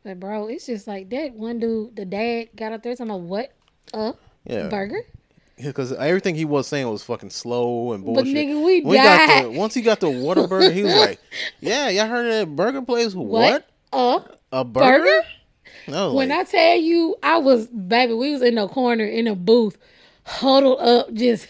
But 0.04 0.20
bro, 0.20 0.48
it's 0.48 0.66
just 0.66 0.88
like 0.88 1.10
that 1.10 1.34
one 1.34 1.60
dude, 1.60 1.96
the 1.96 2.06
dad 2.06 2.50
got 2.56 2.72
up 2.72 2.84
there 2.84 2.96
talking 2.96 3.12
about 3.12 3.22
what? 3.22 3.52
Uh, 3.94 4.14
Yeah. 4.46 4.68
burger? 4.70 5.02
Because 5.62 5.92
everything 5.92 6.36
he 6.36 6.46
was 6.46 6.68
saying 6.68 6.88
was 6.90 7.04
fucking 7.04 7.32
slow 7.32 7.94
and 7.94 8.06
bullshit. 8.06 8.26
But 8.26 8.30
nigga, 8.32 8.64
we 8.64 8.76
he 8.82 8.82
got 8.96 9.44
the, 9.44 9.50
once 9.52 9.74
he 9.74 9.82
got 9.82 10.00
the 10.00 10.08
Whataburger, 10.08 10.72
he 10.72 10.84
was 10.84 10.94
like, 11.00 11.20
"Yeah, 11.60 11.90
y'all 11.90 12.08
heard 12.08 12.28
of 12.28 12.32
that 12.50 12.56
burger 12.56 12.82
place? 12.84 13.16
What? 13.16 13.68
Uh, 13.92 14.20
A 14.52 14.64
burger?" 14.64 15.00
burger? 15.04 15.22
I 15.88 15.92
was 16.06 16.14
when 16.14 16.30
like, 16.30 16.40
I 16.40 16.44
tell 16.52 16.76
you, 16.78 17.16
I 17.24 17.38
was 17.38 17.66
baby, 17.68 18.14
we 18.14 18.32
was 18.34 18.42
in 18.44 18.56
the 18.56 18.68
corner 18.68 19.06
in 19.06 19.26
a 19.28 19.36
booth, 19.36 19.78
huddled 20.26 20.80
up, 20.80 21.12
just 21.14 21.48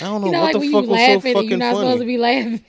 I 0.00 0.04
don't 0.04 0.20
know 0.20 0.26
you 0.26 0.32
know, 0.32 0.40
what 0.42 0.44
like 0.44 0.52
the 0.52 0.58
when 0.60 0.72
fuck 0.72 0.84
you 0.84 0.90
was 0.90 1.00
so 1.00 1.06
laughing 1.14 1.16
and 1.16 1.24
you're 1.24 1.42
fucking 1.42 1.58
not 1.58 1.74
supposed 1.76 1.92
to 1.94 1.98
funny. 1.98 2.06
be 2.06 2.18
laughing. 2.18 2.64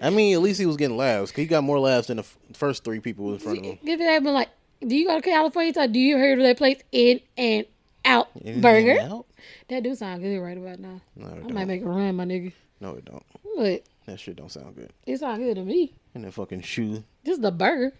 I 0.00 0.10
mean, 0.10 0.34
at 0.34 0.40
least 0.40 0.58
he 0.60 0.66
was 0.66 0.76
getting 0.76 0.96
laughs. 0.96 1.30
'cause 1.30 1.36
He 1.40 1.46
got 1.46 1.62
more 1.62 1.78
laughs 1.78 2.06
than 2.08 2.16
the 2.16 2.22
f- 2.22 2.36
first 2.54 2.84
three 2.84 3.00
people 3.00 3.32
in 3.32 3.38
front 3.38 3.58
of 3.58 3.64
him. 3.64 3.78
Give 3.84 4.00
it 4.00 4.22
been 4.24 4.32
like, 4.32 4.48
do 4.86 4.96
you 4.96 5.06
go 5.06 5.16
to 5.16 5.20
California? 5.22 5.72
Do 5.88 5.98
you 5.98 6.16
heard 6.16 6.38
of 6.38 6.44
that 6.44 6.56
place 6.56 6.78
In 6.90 7.20
and 7.36 7.66
Out 8.04 8.28
In 8.42 8.60
Burger? 8.62 8.92
and 8.92 9.12
out? 9.12 9.26
That 9.70 9.84
do 9.84 9.94
sound 9.94 10.20
good 10.22 10.38
right 10.40 10.58
about 10.58 10.80
now. 10.80 11.00
No, 11.14 11.26
I 11.26 11.30
don't. 11.30 11.54
might 11.54 11.66
make 11.66 11.82
a 11.82 11.86
run, 11.86 12.16
my 12.16 12.24
nigga. 12.24 12.52
No, 12.80 12.94
it 12.94 13.04
don't. 13.04 13.24
But 13.56 13.84
That 14.06 14.18
shit 14.18 14.34
don't 14.34 14.50
sound 14.50 14.74
good. 14.74 14.92
it 15.06 15.18
sound 15.18 15.38
good 15.38 15.54
to 15.54 15.62
me. 15.64 15.94
And 16.12 16.24
that 16.24 16.34
fucking 16.34 16.62
shoe. 16.62 17.04
Just 17.24 17.40
the 17.40 17.52
burger. 17.52 17.92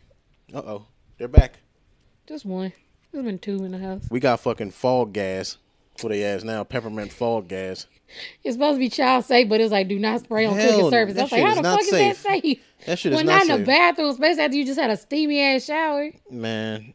Uh 0.52 0.62
oh, 0.66 0.86
they're 1.16 1.28
back. 1.28 1.60
Just 2.26 2.44
one. 2.44 2.72
There's 3.12 3.24
been 3.24 3.38
two 3.38 3.64
in 3.64 3.70
the 3.70 3.78
house. 3.78 4.02
We 4.10 4.18
got 4.18 4.40
fucking 4.40 4.72
fog 4.72 5.12
gas 5.12 5.58
for 5.96 6.08
the 6.08 6.24
ass 6.24 6.42
now. 6.42 6.64
Peppermint 6.64 7.12
fog 7.12 7.46
gas. 7.46 7.86
It's 8.42 8.56
supposed 8.56 8.76
to 8.76 8.78
be 8.80 8.88
child 8.88 9.24
safe, 9.24 9.48
but 9.48 9.60
it's 9.60 9.70
like 9.70 9.86
do 9.86 9.98
not 9.98 10.20
spray 10.22 10.46
on 10.46 10.56
Hell, 10.56 10.70
cooking 10.72 10.90
surface. 10.90 11.18
I 11.18 11.22
was 11.22 11.32
like, 11.32 11.42
how 11.42 11.50
is 11.50 11.56
the 11.56 11.62
fuck 11.62 11.80
is 11.82 11.90
safe. 11.90 12.22
that 12.22 12.42
safe? 12.42 12.58
That 12.86 12.98
shit 12.98 13.12
is 13.12 13.16
When 13.16 13.26
not 13.26 13.46
not 13.46 13.54
in 13.54 13.60
the 13.60 13.66
bathroom, 13.66 14.08
especially 14.08 14.42
after 14.42 14.56
you 14.56 14.66
just 14.66 14.80
had 14.80 14.90
a 14.90 14.96
steamy 14.96 15.40
ass 15.40 15.66
shower. 15.66 16.10
Man. 16.30 16.94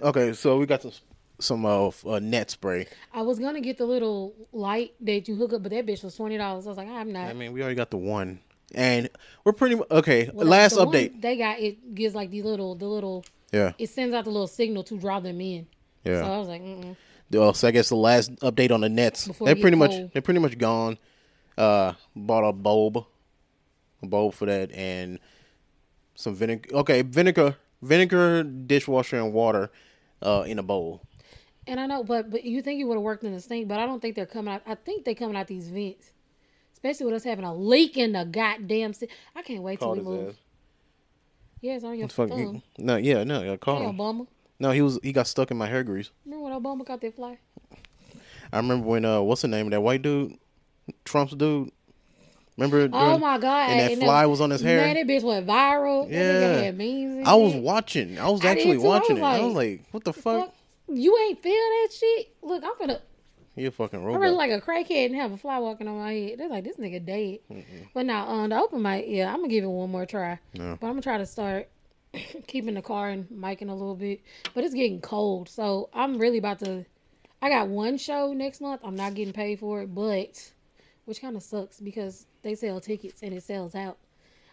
Okay, 0.00 0.32
so 0.32 0.58
we 0.58 0.66
got 0.66 0.82
some 0.82 0.90
some 1.38 1.64
of 1.66 1.94
f- 1.94 2.06
uh, 2.06 2.18
net 2.20 2.50
spray. 2.50 2.86
I 3.12 3.22
was 3.22 3.38
gonna 3.38 3.60
get 3.60 3.78
the 3.78 3.86
little 3.86 4.34
light 4.52 4.94
that 5.00 5.28
you 5.28 5.36
hook 5.36 5.52
up, 5.52 5.62
but 5.62 5.70
that 5.72 5.86
bitch 5.86 6.04
was 6.04 6.14
twenty 6.14 6.36
dollars. 6.36 6.66
I 6.66 6.70
was 6.70 6.78
like, 6.78 6.88
I'm 6.88 7.12
not. 7.12 7.28
I 7.28 7.32
mean, 7.32 7.52
we 7.52 7.60
already 7.60 7.74
got 7.76 7.90
the 7.90 7.96
one, 7.98 8.40
and 8.74 9.08
we're 9.44 9.52
pretty 9.52 9.80
okay. 9.90 10.30
Well, 10.32 10.46
last 10.46 10.76
the 10.76 10.84
one 10.84 10.94
update. 10.94 11.20
they 11.20 11.36
got 11.36 11.58
it 11.58 11.94
gives 11.94 12.14
like 12.14 12.30
the 12.30 12.42
little 12.42 12.74
the 12.74 12.86
little 12.86 13.24
Yeah, 13.52 13.72
it 13.78 13.88
sends 13.90 14.14
out 14.14 14.24
the 14.24 14.30
little 14.30 14.46
signal 14.46 14.82
to 14.84 14.98
draw 14.98 15.20
them 15.20 15.40
in. 15.40 15.66
Yeah, 16.04 16.20
So 16.20 16.26
yeah. 16.26 16.32
I 16.32 16.38
was 16.38 16.48
like, 16.48 16.62
Mm-mm. 16.62 16.96
Uh, 17.34 17.52
so 17.54 17.66
I 17.66 17.70
guess 17.70 17.88
the 17.88 17.96
last 17.96 18.34
update 18.40 18.70
on 18.72 18.82
the 18.82 18.88
nets. 18.88 19.26
Before 19.28 19.46
they're 19.46 19.52
it 19.52 19.56
get 19.56 19.62
pretty 19.62 19.76
much 19.76 20.12
they're 20.12 20.22
pretty 20.22 20.40
much 20.40 20.58
gone. 20.58 20.98
Uh, 21.56 21.92
bought 22.14 22.46
a 22.48 22.52
bulb, 22.52 23.04
a 24.02 24.06
bulb 24.06 24.34
for 24.34 24.46
that, 24.46 24.70
and 24.72 25.18
some 26.14 26.34
vinegar. 26.34 26.74
Okay, 26.74 27.02
vinegar, 27.02 27.56
vinegar, 27.80 28.42
dishwasher, 28.42 29.16
and 29.16 29.32
water, 29.32 29.70
uh, 30.22 30.44
in 30.46 30.58
a 30.58 30.62
bowl. 30.62 31.02
And 31.66 31.78
I 31.80 31.86
know, 31.86 32.02
but 32.04 32.30
but 32.30 32.44
you 32.44 32.62
think 32.62 32.80
it 32.80 32.84
would 32.84 32.94
have 32.96 33.02
worked 33.02 33.24
in 33.24 33.32
the 33.32 33.40
sink, 33.40 33.68
but 33.68 33.78
I 33.78 33.86
don't 33.86 34.00
think 34.00 34.16
they're 34.16 34.26
coming 34.26 34.54
out. 34.54 34.62
I 34.66 34.74
think 34.74 35.04
they're 35.04 35.14
coming 35.14 35.36
out 35.36 35.46
these 35.46 35.68
vents, 35.68 36.12
especially 36.72 37.06
with 37.06 37.14
us 37.16 37.24
having 37.24 37.44
a 37.44 37.54
leak 37.54 37.96
in 37.96 38.12
the 38.12 38.24
goddamn. 38.24 38.92
Si- 38.92 39.08
I 39.36 39.42
can't 39.42 39.62
wait 39.62 39.78
till 39.78 39.88
Called 39.94 39.98
we 39.98 40.04
his 40.04 40.20
move. 40.20 40.28
ass. 40.30 40.34
Yeah, 41.60 41.74
it's 41.74 41.84
on 41.84 41.98
your 41.98 42.08
Fuck, 42.08 42.30
thumb. 42.30 42.62
he- 42.76 42.82
no, 42.82 42.96
yeah, 42.96 43.22
no, 43.24 43.52
I 43.52 43.56
caught 43.56 43.78
Hey, 43.82 43.88
him. 43.88 43.96
Obama. 43.96 44.26
No, 44.58 44.70
he 44.72 44.82
was 44.82 44.98
he 45.02 45.12
got 45.12 45.26
stuck 45.26 45.50
in 45.50 45.56
my 45.56 45.66
hair 45.68 45.82
grease. 45.84 46.10
Remember 46.24 46.44
when 46.50 46.52
Obama 46.62 46.84
got 46.86 47.00
that 47.00 47.14
fly? 47.14 47.38
I 48.52 48.56
remember 48.58 48.86
when 48.86 49.04
uh, 49.04 49.20
what's 49.22 49.42
the 49.42 49.48
name 49.48 49.66
of 49.66 49.70
that 49.72 49.80
white 49.80 50.02
dude, 50.02 50.36
Trump's 51.04 51.34
dude. 51.34 51.70
Remember? 52.58 52.82
Oh 52.92 53.06
during- 53.06 53.20
my 53.20 53.38
god! 53.38 53.70
And 53.70 53.80
that 53.80 53.98
the- 53.98 54.04
fly 54.04 54.26
was 54.26 54.40
on 54.40 54.50
his 54.50 54.60
hair. 54.60 54.82
Man, 54.82 54.94
that 54.94 55.06
bitch 55.06 55.22
went 55.22 55.46
viral. 55.46 56.06
That 56.08 56.14
Yeah. 56.14 56.32
nigga 56.58 56.62
had 56.64 56.78
memes. 56.78 57.16
and 57.18 57.26
I 57.28 57.34
was 57.34 57.52
shit. 57.52 57.62
watching. 57.62 58.18
I 58.18 58.28
was 58.28 58.40
I 58.40 58.54
did 58.54 58.58
actually 58.58 58.76
too. 58.76 58.82
I 58.84 58.86
watching 58.88 59.20
was 59.20 59.36
it. 59.38 59.40
I 59.42 59.44
was 59.46 59.54
like, 59.54 59.70
like, 59.80 59.80
"What 59.92 60.04
the 60.04 60.12
fuck? 60.12 60.46
Fuck, 60.46 60.54
You 60.96 61.16
ain't 61.26 61.42
feel 61.42 61.52
that 61.52 61.88
shit. 61.92 62.34
Look, 62.42 62.62
I'm 62.64 62.72
gonna. 62.78 63.00
You 63.56 63.68
a 63.68 63.70
fucking 63.70 64.00
I 64.00 64.02
robot?" 64.02 64.20
really 64.20 64.36
like 64.36 64.50
a 64.50 64.60
crackhead 64.60 65.06
and 65.06 65.14
have 65.14 65.32
a 65.32 65.36
fly 65.36 65.58
walking 65.58 65.86
on 65.86 65.98
my 65.98 66.12
head. 66.12 66.38
They're 66.38 66.48
like, 66.48 66.64
this 66.64 66.76
nigga 66.76 67.04
dead. 67.04 67.40
But 67.92 68.06
now, 68.06 68.26
um, 68.28 68.48
the 68.50 68.56
open 68.58 68.80
mic, 68.80 69.04
yeah, 69.08 69.28
I'm 69.30 69.36
gonna 69.38 69.48
give 69.48 69.64
it 69.64 69.68
one 69.68 69.90
more 69.90 70.06
try. 70.06 70.38
Yeah. 70.54 70.76
But 70.80 70.86
I'm 70.86 70.92
gonna 70.92 71.02
try 71.02 71.18
to 71.18 71.26
start 71.26 71.68
keeping 72.46 72.74
the 72.74 72.82
car 72.82 73.10
and 73.10 73.28
micing 73.28 73.68
a 73.68 73.74
little 73.74 73.94
bit. 73.94 74.20
But 74.54 74.64
it's 74.64 74.74
getting 74.74 75.00
cold, 75.00 75.48
so 75.48 75.90
I'm 75.92 76.18
really 76.18 76.38
about 76.38 76.60
to. 76.60 76.84
I 77.42 77.48
got 77.48 77.68
one 77.68 77.98
show 77.98 78.32
next 78.32 78.60
month. 78.60 78.80
I'm 78.84 78.94
not 78.94 79.14
getting 79.14 79.34
paid 79.34 79.58
for 79.58 79.82
it, 79.82 79.94
but 79.94 80.52
which 81.04 81.20
kind 81.20 81.36
of 81.36 81.42
sucks 81.42 81.80
because 81.80 82.26
they 82.42 82.54
sell 82.54 82.80
tickets 82.80 83.22
and 83.22 83.34
it 83.34 83.42
sells 83.42 83.74
out. 83.74 83.98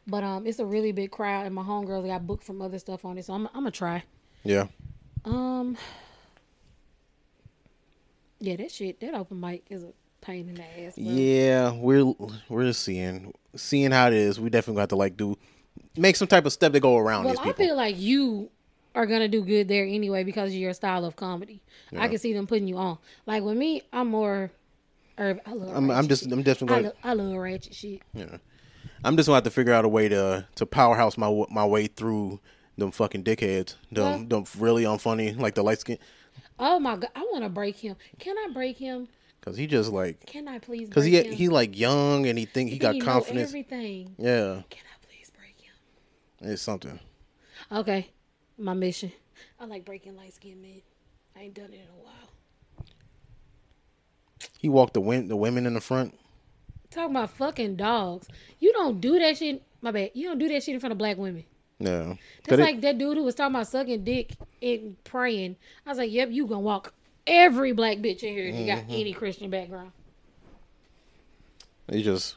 But 0.08 0.24
um, 0.24 0.48
it's 0.48 0.60
a 0.60 0.66
really 0.66 0.92
big 0.92 1.12
crowd, 1.12 1.46
and 1.46 1.54
my 1.54 1.62
homegirls 1.62 2.08
got 2.08 2.26
booked 2.26 2.44
from 2.44 2.62
other 2.62 2.80
stuff 2.80 3.06
on 3.06 3.18
it, 3.18 3.26
so 3.26 3.34
I'm 3.34 3.46
I'm 3.48 3.62
gonna 3.62 3.72
try. 3.72 4.04
yeah. 4.44 4.68
Um. 5.24 5.78
Yeah, 8.40 8.56
that 8.58 8.72
shit, 8.72 9.00
that 9.02 9.14
open 9.14 9.40
mic 9.40 9.64
is 9.70 9.84
a 9.84 9.92
pain 10.22 10.50
in 10.50 10.56
the 10.56 10.64
ass. 10.86 10.96
Bro. 10.96 11.04
Yeah, 11.06 11.72
we're 11.74 12.06
we're 12.48 12.66
just 12.66 12.84
seeing 12.84 13.34
seeing 13.56 13.92
how 13.92 14.08
it 14.08 14.14
is. 14.14 14.40
We 14.40 14.50
definitely 14.50 14.82
got 14.82 14.90
to 14.90 14.96
like 14.96 15.18
do 15.18 15.38
make 15.98 16.16
some 16.16 16.28
type 16.28 16.46
of 16.46 16.54
step 16.54 16.72
to 16.74 16.80
go 16.80 16.98
around 16.98 17.26
Well, 17.26 17.36
I 17.40 17.54
feel 17.54 17.76
like 17.76 18.00
you 18.00 18.50
are 18.96 19.06
gonna 19.06 19.28
do 19.28 19.44
good 19.44 19.68
there 19.68 19.86
anyway 19.86 20.24
because 20.24 20.50
of 20.50 20.56
your 20.56 20.74
style 20.74 21.06
of 21.06 21.16
comedy. 21.16 21.62
Yeah. 21.92 22.02
I 22.04 22.08
can 22.08 22.18
see 22.18 22.34
them 22.34 22.48
putting 22.48 22.68
you 22.68 22.78
on. 22.78 22.98
Like 23.26 23.44
with 23.44 23.58
me, 23.58 23.84
I'm 23.92 24.10
more. 24.10 24.52
Or, 25.18 25.38
I 25.46 25.52
love. 25.52 25.76
I'm, 25.76 25.92
I'm 25.92 26.08
just 26.08 26.24
shit. 26.24 26.32
I'm 26.32 26.44
definitely 26.44 26.78
I, 26.78 26.80
lo- 26.82 26.94
I 27.04 27.14
love 27.14 27.36
ratchet 27.36 27.74
shit. 27.74 28.02
yeah. 28.14 28.38
I'm 29.04 29.18
just 29.18 29.28
gonna 29.28 29.36
have 29.36 29.44
to 29.44 29.52
figure 29.52 29.74
out 29.74 29.84
a 29.86 29.90
way 29.90 30.08
to 30.10 30.46
to 30.56 30.66
powerhouse 30.66 31.18
my 31.18 31.46
my 31.50 31.66
way 31.66 31.88
through 31.88 32.40
them 32.78 32.92
fucking 32.92 33.24
dickheads. 33.26 33.76
Them 33.92 34.04
Well- 34.30 34.44
them 34.44 34.46
really 34.58 34.84
unfunny 34.84 35.38
like 35.38 35.56
the 35.56 35.64
light 35.64 35.80
skin 35.80 35.98
Oh 36.60 36.80
my 36.80 36.98
god, 36.98 37.10
I 37.16 37.22
want 37.32 37.44
to 37.44 37.50
break 37.50 37.78
him. 37.78 37.96
Can 38.20 38.36
I 38.38 38.52
break 38.54 38.78
him? 38.78 39.08
because 39.40 39.56
he 39.56 39.68
just 39.68 39.92
like 39.92 40.26
Can 40.26 40.48
I 40.50 40.60
please? 40.60 40.90
because 40.90 41.06
he 41.06 41.16
him? 41.18 41.32
he 41.32 41.48
like 41.48 41.78
young 41.80 42.28
and 42.28 42.38
he 42.38 42.46
think 42.46 42.70
he 42.70 42.78
got 42.78 42.96
know 42.96 43.06
confidence. 43.06 43.50
everything. 43.50 44.14
Yeah, 44.18 44.62
Can 44.70 44.84
I 44.86 45.06
please 45.08 45.32
break 45.32 45.56
him? 45.62 46.52
it's 46.52 46.62
something. 46.62 47.00
Okay, 47.72 48.10
my 48.58 48.74
mission. 48.74 49.12
I 49.60 49.66
like 49.66 49.86
breaking 49.86 50.18
light 50.18 50.34
skinned 50.34 50.62
men. 50.62 50.82
I 51.36 51.44
ain't 51.44 51.54
done 51.54 51.72
it 51.72 51.76
in 51.76 51.80
a 51.82 52.04
while. 52.04 52.86
He 54.58 54.68
walked 54.70 54.94
the 54.94 55.02
win- 55.02 55.28
the 55.30 55.38
women 55.38 55.66
in 55.66 55.74
the 55.74 55.82
front. 55.82 56.18
Talking 56.92 57.16
about 57.16 57.30
fucking 57.32 57.76
dogs. 57.76 58.28
You 58.60 58.74
don't 58.74 59.00
do 59.00 59.20
that 59.20 59.38
shit. 59.38 59.62
My 59.82 59.92
bad. 59.92 60.12
You 60.16 60.28
don't 60.28 60.40
do 60.40 60.50
that 60.50 60.64
shit 60.64 60.74
in 60.74 60.80
front 60.82 60.92
of 60.92 60.98
black 60.98 61.18
women. 61.18 61.46
Yeah, 61.80 62.00
That's 62.08 62.20
'Cause 62.48 62.60
it- 62.60 62.64
like 62.64 62.82
that 62.82 62.98
dude 62.98 63.18
who 63.18 63.24
was 63.24 63.36
talking 63.36 63.56
about 63.56 63.68
sucking 63.68 64.04
dick 64.04 64.32
and 64.62 65.02
praying. 65.06 65.56
I 65.86 65.90
was 65.90 65.98
like, 65.98 66.12
yep, 66.12 66.30
you 66.32 66.46
gonna 66.46 66.60
walk 66.60 66.94
every 67.26 67.72
black 67.72 67.98
bitch 68.00 68.22
in 68.24 68.34
here 68.34 68.48
if 68.48 68.56
you 68.56 68.66
got 68.66 68.80
Mm-hmm. 68.80 68.92
any 68.92 69.14
Christian 69.14 69.50
background. 69.50 69.92
He 71.92 72.04
just 72.04 72.36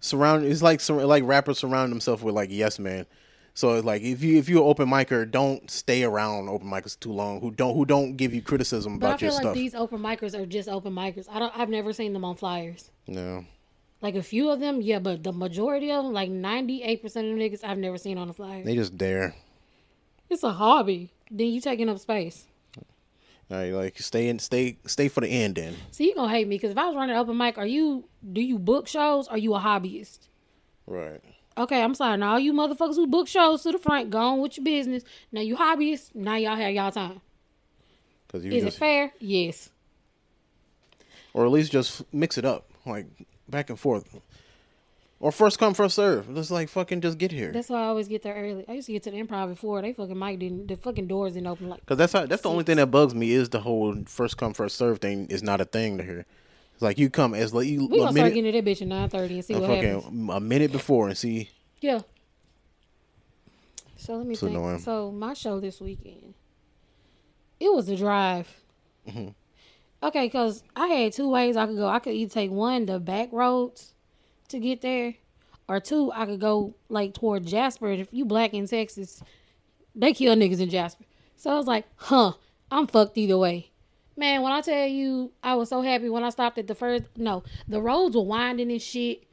surround. 0.00 0.44
It's 0.44 0.62
like 0.62 0.80
sur- 0.80 1.04
like 1.06 1.24
rappers 1.24 1.58
surround 1.58 1.90
themselves 1.90 2.22
with 2.22 2.34
like 2.34 2.50
yes 2.52 2.78
man. 2.78 3.06
So 3.54 3.74
it's 3.74 3.84
like 3.84 4.02
if 4.02 4.22
you 4.22 4.38
if 4.38 4.48
you're 4.48 4.62
an 4.62 4.68
open 4.68 4.88
micer, 4.88 5.28
don't 5.30 5.70
stay 5.70 6.04
around 6.04 6.48
open 6.48 6.68
micers 6.68 6.98
too 6.98 7.12
long. 7.12 7.40
Who 7.40 7.50
don't 7.50 7.74
who 7.74 7.84
don't 7.84 8.16
give 8.16 8.32
you 8.32 8.42
criticism 8.42 8.98
But 8.98 9.06
I 9.06 9.08
about 9.10 9.20
feel 9.20 9.26
your 9.28 9.34
like 9.34 9.42
stuff. 9.42 9.54
these 9.54 9.74
open 9.74 9.98
micers 10.00 10.38
are 10.38 10.46
just 10.46 10.68
open 10.68 10.92
micers. 10.94 11.26
I 11.30 11.38
don't. 11.38 11.52
I've 11.58 11.68
never 11.68 11.92
seen 11.92 12.12
them 12.12 12.24
on 12.24 12.34
flyers. 12.36 12.90
no, 13.06 13.44
Like 14.02 14.16
a 14.16 14.22
few 14.22 14.50
of 14.50 14.58
them, 14.60 14.80
yeah, 14.82 14.98
but 14.98 15.22
the 15.22 15.32
majority 15.32 15.90
of 15.92 16.04
them, 16.04 16.12
like 16.12 16.28
ninety 16.28 16.82
eight 16.82 17.00
percent 17.02 17.28
of 17.28 17.36
them 17.36 17.40
niggas, 17.40 17.62
I've 17.64 17.78
never 17.78 17.96
seen 17.96 18.18
on 18.18 18.28
a 18.28 18.32
flyer. 18.32 18.64
they 18.64 18.74
just 18.74 18.98
dare. 18.98 19.34
It's 20.28 20.42
a 20.42 20.50
hobby. 20.52 21.12
Then 21.30 21.46
you 21.48 21.60
taking 21.60 21.88
up 21.88 21.98
space. 21.98 22.46
Like, 23.48 23.72
like 23.72 23.98
stay 23.98 24.28
in, 24.28 24.38
stay, 24.38 24.78
stay 24.86 25.08
for 25.08 25.20
the 25.20 25.28
end. 25.28 25.56
Then 25.56 25.74
See, 25.90 26.06
you 26.06 26.14
gonna 26.14 26.30
hate 26.32 26.48
me 26.48 26.56
because 26.56 26.70
if 26.70 26.78
I 26.78 26.86
was 26.86 26.96
running 26.96 27.14
up 27.14 27.26
open 27.26 27.36
mic, 27.36 27.58
are 27.58 27.66
you? 27.66 28.04
Do 28.32 28.40
you 28.40 28.58
book 28.58 28.88
shows? 28.88 29.28
Or 29.28 29.32
are 29.32 29.38
you 29.38 29.54
a 29.54 29.60
hobbyist? 29.60 30.20
right. 30.86 31.20
Okay, 31.58 31.82
I'm 31.82 31.94
sorry. 31.94 32.16
Now 32.16 32.32
all 32.32 32.38
you 32.38 32.54
motherfuckers 32.54 32.94
who 32.94 33.06
book 33.06 33.28
shows 33.28 33.62
to 33.64 33.72
the 33.72 33.78
front, 33.78 34.08
go 34.08 34.18
on 34.18 34.40
with 34.40 34.56
your 34.56 34.64
business. 34.64 35.04
Now 35.30 35.42
you 35.42 35.54
hobbyists. 35.56 36.14
Now 36.14 36.36
y'all 36.36 36.56
have 36.56 36.72
y'all 36.72 36.90
time. 36.90 37.20
Because 38.26 38.42
you 38.42 38.52
Is 38.52 38.64
just, 38.64 38.78
it 38.78 38.80
fair? 38.80 39.12
Yes. 39.20 39.68
or 41.34 41.44
at 41.44 41.50
least 41.52 41.70
just 41.70 42.02
mix 42.12 42.38
it 42.38 42.46
up, 42.46 42.70
like 42.86 43.04
back 43.52 43.70
and 43.70 43.78
forth, 43.78 44.18
or 45.20 45.30
first 45.30 45.60
come 45.60 45.74
first 45.74 45.94
serve. 45.94 46.28
Let's 46.28 46.50
like 46.50 46.68
fucking 46.68 47.00
just 47.02 47.18
get 47.18 47.30
here. 47.30 47.52
That's 47.52 47.68
why 47.68 47.82
I 47.82 47.86
always 47.86 48.08
get 48.08 48.22
there 48.22 48.34
early. 48.34 48.64
I 48.68 48.72
used 48.72 48.86
to 48.86 48.92
get 48.92 49.04
to 49.04 49.12
the 49.12 49.22
improv 49.22 49.50
before 49.50 49.80
they 49.80 49.92
fucking 49.92 50.18
mic 50.18 50.40
didn't. 50.40 50.66
The 50.66 50.76
fucking 50.76 51.06
doors 51.06 51.34
didn't 51.34 51.46
open 51.46 51.68
like. 51.68 51.80
Because 51.80 51.98
that's 51.98 52.12
how, 52.12 52.26
that's 52.26 52.42
the 52.42 52.50
only 52.50 52.64
thing 52.64 52.78
that 52.78 52.86
bugs 52.88 53.14
me 53.14 53.30
is 53.30 53.50
the 53.50 53.60
whole 53.60 53.94
first 54.06 54.36
come 54.36 54.52
first 54.52 54.76
serve 54.76 54.98
thing 54.98 55.28
is 55.28 55.44
not 55.44 55.60
a 55.60 55.64
thing 55.64 55.98
to 55.98 56.02
here. 56.04 56.26
It's 56.72 56.82
like 56.82 56.98
you 56.98 57.08
come 57.10 57.34
as 57.34 57.54
like 57.54 57.68
you 57.68 57.86
We 57.86 57.98
gonna 57.98 58.00
start 58.00 58.14
minute, 58.14 58.34
getting 58.34 58.52
to 58.52 58.60
that 58.62 58.64
bitch 58.68 58.82
at 58.82 58.88
nine 58.88 59.08
thirty 59.08 59.34
and 59.34 59.44
see 59.44 59.54
what 59.54 59.70
happens. 59.70 60.04
a 60.30 60.40
minute 60.40 60.72
before 60.72 61.06
and 61.06 61.16
see. 61.16 61.50
Yeah. 61.80 62.00
So 63.96 64.16
let 64.16 64.26
me 64.26 64.32
It's 64.32 64.40
think. 64.40 64.56
annoying. 64.56 64.80
So 64.80 65.12
my 65.12 65.34
show 65.34 65.60
this 65.60 65.80
weekend, 65.80 66.34
it 67.60 67.72
was 67.72 67.88
a 67.88 67.96
drive. 67.96 68.48
Mm-hmm. 69.08 69.28
Okay, 70.02 70.26
because 70.26 70.64
I 70.74 70.88
had 70.88 71.12
two 71.12 71.28
ways 71.28 71.56
I 71.56 71.66
could 71.66 71.76
go. 71.76 71.86
I 71.86 72.00
could 72.00 72.14
either 72.14 72.32
take 72.32 72.50
one 72.50 72.86
the 72.86 72.98
back 72.98 73.28
roads 73.32 73.94
to 74.48 74.58
get 74.58 74.80
there, 74.80 75.14
or 75.68 75.78
two 75.78 76.10
I 76.12 76.26
could 76.26 76.40
go 76.40 76.74
like 76.88 77.14
toward 77.14 77.46
Jasper. 77.46 77.92
If 77.92 78.12
you 78.12 78.24
black 78.24 78.52
in 78.52 78.66
Texas, 78.66 79.22
they 79.94 80.12
kill 80.12 80.34
niggas 80.34 80.60
in 80.60 80.70
Jasper. 80.70 81.04
So 81.36 81.50
I 81.50 81.56
was 81.56 81.66
like, 81.66 81.86
huh, 81.96 82.32
I'm 82.70 82.86
fucked 82.86 83.16
either 83.16 83.38
way. 83.38 83.70
Man, 84.16 84.42
when 84.42 84.52
I 84.52 84.60
tell 84.60 84.86
you, 84.86 85.32
I 85.42 85.54
was 85.54 85.68
so 85.68 85.82
happy 85.82 86.08
when 86.08 86.24
I 86.24 86.30
stopped 86.30 86.58
at 86.58 86.66
the 86.66 86.74
first. 86.74 87.04
No, 87.16 87.44
the 87.68 87.80
roads 87.80 88.16
were 88.16 88.22
winding 88.22 88.70
and 88.70 88.82
shit. 88.82 89.24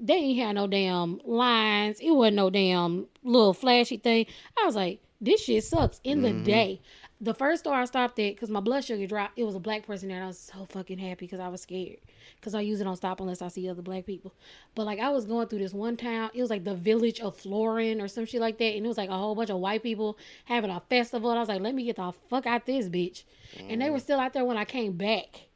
They 0.00 0.14
ain't 0.14 0.40
had 0.40 0.52
no 0.54 0.66
damn 0.66 1.20
lines. 1.24 2.00
It 2.00 2.10
wasn't 2.10 2.36
no 2.36 2.50
damn 2.50 3.06
little 3.22 3.54
flashy 3.54 3.98
thing. 3.98 4.26
I 4.60 4.66
was 4.66 4.74
like, 4.74 5.00
this 5.20 5.44
shit 5.44 5.64
sucks. 5.64 6.00
In 6.02 6.22
the 6.22 6.30
mm-hmm. 6.30 6.44
day, 6.44 6.80
the 7.20 7.34
first 7.34 7.62
store 7.62 7.74
I 7.74 7.84
stopped 7.84 8.18
at, 8.18 8.34
because 8.34 8.50
my 8.50 8.60
blood 8.60 8.84
sugar 8.84 9.06
dropped, 9.06 9.38
it 9.38 9.44
was 9.44 9.54
a 9.54 9.60
black 9.60 9.86
person 9.86 10.08
there. 10.08 10.18
And 10.18 10.24
I 10.24 10.28
was 10.28 10.38
so 10.38 10.66
fucking 10.70 10.98
happy 10.98 11.26
because 11.26 11.40
I 11.40 11.48
was 11.48 11.62
scared. 11.62 11.98
Because 12.36 12.54
I 12.54 12.60
usually 12.60 12.84
don't 12.84 12.96
stop 12.96 13.20
unless 13.20 13.40
I 13.40 13.48
see 13.48 13.68
other 13.68 13.82
black 13.82 14.04
people. 14.04 14.34
But 14.74 14.84
like, 14.84 14.98
I 14.98 15.10
was 15.10 15.24
going 15.24 15.48
through 15.48 15.60
this 15.60 15.72
one 15.72 15.96
town. 15.96 16.30
It 16.34 16.40
was 16.40 16.50
like 16.50 16.64
the 16.64 16.74
village 16.74 17.20
of 17.20 17.36
Florien 17.40 18.02
or 18.02 18.08
some 18.08 18.26
shit 18.26 18.40
like 18.40 18.58
that. 18.58 18.74
And 18.74 18.84
it 18.84 18.88
was 18.88 18.98
like 18.98 19.10
a 19.10 19.16
whole 19.16 19.34
bunch 19.34 19.50
of 19.50 19.58
white 19.58 19.82
people 19.82 20.18
having 20.44 20.70
a 20.70 20.82
festival. 20.90 21.30
And 21.30 21.38
I 21.38 21.42
was 21.42 21.48
like, 21.48 21.62
let 21.62 21.74
me 21.74 21.84
get 21.84 21.96
the 21.96 22.12
fuck 22.28 22.46
out 22.46 22.66
this 22.66 22.88
bitch. 22.88 23.24
And 23.68 23.80
they 23.80 23.90
were 23.90 23.98
mm. 23.98 24.02
still 24.02 24.20
out 24.20 24.32
there 24.32 24.44
when 24.44 24.56
I 24.56 24.64
came 24.64 24.92
back. 24.92 25.46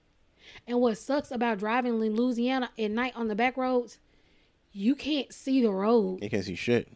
And 0.66 0.80
what 0.80 0.98
sucks 0.98 1.30
about 1.30 1.58
driving 1.58 1.94
in 1.94 2.14
Louisiana 2.14 2.70
at 2.78 2.90
night 2.90 3.14
on 3.16 3.28
the 3.28 3.34
back 3.34 3.56
roads, 3.56 3.98
you 4.72 4.94
can't 4.94 5.32
see 5.32 5.62
the 5.62 5.70
road. 5.70 6.22
You 6.22 6.30
can't 6.30 6.44
see 6.44 6.54
shit. 6.54 6.88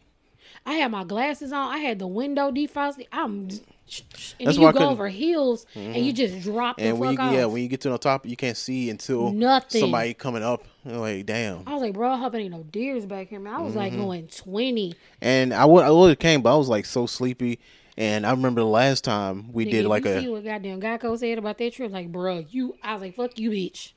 I 0.65 0.73
had 0.75 0.91
my 0.91 1.03
glasses 1.03 1.51
on. 1.51 1.73
I 1.73 1.79
had 1.79 1.99
the 1.99 2.07
window 2.07 2.49
defrosted. 2.51 3.07
I'm, 3.11 3.49
and 3.49 3.61
That's 3.89 4.33
then 4.37 4.61
you 4.61 4.71
go 4.73 4.89
over 4.89 5.09
hills 5.09 5.65
and 5.75 5.97
you 5.97 6.13
just 6.13 6.41
drop 6.41 6.77
the 6.77 6.83
And 6.83 6.99
when 6.99 7.15
fuck 7.17 7.23
you 7.25 7.29
off. 7.29 7.33
yeah, 7.35 7.45
when 7.45 7.61
you 7.63 7.67
get 7.67 7.81
to 7.81 7.89
the 7.89 7.97
top, 7.97 8.25
you 8.25 8.37
can't 8.37 8.55
see 8.55 8.89
until 8.89 9.31
Nothing. 9.33 9.81
somebody 9.81 10.13
coming 10.13 10.41
up. 10.41 10.63
Like 10.85 11.25
damn. 11.25 11.63
I 11.67 11.73
was 11.73 11.81
like, 11.81 11.93
bro, 11.93 12.11
I 12.11 12.17
hope 12.17 12.33
it 12.35 12.37
ain't 12.39 12.51
no 12.51 12.63
deers 12.63 13.05
back 13.05 13.27
here, 13.27 13.39
man. 13.39 13.53
I 13.53 13.59
was 13.59 13.71
Mm-hmm. 13.71 13.79
like 13.79 13.95
going 13.95 14.27
twenty. 14.27 14.93
And 15.21 15.53
I 15.53 15.65
would 15.65 15.83
I 15.83 15.91
would 15.91 16.09
have 16.09 16.19
came, 16.19 16.41
but 16.41 16.53
I 16.53 16.57
was 16.57 16.69
like 16.69 16.85
so 16.85 17.05
sleepy. 17.07 17.59
And 17.97 18.25
I 18.25 18.31
remember 18.31 18.61
the 18.61 18.67
last 18.67 19.03
time 19.03 19.51
we 19.53 19.65
Nigga, 19.65 19.71
did 19.71 19.85
like 19.85 20.05
you 20.05 20.11
a 20.11 20.19
see 20.21 20.27
what 20.29 20.43
goddamn 20.45 20.79
Geico 20.81 21.17
said 21.19 21.37
about 21.37 21.57
that 21.59 21.73
trip, 21.73 21.91
like, 21.91 22.11
bro, 22.11 22.39
you. 22.49 22.75
I 22.81 22.93
was 22.93 23.01
like, 23.03 23.15
fuck 23.15 23.37
you, 23.37 23.51
bitch. 23.51 23.91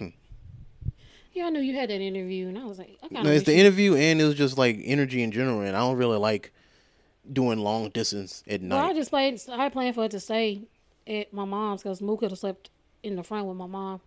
Yeah, 1.34 1.46
I 1.46 1.50
knew 1.50 1.60
you 1.60 1.74
had 1.74 1.90
that 1.90 2.00
interview, 2.00 2.46
and 2.48 2.56
I 2.56 2.64
was 2.64 2.78
like, 2.78 2.96
I 3.02 3.08
kind 3.08 3.24
No, 3.24 3.30
it's 3.30 3.44
the 3.44 3.56
interview 3.56 3.96
and 3.96 4.20
it 4.20 4.24
was 4.24 4.36
just 4.36 4.56
like 4.56 4.78
energy 4.82 5.22
in 5.22 5.32
general, 5.32 5.60
and 5.60 5.76
I 5.76 5.80
don't 5.80 5.96
really 5.96 6.18
like 6.18 6.52
doing 7.30 7.58
long 7.58 7.90
distance 7.90 8.44
at 8.48 8.62
night. 8.62 8.76
Well, 8.76 8.90
I 8.90 8.94
just 8.94 9.10
played. 9.10 9.40
I 9.50 9.68
planned 9.68 9.96
for 9.96 10.04
it 10.04 10.12
to 10.12 10.20
stay 10.20 10.62
at 11.06 11.32
my 11.32 11.44
mom's 11.44 11.82
because 11.82 12.00
Moo 12.00 12.16
could 12.16 12.30
have 12.30 12.38
slept 12.38 12.70
in 13.02 13.16
the 13.16 13.22
front 13.22 13.46
with 13.46 13.56
my 13.56 13.66
mom. 13.66 14.00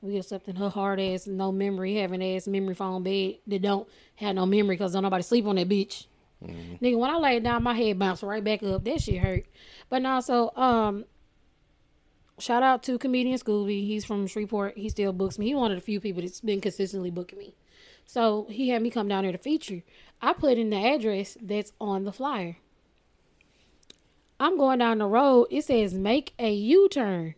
We 0.00 0.10
could 0.12 0.16
have 0.16 0.26
slept 0.26 0.48
in 0.48 0.56
her 0.56 0.68
hard 0.68 1.00
ass, 1.00 1.26
no 1.26 1.52
memory, 1.52 1.96
having 1.96 2.24
ass 2.24 2.46
memory 2.48 2.74
phone 2.74 3.02
bed 3.02 3.36
that 3.46 3.62
don't 3.62 3.88
have 4.16 4.34
no 4.34 4.46
memory 4.46 4.76
because 4.76 4.92
don't 4.92 5.02
nobody 5.02 5.22
sleep 5.22 5.46
on 5.46 5.56
that 5.56 5.68
bitch. 5.68 6.06
Nigga, 6.42 6.96
when 6.96 7.10
I 7.10 7.16
laid 7.16 7.42
down, 7.42 7.64
my 7.64 7.74
head 7.74 7.98
bounced 7.98 8.22
right 8.22 8.42
back 8.42 8.62
up. 8.62 8.84
That 8.84 9.00
shit 9.00 9.18
hurt. 9.18 9.44
But 9.88 10.02
now, 10.02 10.20
so 10.20 10.52
um, 10.54 11.04
shout 12.38 12.62
out 12.62 12.82
to 12.84 12.98
comedian 12.98 13.38
Scooby. 13.38 13.86
He's 13.86 14.04
from 14.04 14.26
Shreveport. 14.26 14.76
He 14.76 14.88
still 14.88 15.12
books 15.12 15.38
me. 15.38 15.46
He 15.46 15.54
one 15.54 15.70
of 15.72 15.76
the 15.76 15.82
few 15.84 16.00
people 16.00 16.22
that's 16.22 16.40
been 16.40 16.60
consistently 16.60 17.10
booking 17.10 17.38
me. 17.38 17.54
So 18.06 18.46
he 18.48 18.70
had 18.70 18.82
me 18.82 18.90
come 18.90 19.08
down 19.08 19.24
here 19.24 19.32
to 19.32 19.38
feature. 19.38 19.82
I 20.22 20.32
put 20.32 20.58
in 20.58 20.70
the 20.70 20.76
address 20.76 21.36
that's 21.40 21.72
on 21.80 22.04
the 22.04 22.12
flyer. 22.12 22.56
I'm 24.40 24.56
going 24.56 24.78
down 24.78 24.98
the 24.98 25.06
road. 25.06 25.48
It 25.50 25.64
says 25.64 25.94
make 25.94 26.32
a 26.38 26.52
U 26.52 26.88
turn. 26.88 27.34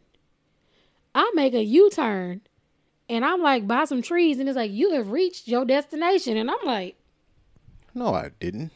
I 1.15 1.31
make 1.35 1.55
a 1.55 1.65
U 1.65 1.91
turn 1.91 2.43
and 3.09 3.25
I'm 3.25 3.43
like 3.43 3.67
by 3.67 3.85
some 3.85 4.03
trees 4.03 4.39
and 4.39 4.49
it's 4.49 4.57
like 4.57 4.71
you 4.71 4.93
have 4.93 5.11
reached 5.11 5.49
your 5.49 5.65
destination 5.65 6.37
and 6.37 6.51
I'm 6.51 6.65
like, 6.65 6.97
No, 7.95 8.15
I 8.15 8.31
didn't. 8.39 8.71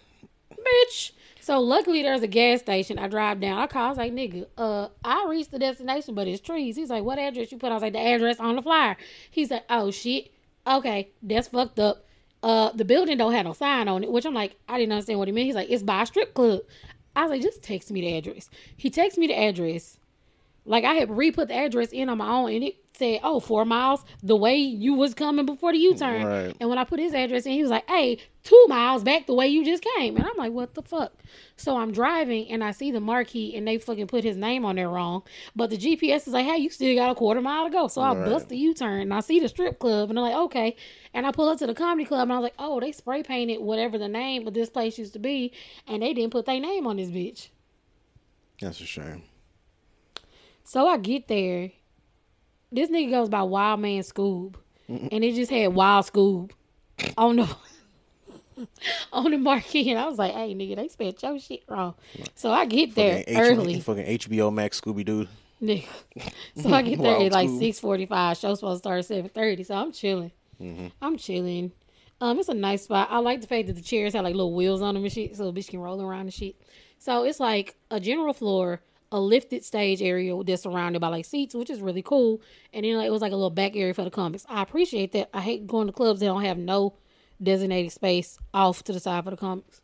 bitch. 0.50 1.12
So 1.44 1.60
luckily 1.60 2.02
there's 2.02 2.22
a 2.22 2.26
gas 2.26 2.60
station. 2.60 2.98
I 2.98 3.06
drive 3.06 3.38
down. 3.38 3.58
I 3.58 3.66
call. 3.66 3.84
I 3.84 3.88
was 3.90 3.98
like, 3.98 4.14
nigga, 4.14 4.46
uh, 4.56 4.88
I 5.04 5.26
reached 5.28 5.50
the 5.50 5.58
destination, 5.58 6.14
but 6.14 6.26
it's 6.26 6.40
trees. 6.40 6.74
He's 6.74 6.88
like, 6.88 7.04
what 7.04 7.18
address 7.18 7.52
you 7.52 7.58
put? 7.58 7.70
I 7.70 7.74
was 7.74 7.82
like, 7.82 7.92
the 7.92 8.00
address 8.00 8.40
on 8.40 8.56
the 8.56 8.62
flyer. 8.62 8.96
He's 9.30 9.50
like, 9.50 9.64
oh 9.68 9.90
shit. 9.90 10.30
Okay, 10.66 11.10
that's 11.22 11.48
fucked 11.48 11.78
up. 11.78 12.06
Uh, 12.42 12.72
the 12.72 12.86
building 12.86 13.18
don't 13.18 13.34
have 13.34 13.44
no 13.44 13.52
sign 13.52 13.88
on 13.88 14.02
it, 14.02 14.10
which 14.10 14.24
I'm 14.24 14.32
like, 14.32 14.56
I 14.70 14.78
didn't 14.78 14.92
understand 14.92 15.18
what 15.18 15.28
he 15.28 15.32
meant. 15.32 15.44
He's 15.44 15.54
like, 15.54 15.68
it's 15.68 15.82
by 15.82 16.04
a 16.04 16.06
strip 16.06 16.32
club. 16.32 16.62
I 17.14 17.24
was 17.24 17.30
like, 17.30 17.42
just 17.42 17.62
text 17.62 17.90
me 17.90 18.00
the 18.00 18.16
address. 18.16 18.48
He 18.78 18.90
texted 18.90 19.18
me 19.18 19.26
the 19.26 19.38
address. 19.38 19.98
Like 20.66 20.84
I 20.84 20.94
had 20.94 21.10
re-put 21.10 21.48
the 21.48 21.54
address 21.54 21.90
in 21.92 22.08
on 22.08 22.18
my 22.18 22.28
own, 22.28 22.50
and 22.52 22.64
it 22.64 22.76
said, 22.96 23.20
"Oh, 23.22 23.38
four 23.40 23.64
miles 23.64 24.04
the 24.22 24.36
way 24.36 24.56
you 24.56 24.94
was 24.94 25.12
coming 25.12 25.44
before 25.44 25.72
the 25.72 25.78
U-turn." 25.78 26.26
Right. 26.26 26.56
And 26.58 26.68
when 26.70 26.78
I 26.78 26.84
put 26.84 27.00
his 27.00 27.12
address 27.12 27.44
in, 27.44 27.52
he 27.52 27.60
was 27.60 27.70
like, 27.70 27.88
"Hey, 27.88 28.18
two 28.44 28.64
miles 28.68 29.02
back 29.02 29.26
the 29.26 29.34
way 29.34 29.46
you 29.48 29.64
just 29.64 29.84
came." 29.96 30.16
And 30.16 30.26
I'm 30.26 30.36
like, 30.38 30.52
"What 30.52 30.74
the 30.74 30.82
fuck?" 30.82 31.12
So 31.56 31.76
I'm 31.76 31.92
driving, 31.92 32.50
and 32.50 32.64
I 32.64 32.70
see 32.70 32.90
the 32.90 33.00
marquee, 33.00 33.54
and 33.54 33.68
they 33.68 33.76
fucking 33.76 34.06
put 34.06 34.24
his 34.24 34.36
name 34.36 34.64
on 34.64 34.76
there 34.76 34.88
wrong. 34.88 35.22
But 35.54 35.68
the 35.68 35.76
GPS 35.76 36.26
is 36.26 36.32
like, 36.32 36.46
"Hey, 36.46 36.58
you 36.58 36.70
still 36.70 36.94
got 36.94 37.10
a 37.10 37.14
quarter 37.14 37.42
mile 37.42 37.64
to 37.64 37.70
go." 37.70 37.88
So 37.88 38.00
I 38.00 38.14
Right. 38.14 38.24
bust 38.24 38.48
the 38.48 38.56
U-turn, 38.56 39.02
and 39.02 39.12
I 39.12 39.20
see 39.20 39.40
the 39.40 39.48
strip 39.48 39.78
club, 39.78 40.08
and 40.08 40.18
I'm 40.18 40.24
like, 40.24 40.36
"Okay." 40.36 40.76
And 41.12 41.26
I 41.26 41.32
pull 41.32 41.48
up 41.48 41.58
to 41.58 41.66
the 41.66 41.74
comedy 41.74 42.06
club, 42.06 42.22
and 42.22 42.32
I 42.32 42.36
was 42.36 42.44
like, 42.44 42.54
"Oh, 42.58 42.80
they 42.80 42.92
spray 42.92 43.22
painted 43.22 43.60
whatever 43.60 43.98
the 43.98 44.08
name 44.08 44.46
of 44.46 44.54
this 44.54 44.70
place 44.70 44.98
used 44.98 45.12
to 45.12 45.18
be, 45.18 45.52
and 45.86 46.02
they 46.02 46.14
didn't 46.14 46.32
put 46.32 46.46
their 46.46 46.58
name 46.58 46.86
on 46.86 46.96
this 46.96 47.10
bitch." 47.10 47.48
That's 48.60 48.80
a 48.80 48.86
shame. 48.86 49.24
So 50.64 50.86
I 50.86 50.96
get 50.96 51.28
there. 51.28 51.70
This 52.72 52.90
nigga 52.90 53.10
goes 53.10 53.28
by 53.28 53.42
Wild 53.42 53.80
Man 53.80 54.02
Scoob. 54.02 54.56
And 54.88 55.24
it 55.24 55.34
just 55.34 55.50
had 55.50 55.68
Wild 55.74 56.04
Scoob 56.06 56.50
on 57.16 57.36
the 57.36 57.56
on 59.12 59.30
the 59.30 59.38
marquee. 59.38 59.90
And 59.90 59.98
I 59.98 60.06
was 60.06 60.18
like, 60.18 60.32
hey 60.34 60.54
nigga, 60.54 60.76
they 60.76 60.88
spelled 60.88 61.22
your 61.22 61.38
shit 61.38 61.62
wrong. 61.68 61.94
So 62.34 62.50
I 62.52 62.66
get 62.66 62.94
there 62.94 63.18
Fucking, 63.20 63.38
early. 63.40 63.74
H- 63.76 63.82
fucking 63.82 64.04
HBO 64.18 64.52
Max 64.52 64.80
Scooby 64.80 65.04
Doo. 65.04 65.26
Nigga. 65.62 65.86
So 66.60 66.70
I 66.72 66.82
get 66.82 67.00
there 67.00 67.16
at 67.16 67.32
like 67.32 67.48
six 67.58 67.80
forty 67.80 68.06
five. 68.06 68.36
Show 68.36 68.54
supposed 68.54 68.82
to 68.82 68.86
start 68.86 68.98
at 69.00 69.06
seven 69.06 69.30
thirty. 69.30 69.62
So 69.64 69.74
I'm 69.74 69.92
chilling. 69.92 70.32
I'm 71.00 71.16
chilling. 71.16 71.72
Um, 72.20 72.38
it's 72.38 72.48
a 72.48 72.54
nice 72.54 72.84
spot. 72.84 73.08
I 73.10 73.18
like 73.18 73.40
the 73.40 73.46
fact 73.46 73.66
that 73.66 73.74
the 73.74 73.82
chairs 73.82 74.12
have 74.14 74.24
like 74.24 74.34
little 74.34 74.54
wheels 74.54 74.82
on 74.82 74.94
them 74.94 75.02
and 75.02 75.12
shit, 75.12 75.34
so 75.36 75.50
the 75.50 75.58
bitch 75.60 75.68
can 75.68 75.80
roll 75.80 76.00
around 76.00 76.20
and 76.22 76.32
shit. 76.34 76.54
So 76.98 77.24
it's 77.24 77.40
like 77.40 77.74
a 77.90 77.98
general 78.00 78.32
floor, 78.32 78.80
a 79.14 79.20
lifted 79.20 79.64
stage 79.64 80.02
area 80.02 80.36
that's 80.42 80.64
surrounded 80.64 80.98
by 80.98 81.06
like 81.06 81.24
seats, 81.24 81.54
which 81.54 81.70
is 81.70 81.80
really 81.80 82.02
cool. 82.02 82.42
And 82.72 82.84
then 82.84 82.96
like, 82.96 83.06
it 83.06 83.12
was 83.12 83.22
like 83.22 83.30
a 83.30 83.36
little 83.36 83.48
back 83.48 83.76
area 83.76 83.94
for 83.94 84.02
the 84.02 84.10
comics. 84.10 84.44
I 84.48 84.60
appreciate 84.60 85.12
that. 85.12 85.30
I 85.32 85.40
hate 85.40 85.68
going 85.68 85.86
to 85.86 85.92
clubs 85.92 86.18
that 86.18 86.26
don't 86.26 86.42
have 86.42 86.58
no 86.58 86.96
designated 87.40 87.92
space 87.92 88.38
off 88.52 88.82
to 88.84 88.92
the 88.92 88.98
side 88.98 89.22
for 89.22 89.30
the 89.30 89.36
comics. 89.36 89.80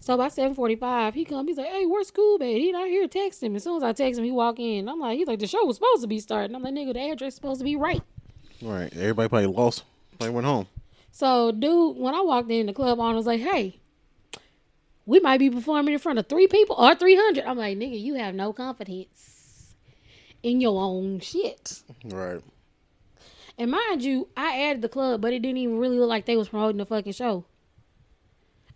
So 0.00 0.16
by 0.16 0.28
seven 0.28 0.54
forty 0.54 0.74
five, 0.74 1.14
he 1.14 1.24
come. 1.24 1.46
He's 1.46 1.56
like, 1.56 1.68
"Hey, 1.68 1.86
where's 1.86 2.10
Scoob 2.10 2.40
at? 2.40 2.60
He 2.60 2.72
not 2.72 2.88
here." 2.88 3.06
Text 3.06 3.42
him. 3.42 3.54
As 3.54 3.64
soon 3.64 3.76
as 3.76 3.82
I 3.82 3.92
text 3.92 4.18
him, 4.18 4.24
he 4.24 4.30
walk 4.32 4.58
in. 4.58 4.88
I'm 4.88 4.98
like, 4.98 5.18
"He's 5.18 5.28
like, 5.28 5.38
the 5.38 5.46
show 5.46 5.64
was 5.64 5.76
supposed 5.76 6.02
to 6.02 6.08
be 6.08 6.18
starting." 6.18 6.54
I'm 6.54 6.62
like, 6.62 6.74
"Nigga, 6.74 6.94
the 6.94 7.10
address 7.10 7.34
supposed 7.34 7.60
to 7.60 7.64
be 7.64 7.76
right." 7.76 8.02
Right. 8.62 8.92
Everybody 8.96 9.28
probably 9.28 9.46
lost. 9.46 9.84
Probably 10.18 10.34
went 10.34 10.46
home. 10.46 10.66
So, 11.10 11.52
dude, 11.52 11.96
when 11.96 12.14
I 12.14 12.20
walked 12.20 12.50
in, 12.50 12.66
the 12.66 12.72
club 12.72 12.98
owner 13.00 13.16
was 13.16 13.26
like, 13.26 13.40
"Hey, 13.40 13.77
we 15.08 15.18
might 15.20 15.38
be 15.38 15.50
performing 15.50 15.94
in 15.94 15.98
front 16.00 16.18
of 16.20 16.26
three 16.28 16.46
people 16.46 16.76
or 16.78 16.94
300." 16.94 17.44
I'm 17.44 17.58
like, 17.58 17.76
"Nigga, 17.78 17.98
you 18.00 18.14
have 18.14 18.34
no 18.34 18.52
confidence 18.52 19.74
in 20.42 20.60
your 20.60 20.80
own 20.80 21.20
shit." 21.20 21.82
Right. 22.04 22.40
And 23.60 23.70
mind 23.72 24.04
you, 24.04 24.28
I 24.36 24.50
added 24.66 24.82
the 24.82 24.88
club, 24.88 25.20
but 25.20 25.32
it 25.32 25.40
didn't 25.42 25.56
even 25.58 25.78
really 25.78 25.98
look 25.98 26.08
like 26.08 26.26
they 26.26 26.36
was 26.36 26.48
promoting 26.50 26.76
the 26.76 26.86
fucking 26.86 27.12
show. 27.12 27.44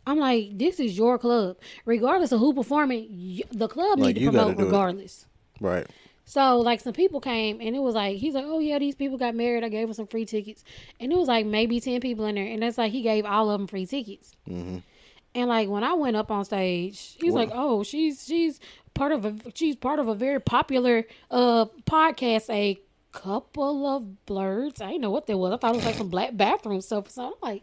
I'm 0.05 0.19
like, 0.19 0.59
this 0.59 0.81
is 0.81 0.99
your 0.99 1.17
club, 1.19 1.59
regardless 1.85 2.33
of 2.33 2.41
who 2.41 2.53
performing. 2.53 3.43
The 3.53 3.69
club 3.69 4.01
Like, 4.01 4.17
need 4.17 4.25
to 4.25 4.31
promote 4.33 4.57
do 4.57 4.63
it. 4.63 4.67
regardless. 4.67 5.27
Right. 5.61 5.87
So 6.25 6.59
like 6.59 6.81
some 6.81 6.93
people 6.93 7.21
came 7.21 7.61
and 7.61 7.77
it 7.77 7.81
was 7.81 7.95
like 7.95 8.17
he's 8.17 8.35
like, 8.35 8.45
oh 8.47 8.59
yeah, 8.59 8.79
these 8.79 8.95
people 8.97 9.19
got 9.19 9.35
married. 9.37 9.63
I 9.65 9.69
gave 9.69 9.87
them 9.87 9.95
some 9.95 10.07
free 10.09 10.25
tickets, 10.25 10.65
and 10.99 11.13
it 11.13 11.19
was 11.19 11.29
like 11.29 11.47
maybe 11.47 11.79
ten 11.79 12.01
people 12.01 12.25
in 12.27 12.35
there, 12.37 12.47
and 12.47 12.63
that's 12.63 12.79
like 12.79 12.91
he 12.93 13.03
gave 13.03 13.25
all 13.25 13.51
of 13.51 13.59
them 13.61 13.67
free 13.69 13.87
tickets. 13.87 14.33
hmm 14.47 14.79
And 15.35 15.49
like 15.49 15.69
when 15.69 15.83
I 15.85 15.95
went 15.95 16.17
up 16.17 16.31
on 16.31 16.45
stage, 16.45 17.17
he's 17.21 17.33
What- 17.33 17.49
like, 17.49 17.51
"Oh, 17.57 17.83
she's 17.83 18.25
she's 18.27 18.61
part 18.95 19.13
of 19.13 19.25
a 19.25 19.35
she's 19.55 19.77
part 19.77 19.99
of 19.99 20.09
a 20.09 20.15
very 20.15 20.41
popular 20.41 21.07
uh 21.31 21.67
podcast, 21.87 22.51
a 22.51 22.79
couple 23.13 23.87
of 23.87 24.27
blurs. 24.27 24.81
I 24.81 24.89
didn't 24.89 25.03
know 25.03 25.11
what 25.11 25.27
that 25.27 25.37
was. 25.39 25.53
I 25.53 25.57
thought 25.57 25.73
it 25.75 25.77
was 25.77 25.85
like 25.87 25.95
some 25.97 26.09
black 26.09 26.37
bathroom 26.37 26.81
stuff. 26.83 27.11
So 27.11 27.27
I'm 27.29 27.33
like, 27.43 27.63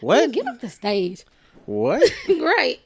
What? 0.00 0.32
get 0.32 0.46
off 0.46 0.60
the 0.60 0.68
stage, 0.68 1.24
What? 1.66 2.02
right. 2.28 2.78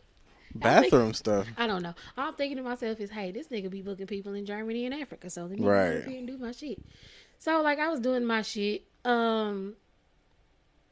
Bathroom 0.54 1.14
stuff. 1.14 1.46
I 1.56 1.66
don't 1.66 1.82
know. 1.82 1.94
All 2.18 2.28
I'm 2.28 2.34
thinking 2.34 2.58
to 2.58 2.62
myself 2.62 3.00
is, 3.00 3.08
hey, 3.10 3.30
this 3.32 3.48
nigga 3.48 3.70
be 3.70 3.80
booking 3.82 4.06
people 4.06 4.34
in 4.34 4.44
Germany 4.44 4.84
and 4.84 4.94
Africa, 4.94 5.30
so 5.30 5.42
let 5.46 5.58
me 5.58 5.64
Right. 5.64 5.92
go 5.94 5.98
up 6.00 6.04
here 6.04 6.18
and 6.18 6.26
do 6.26 6.36
my 6.38 6.52
shit. 6.52 6.78
So 7.38 7.62
like 7.62 7.78
I 7.78 7.88
was 7.88 8.00
doing 8.00 8.24
my 8.24 8.42
shit. 8.42 8.82
Um, 9.04 9.74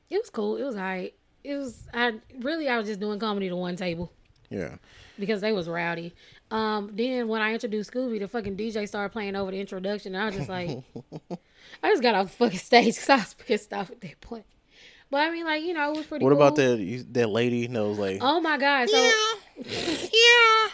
it 0.08 0.18
was 0.18 0.30
cool. 0.30 0.56
It 0.56 0.64
was 0.64 0.74
alright. 0.76 1.14
It 1.44 1.56
was. 1.56 1.86
I 1.94 2.14
really 2.40 2.68
I 2.68 2.78
was 2.78 2.86
just 2.86 3.00
doing 3.00 3.18
comedy 3.18 3.48
to 3.48 3.56
one 3.56 3.76
table. 3.76 4.12
Yeah. 4.50 4.76
because 5.18 5.40
they 5.40 5.52
was 5.52 5.68
rowdy. 5.68 6.12
Um, 6.50 6.90
then 6.94 7.28
when 7.28 7.40
I 7.40 7.52
introduced 7.52 7.92
Scooby, 7.92 8.18
the 8.18 8.26
fucking 8.26 8.56
DJ 8.56 8.88
started 8.88 9.12
playing 9.12 9.36
over 9.36 9.52
the 9.52 9.60
introduction. 9.60 10.16
And 10.16 10.22
I 10.24 10.26
was 10.26 10.34
just 10.34 10.48
like, 10.48 10.82
I 11.84 11.90
just 11.90 12.02
got 12.02 12.16
off 12.16 12.26
the 12.30 12.36
fucking 12.36 12.58
stage 12.58 12.94
because 12.96 13.08
I 13.08 13.16
was 13.16 13.34
pissed 13.34 13.72
off 13.72 13.90
at 13.90 14.00
that 14.00 14.20
point. 14.20 14.46
But 15.08 15.18
I 15.18 15.30
mean, 15.30 15.44
like 15.44 15.62
you 15.62 15.74
know, 15.74 15.92
it 15.92 15.96
was 15.98 16.06
pretty. 16.06 16.24
What 16.24 16.32
about 16.32 16.56
that 16.56 17.06
that 17.12 17.28
lady 17.28 17.66
that 17.66 17.84
was 17.84 17.98
like 17.98 18.18
Oh 18.20 18.40
my 18.40 18.58
god! 18.58 18.88
So 18.88 19.10
yeah. 19.56 20.68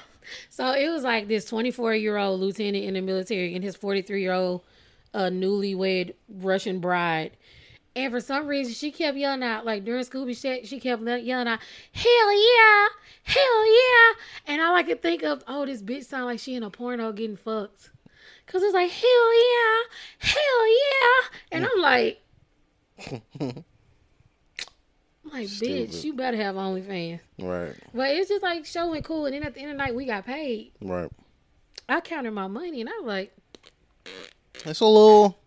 so 0.51 0.73
it 0.73 0.89
was 0.91 1.03
like 1.03 1.29
this 1.29 1.45
24 1.47 1.95
year 1.95 2.17
old 2.17 2.41
lieutenant 2.41 2.85
in 2.85 2.95
the 2.95 3.01
military 3.01 3.55
and 3.55 3.65
his 3.65 3.77
43 3.77 4.21
year 4.21 4.33
old 4.33 4.63
uh, 5.15 5.31
newlywed 5.31 6.15
Russian 6.29 6.81
bride. 6.81 7.37
And 7.97 8.13
for 8.13 8.21
some 8.21 8.47
reason, 8.47 8.75
she 8.75 8.93
kept 8.93 9.17
yelling 9.17 9.43
out, 9.43 9.65
like 9.65 9.83
during 9.87 10.05
Scooby 10.05 10.39
shit, 10.39 10.69
she 10.69 10.79
kept 10.79 11.03
yelling 11.03 11.49
out, 11.49 11.61
hell 11.93 12.33
yeah, 12.35 12.89
hell 13.23 13.67
yeah. 13.67 14.13
And 14.47 14.61
all 14.61 14.77
I 14.77 14.83
could 14.83 15.01
think 15.01 15.23
of, 15.23 15.43
oh, 15.49 15.65
this 15.65 15.83
bitch 15.83 16.05
sound 16.05 16.27
like 16.27 16.39
she 16.39 16.55
in 16.55 16.63
a 16.63 16.69
porno 16.69 17.11
getting 17.13 17.39
fucked. 17.39 17.91
Cause 18.47 18.63
it's 18.63 18.75
like, 18.75 18.91
hell 18.91 19.35
yeah, 19.35 19.83
hell 20.19 20.69
yeah. 20.69 21.29
And 21.53 21.67
I'm 21.67 21.81
like, 21.81 22.23
I'm 23.11 23.65
like, 25.33 25.49
bitch, 25.49 26.05
you 26.05 26.13
better 26.13 26.37
have 26.37 26.55
OnlyFans. 26.55 27.21
Right. 27.39 27.75
But 27.95 28.11
it's 28.11 28.29
just 28.29 28.43
like 28.43 28.67
showing 28.67 29.03
cool. 29.05 29.25
And 29.25 29.35
then 29.35 29.43
at 29.43 29.55
the 29.55 29.61
end 29.61 29.71
of 29.71 29.79
the 29.79 29.85
night, 29.85 29.95
we 29.95 30.05
got 30.05 30.27
paid. 30.27 30.73
Right. 30.83 31.11
I 31.89 32.03
counted 32.03 32.33
my 32.33 32.47
money 32.47 32.83
and 32.83 32.91
I 32.91 32.93
was 32.99 33.07
like, 33.07 33.35
It's 34.67 34.81
a 34.81 34.87
little 34.87 35.39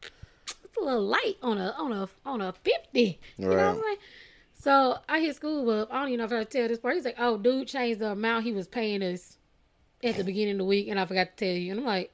it's 0.69 0.77
a 0.77 0.85
little 0.85 1.05
light 1.05 1.35
on 1.41 1.57
a 1.57 1.75
on 1.77 1.91
a 1.91 2.09
on 2.25 2.41
a 2.41 2.53
fifty. 2.53 3.19
You 3.37 3.47
know 3.47 3.55
what 3.55 3.59
I'm 3.59 3.81
saying? 3.81 3.97
So 4.61 4.97
I 5.07 5.21
hit 5.21 5.39
Scoob 5.39 5.81
up. 5.81 5.89
I 5.91 5.99
don't 5.99 6.09
even 6.09 6.19
know 6.19 6.25
if 6.25 6.31
I 6.31 6.43
tell 6.43 6.67
this 6.67 6.79
part. 6.79 6.95
He's 6.95 7.05
like, 7.05 7.15
"Oh, 7.17 7.37
dude 7.37 7.67
changed 7.67 8.01
the 8.01 8.11
amount 8.11 8.43
he 8.43 8.51
was 8.51 8.67
paying 8.67 9.01
us 9.01 9.37
at 10.03 10.17
the 10.17 10.23
beginning 10.23 10.53
of 10.53 10.57
the 10.59 10.65
week, 10.65 10.87
and 10.89 10.99
I 10.99 11.05
forgot 11.05 11.37
to 11.37 11.45
tell 11.45 11.55
you." 11.55 11.71
And 11.71 11.79
I'm 11.81 11.85
like, 11.85 12.13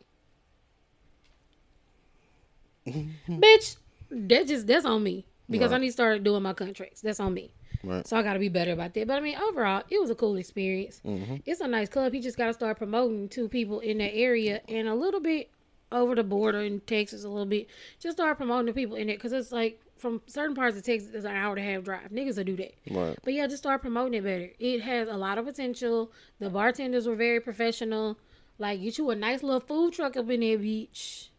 "Bitch, 2.88 3.78
that 4.12 4.48
just 4.48 4.68
that's 4.68 4.86
on 4.86 5.04
me 5.04 5.26
because 5.50 5.72
I 5.72 5.78
need 5.80 5.88
to 5.88 5.94
start 5.94 6.24
doing 6.24 6.44
my 6.44 6.54
contracts. 6.54 7.02
That's 7.02 7.20
on 7.20 7.34
me." 7.34 7.52
right. 7.84 8.08
So 8.08 8.18
I 8.18 8.24
got 8.24 8.34
to 8.34 8.40
be 8.40 8.50
better 8.50 8.72
about 8.72 8.94
that. 8.94 9.08
But 9.08 9.18
I 9.18 9.20
mean, 9.22 9.38
overall, 9.38 9.84
it 9.90 10.00
was 10.00 10.10
a 10.10 10.16
cool 10.16 10.36
experience. 10.38 11.02
Mm-hmm. 11.06 11.38
It's 11.46 11.62
a 11.62 11.68
nice 11.68 11.90
club. 11.90 12.14
He 12.14 12.20
just 12.20 12.38
got 12.38 12.48
to 12.48 12.54
start 12.54 12.78
promoting 12.78 13.30
to 13.30 13.48
people 13.48 13.80
in 13.80 13.98
that 14.00 14.14
area 14.14 14.62
and 14.68 14.88
a 14.88 14.96
little 14.96 15.20
bit 15.20 15.50
over 15.92 16.16
the 16.16 16.24
border 16.24 16.62
in 16.62 16.80
Texas, 16.82 17.24
a 17.24 17.30
little 17.30 17.46
bit. 17.46 17.68
Just 18.00 18.18
start 18.18 18.38
promoting 18.38 18.66
the 18.68 18.74
people 18.74 18.96
in 18.96 19.10
it 19.10 19.18
because 19.18 19.34
it's 19.34 19.52
like 19.52 19.80
from 19.98 20.22
certain 20.28 20.56
parts 20.56 20.78
of 20.78 20.84
Texas, 20.84 21.12
it's 21.14 21.26
an 21.26 21.36
hour 21.36 21.56
and 21.56 21.66
a 21.66 21.72
half 21.72 21.84
drive. 21.84 22.10
Niggas 22.12 22.38
will 22.38 22.44
do 22.44 22.56
that. 22.58 22.74
Right. 22.92 23.18
But 23.24 23.34
yeah, 23.34 23.48
just 23.48 23.64
start 23.64 23.82
promoting 23.82 24.14
it 24.16 24.24
better. 24.24 24.50
It 24.60 24.82
has 24.82 25.08
a 25.08 25.16
lot 25.18 25.38
of 25.38 25.46
potential. 25.46 26.12
The 26.40 26.50
bartenders 26.50 27.08
were 27.08 27.16
very 27.16 27.40
professional. 27.40 28.18
Like, 28.58 28.82
get 28.82 28.98
you 28.98 29.10
a 29.10 29.16
nice 29.16 29.42
little 29.44 29.60
food 29.62 29.94
truck 29.94 30.18
up 30.18 30.30
in 30.30 30.40
there, 30.42 30.58
beach, 30.58 31.30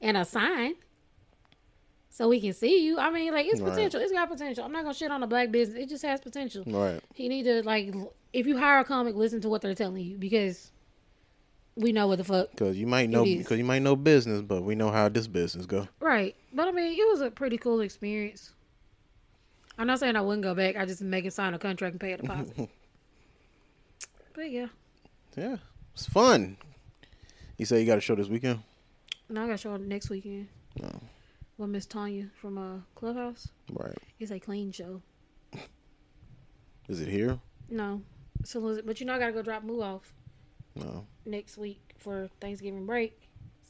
and 0.00 0.16
a 0.16 0.24
sign. 0.24 0.74
So 2.10 2.28
we 2.28 2.40
can 2.40 2.52
see 2.52 2.84
you. 2.84 2.98
I 2.98 3.10
mean, 3.10 3.32
like 3.32 3.46
it's 3.46 3.60
Right. 3.60 3.70
potential. 3.70 4.00
It's 4.00 4.12
got 4.12 4.28
potential. 4.28 4.64
I'm 4.64 4.72
not 4.72 4.82
gonna 4.82 4.94
shit 4.94 5.10
on 5.10 5.20
the 5.22 5.26
black 5.26 5.50
business. 5.50 5.78
It 5.78 5.88
just 5.88 6.04
has 6.04 6.20
potential. 6.20 6.62
Right. 6.66 7.00
He 7.14 7.28
need 7.28 7.44
to 7.44 7.62
like, 7.62 7.94
if 8.32 8.46
you 8.46 8.58
hire 8.58 8.80
a 8.80 8.84
comic, 8.84 9.14
listen 9.14 9.40
to 9.42 9.48
what 9.48 9.62
they're 9.62 9.74
telling 9.74 10.04
you 10.04 10.18
because 10.18 10.71
we 11.76 11.92
know 11.92 12.06
what 12.06 12.18
the 12.18 12.24
fuck. 12.24 12.50
Because 12.50 12.76
you 12.76 12.86
might 12.86 13.08
know 13.08 13.24
because 13.24 13.58
you 13.58 13.64
might 13.64 13.82
know 13.82 13.96
business, 13.96 14.42
but 14.42 14.62
we 14.62 14.74
know 14.74 14.90
how 14.90 15.08
this 15.08 15.26
business 15.26 15.66
go. 15.66 15.88
Right. 16.00 16.36
But 16.52 16.68
I 16.68 16.72
mean, 16.72 16.92
it 16.98 17.08
was 17.08 17.20
a 17.20 17.30
pretty 17.30 17.58
cool 17.58 17.80
experience. 17.80 18.52
I'm 19.78 19.86
not 19.86 20.00
saying 20.00 20.16
I 20.16 20.20
wouldn't 20.20 20.42
go 20.42 20.54
back. 20.54 20.76
I 20.76 20.84
just 20.84 21.00
make 21.00 21.24
him 21.24 21.30
sign 21.30 21.54
a 21.54 21.58
contract 21.58 21.94
and 21.94 22.00
pay 22.00 22.12
a 22.12 22.18
deposit. 22.18 22.54
but 24.34 24.50
yeah, 24.50 24.66
Yeah. 25.36 25.56
It's 25.94 26.06
fun. 26.06 26.56
You 27.58 27.66
say 27.66 27.80
you 27.80 27.86
got 27.86 27.98
a 27.98 28.00
show 28.00 28.14
this 28.14 28.28
weekend? 28.28 28.62
No, 29.28 29.44
I 29.44 29.46
got 29.46 29.52
to 29.52 29.58
show 29.58 29.76
next 29.76 30.10
weekend. 30.10 30.48
No. 30.80 30.90
With 31.58 31.70
Miss 31.70 31.86
Tanya 31.86 32.28
from 32.40 32.58
uh, 32.58 32.78
Clubhouse. 32.94 33.48
Right. 33.70 33.96
It's 34.18 34.30
a 34.30 34.40
clean 34.40 34.72
show. 34.72 35.02
Is 36.88 37.00
it 37.00 37.08
here? 37.08 37.38
No. 37.70 38.02
So, 38.44 38.80
but 38.84 39.00
you 39.00 39.06
know, 39.06 39.14
I 39.14 39.18
got 39.18 39.26
to 39.26 39.32
go 39.32 39.42
drop 39.42 39.64
Moo 39.64 39.80
off 39.82 40.12
No. 40.74 41.06
next 41.26 41.58
week 41.58 41.80
for 41.98 42.28
Thanksgiving 42.40 42.86
break. 42.86 43.18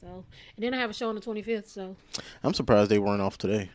So, 0.00 0.24
and 0.56 0.64
then 0.64 0.74
I 0.74 0.78
have 0.78 0.90
a 0.90 0.94
show 0.94 1.08
on 1.08 1.14
the 1.14 1.20
25th. 1.20 1.68
So, 1.68 1.96
I'm 2.42 2.54
surprised 2.54 2.90
they 2.90 2.98
weren't 2.98 3.22
off 3.22 3.38
today. 3.38 3.70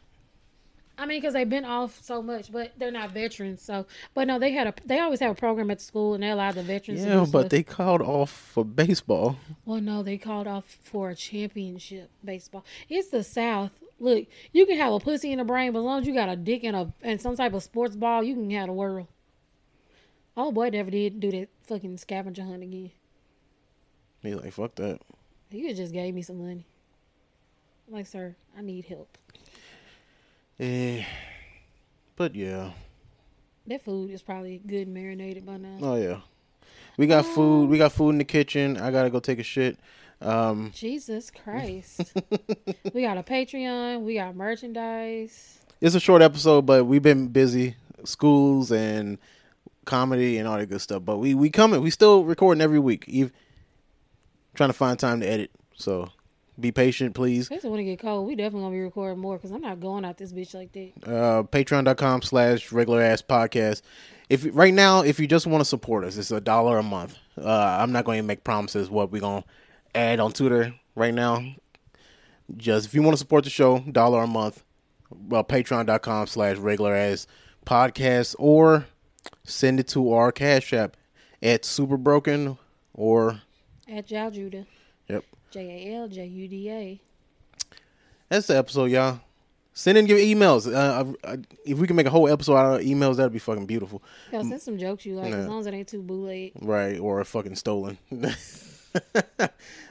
I 1.00 1.06
mean, 1.06 1.20
because 1.20 1.34
they've 1.34 1.48
been 1.48 1.66
off 1.66 2.04
so 2.04 2.24
much, 2.24 2.52
but 2.52 2.74
they're 2.78 2.92
not 2.92 3.12
veterans. 3.12 3.62
So, 3.62 3.86
but 4.16 4.28
no, 4.28 4.40
they 4.40 4.52
had 4.52 4.68
a 4.68 4.74
they 4.86 5.00
always 5.00 5.20
have 5.20 5.32
a 5.32 5.36
program 5.36 5.70
at 5.70 5.78
the 5.78 5.84
school, 5.84 6.16
and 6.16 6.24
they 6.24 6.30
allow 6.30 6.52
the 6.52 6.64
veterans. 6.64 7.06
Yeah, 7.06 7.20
but 7.20 7.28
stuff. 7.28 7.50
they 7.50 7.62
called 7.62 8.02
off 8.02 8.32
for 8.32 8.66
baseball. 8.66 9.38
Well, 9.66 9.80
no, 9.80 10.02
they 10.02 10.18
called 10.18 10.48
off 10.48 10.66
for 10.66 11.12
a 11.12 11.16
championship 11.16 12.10
baseball. 12.26 12.66
It's 12.90 13.10
the 13.10 13.24
South. 13.24 13.80
Look, 14.00 14.26
you 14.54 14.66
can 14.66 14.78
have 14.78 14.92
a 14.92 15.00
pussy 15.00 15.32
in 15.32 15.38
the 15.38 15.44
brain, 15.44 15.72
but 15.72 15.80
as 15.80 15.86
long 15.86 16.02
as 16.02 16.08
you 16.08 16.14
got 16.16 16.30
a 16.30 16.36
dick 16.36 16.64
and 16.64 16.76
a 16.76 16.92
and 17.04 17.22
some 17.22 17.36
type 17.36 17.54
of 17.54 17.62
sports 17.62 17.96
ball, 17.96 18.24
you 18.24 18.34
can 18.34 18.50
have 18.52 18.68
the 18.68 18.74
world. 18.74 19.08
Oh 20.36 20.52
boy, 20.52 20.70
never 20.70 20.90
did 20.90 21.20
do 21.20 21.32
that 21.32 21.50
fucking 21.68 21.98
scavenger 21.98 22.44
hunt 22.44 22.64
again. 22.64 22.92
He's 24.22 24.36
like, 24.36 24.54
fuck 24.54 24.76
that. 24.76 25.00
He 25.50 25.62
could 25.66 25.76
just 25.76 25.94
gave 25.94 26.14
me 26.14 26.22
some 26.22 26.40
money. 26.40 26.66
I'm 27.88 27.94
like, 27.94 28.08
sir, 28.08 28.36
I 28.58 28.62
need 28.62 28.86
help. 28.86 29.18
Eh. 30.60 31.04
But 32.16 32.36
yeah. 32.36 32.72
That 33.68 33.84
food 33.84 34.12
is 34.12 34.22
probably 34.22 34.62
good 34.66 34.88
marinated 34.88 35.46
by 35.46 35.58
now. 35.58 35.78
Oh 35.82 35.96
yeah. 35.96 36.20
We 36.98 37.06
got 37.06 37.26
food. 37.26 37.70
We 37.70 37.78
got 37.78 37.92
food 37.92 38.12
in 38.12 38.18
the 38.18 38.24
kitchen. 38.26 38.78
I 38.78 38.92
gotta 38.92 39.10
go 39.10 39.20
take 39.20 39.40
a 39.40 39.44
shit. 39.44 39.78
Um, 40.20 40.72
Jesus 40.74 41.30
Christ. 41.44 42.02
we 42.94 43.02
got 43.04 43.18
a 43.18 43.24
Patreon. 43.24 44.02
We 44.02 44.16
got 44.16 44.36
merchandise. 44.36 45.60
it's 45.80 45.96
a 45.96 46.00
short 46.00 46.22
episode, 46.24 46.66
but 46.66 46.86
we've 46.86 47.04
been 47.04 47.28
busy, 47.28 47.76
schools 48.04 48.72
and 48.72 49.20
comedy 49.86 50.38
and 50.40 50.48
all 50.48 50.58
that 50.58 50.66
good 50.68 50.82
stuff. 50.82 51.04
But 51.06 51.18
we 51.18 51.36
we 51.36 51.50
coming. 51.52 51.82
We 51.82 51.92
still 51.92 52.24
recording 52.24 52.62
every 52.62 52.80
week. 52.80 53.06
Eve 53.08 53.32
trying 54.58 54.70
to 54.70 54.74
find 54.74 55.00
time 55.00 55.22
to 55.22 55.28
edit. 55.28 55.52
So 55.76 56.10
be 56.60 56.72
patient, 56.72 57.14
please. 57.16 57.44
Especially 57.44 57.70
when 57.70 57.80
it 57.80 57.86
get 57.86 58.00
cold. 58.00 58.28
We 58.28 58.36
definitely 58.36 58.62
gonna 58.62 58.76
be 58.76 58.82
recording 58.82 59.20
more 59.20 59.38
because 59.38 59.52
I'm 59.52 59.62
not 59.62 59.80
going 59.80 60.04
out 60.04 60.18
this 60.18 60.34
bitch 60.34 60.54
like 60.54 60.72
that. 60.74 60.92
uh, 61.08 61.44
patreon.com 61.44 62.24
slash 62.24 62.72
regular 62.72 63.02
ass 63.02 63.22
podcast. 63.22 63.82
If 64.30 64.46
right 64.52 64.74
now, 64.74 65.02
if 65.04 65.20
you 65.20 65.28
just 65.28 65.48
want 65.48 65.62
to 65.62 65.66
support 65.66 66.04
us, 66.04 66.18
it's 66.18 66.32
a 66.32 66.42
dollar 66.42 66.78
a 66.80 66.84
month. 66.84 67.18
Uh, 67.38 67.48
I'm 67.80 67.92
not 67.94 68.04
going 68.04 68.18
to 68.18 68.24
make 68.24 68.44
promises 68.44 68.90
what 68.90 69.12
we're 69.12 69.22
going 69.22 69.44
to 69.44 69.48
add 69.98 70.20
on 70.20 70.34
Twitter 70.34 70.74
right 70.96 71.14
now. 71.14 71.46
Just 72.58 72.88
if 72.88 72.94
you 72.94 73.02
want 73.02 73.14
to 73.14 73.20
support 73.20 73.44
the 73.46 73.50
show, 73.50 73.80
dollar 73.80 74.24
a 74.24 74.28
month. 74.28 74.64
Well, 75.10 75.44
patreon.com 75.46 76.28
slash 76.28 76.58
regular 76.58 76.94
ass 76.94 77.28
podcast 77.66 78.36
or 78.40 78.88
send 79.46 79.80
it 79.80 79.88
to 79.90 80.12
our 80.12 80.32
cash 80.34 80.74
app 80.74 80.98
at 81.42 81.64
super 81.64 81.96
broken 81.98 82.58
or 82.94 83.42
At 83.90 84.06
Jal 84.08 84.32
Judah. 84.32 84.66
yep. 85.08 85.24
J 85.52 85.92
A 85.92 85.98
L 85.98 86.08
J 86.08 86.26
U 86.26 86.48
D 86.48 86.70
A. 86.72 87.02
That's 88.30 88.48
the 88.48 88.58
episode, 88.58 88.92
y'all. 88.92 89.22
Send 89.74 89.98
in 89.98 90.08
your 90.08 90.18
emails. 90.18 90.72
Uh, 90.72 91.14
I, 91.24 91.34
I, 91.34 91.38
if 91.64 91.78
we 91.78 91.86
can 91.86 91.96
make 91.96 92.08
a 92.08 92.10
whole 92.10 92.28
episode 92.28 92.56
out 92.56 92.80
of 92.80 92.86
emails, 92.86 93.18
that'd 93.18 93.32
be 93.32 93.40
fucking 93.40 93.68
beautiful. 93.68 94.02
Yo, 94.32 94.42
send 94.42 94.62
some 94.62 94.78
jokes 94.80 95.06
you 95.06 95.16
like, 95.16 95.32
as 95.32 95.48
long 95.48 95.60
as 95.60 95.68
it 95.68 95.74
ain't 95.74 95.88
too 95.88 96.02
bootleg. 96.02 96.54
Right, 96.60 97.00
or 97.00 97.24
fucking 97.24 97.56
stolen. 97.56 97.98
All 98.12 98.30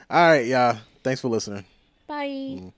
right, 0.09 0.45
y'all. 0.45 0.77
Thanks 1.03 1.21
for 1.21 1.29
listening. 1.29 1.63
Bye. 2.05 2.73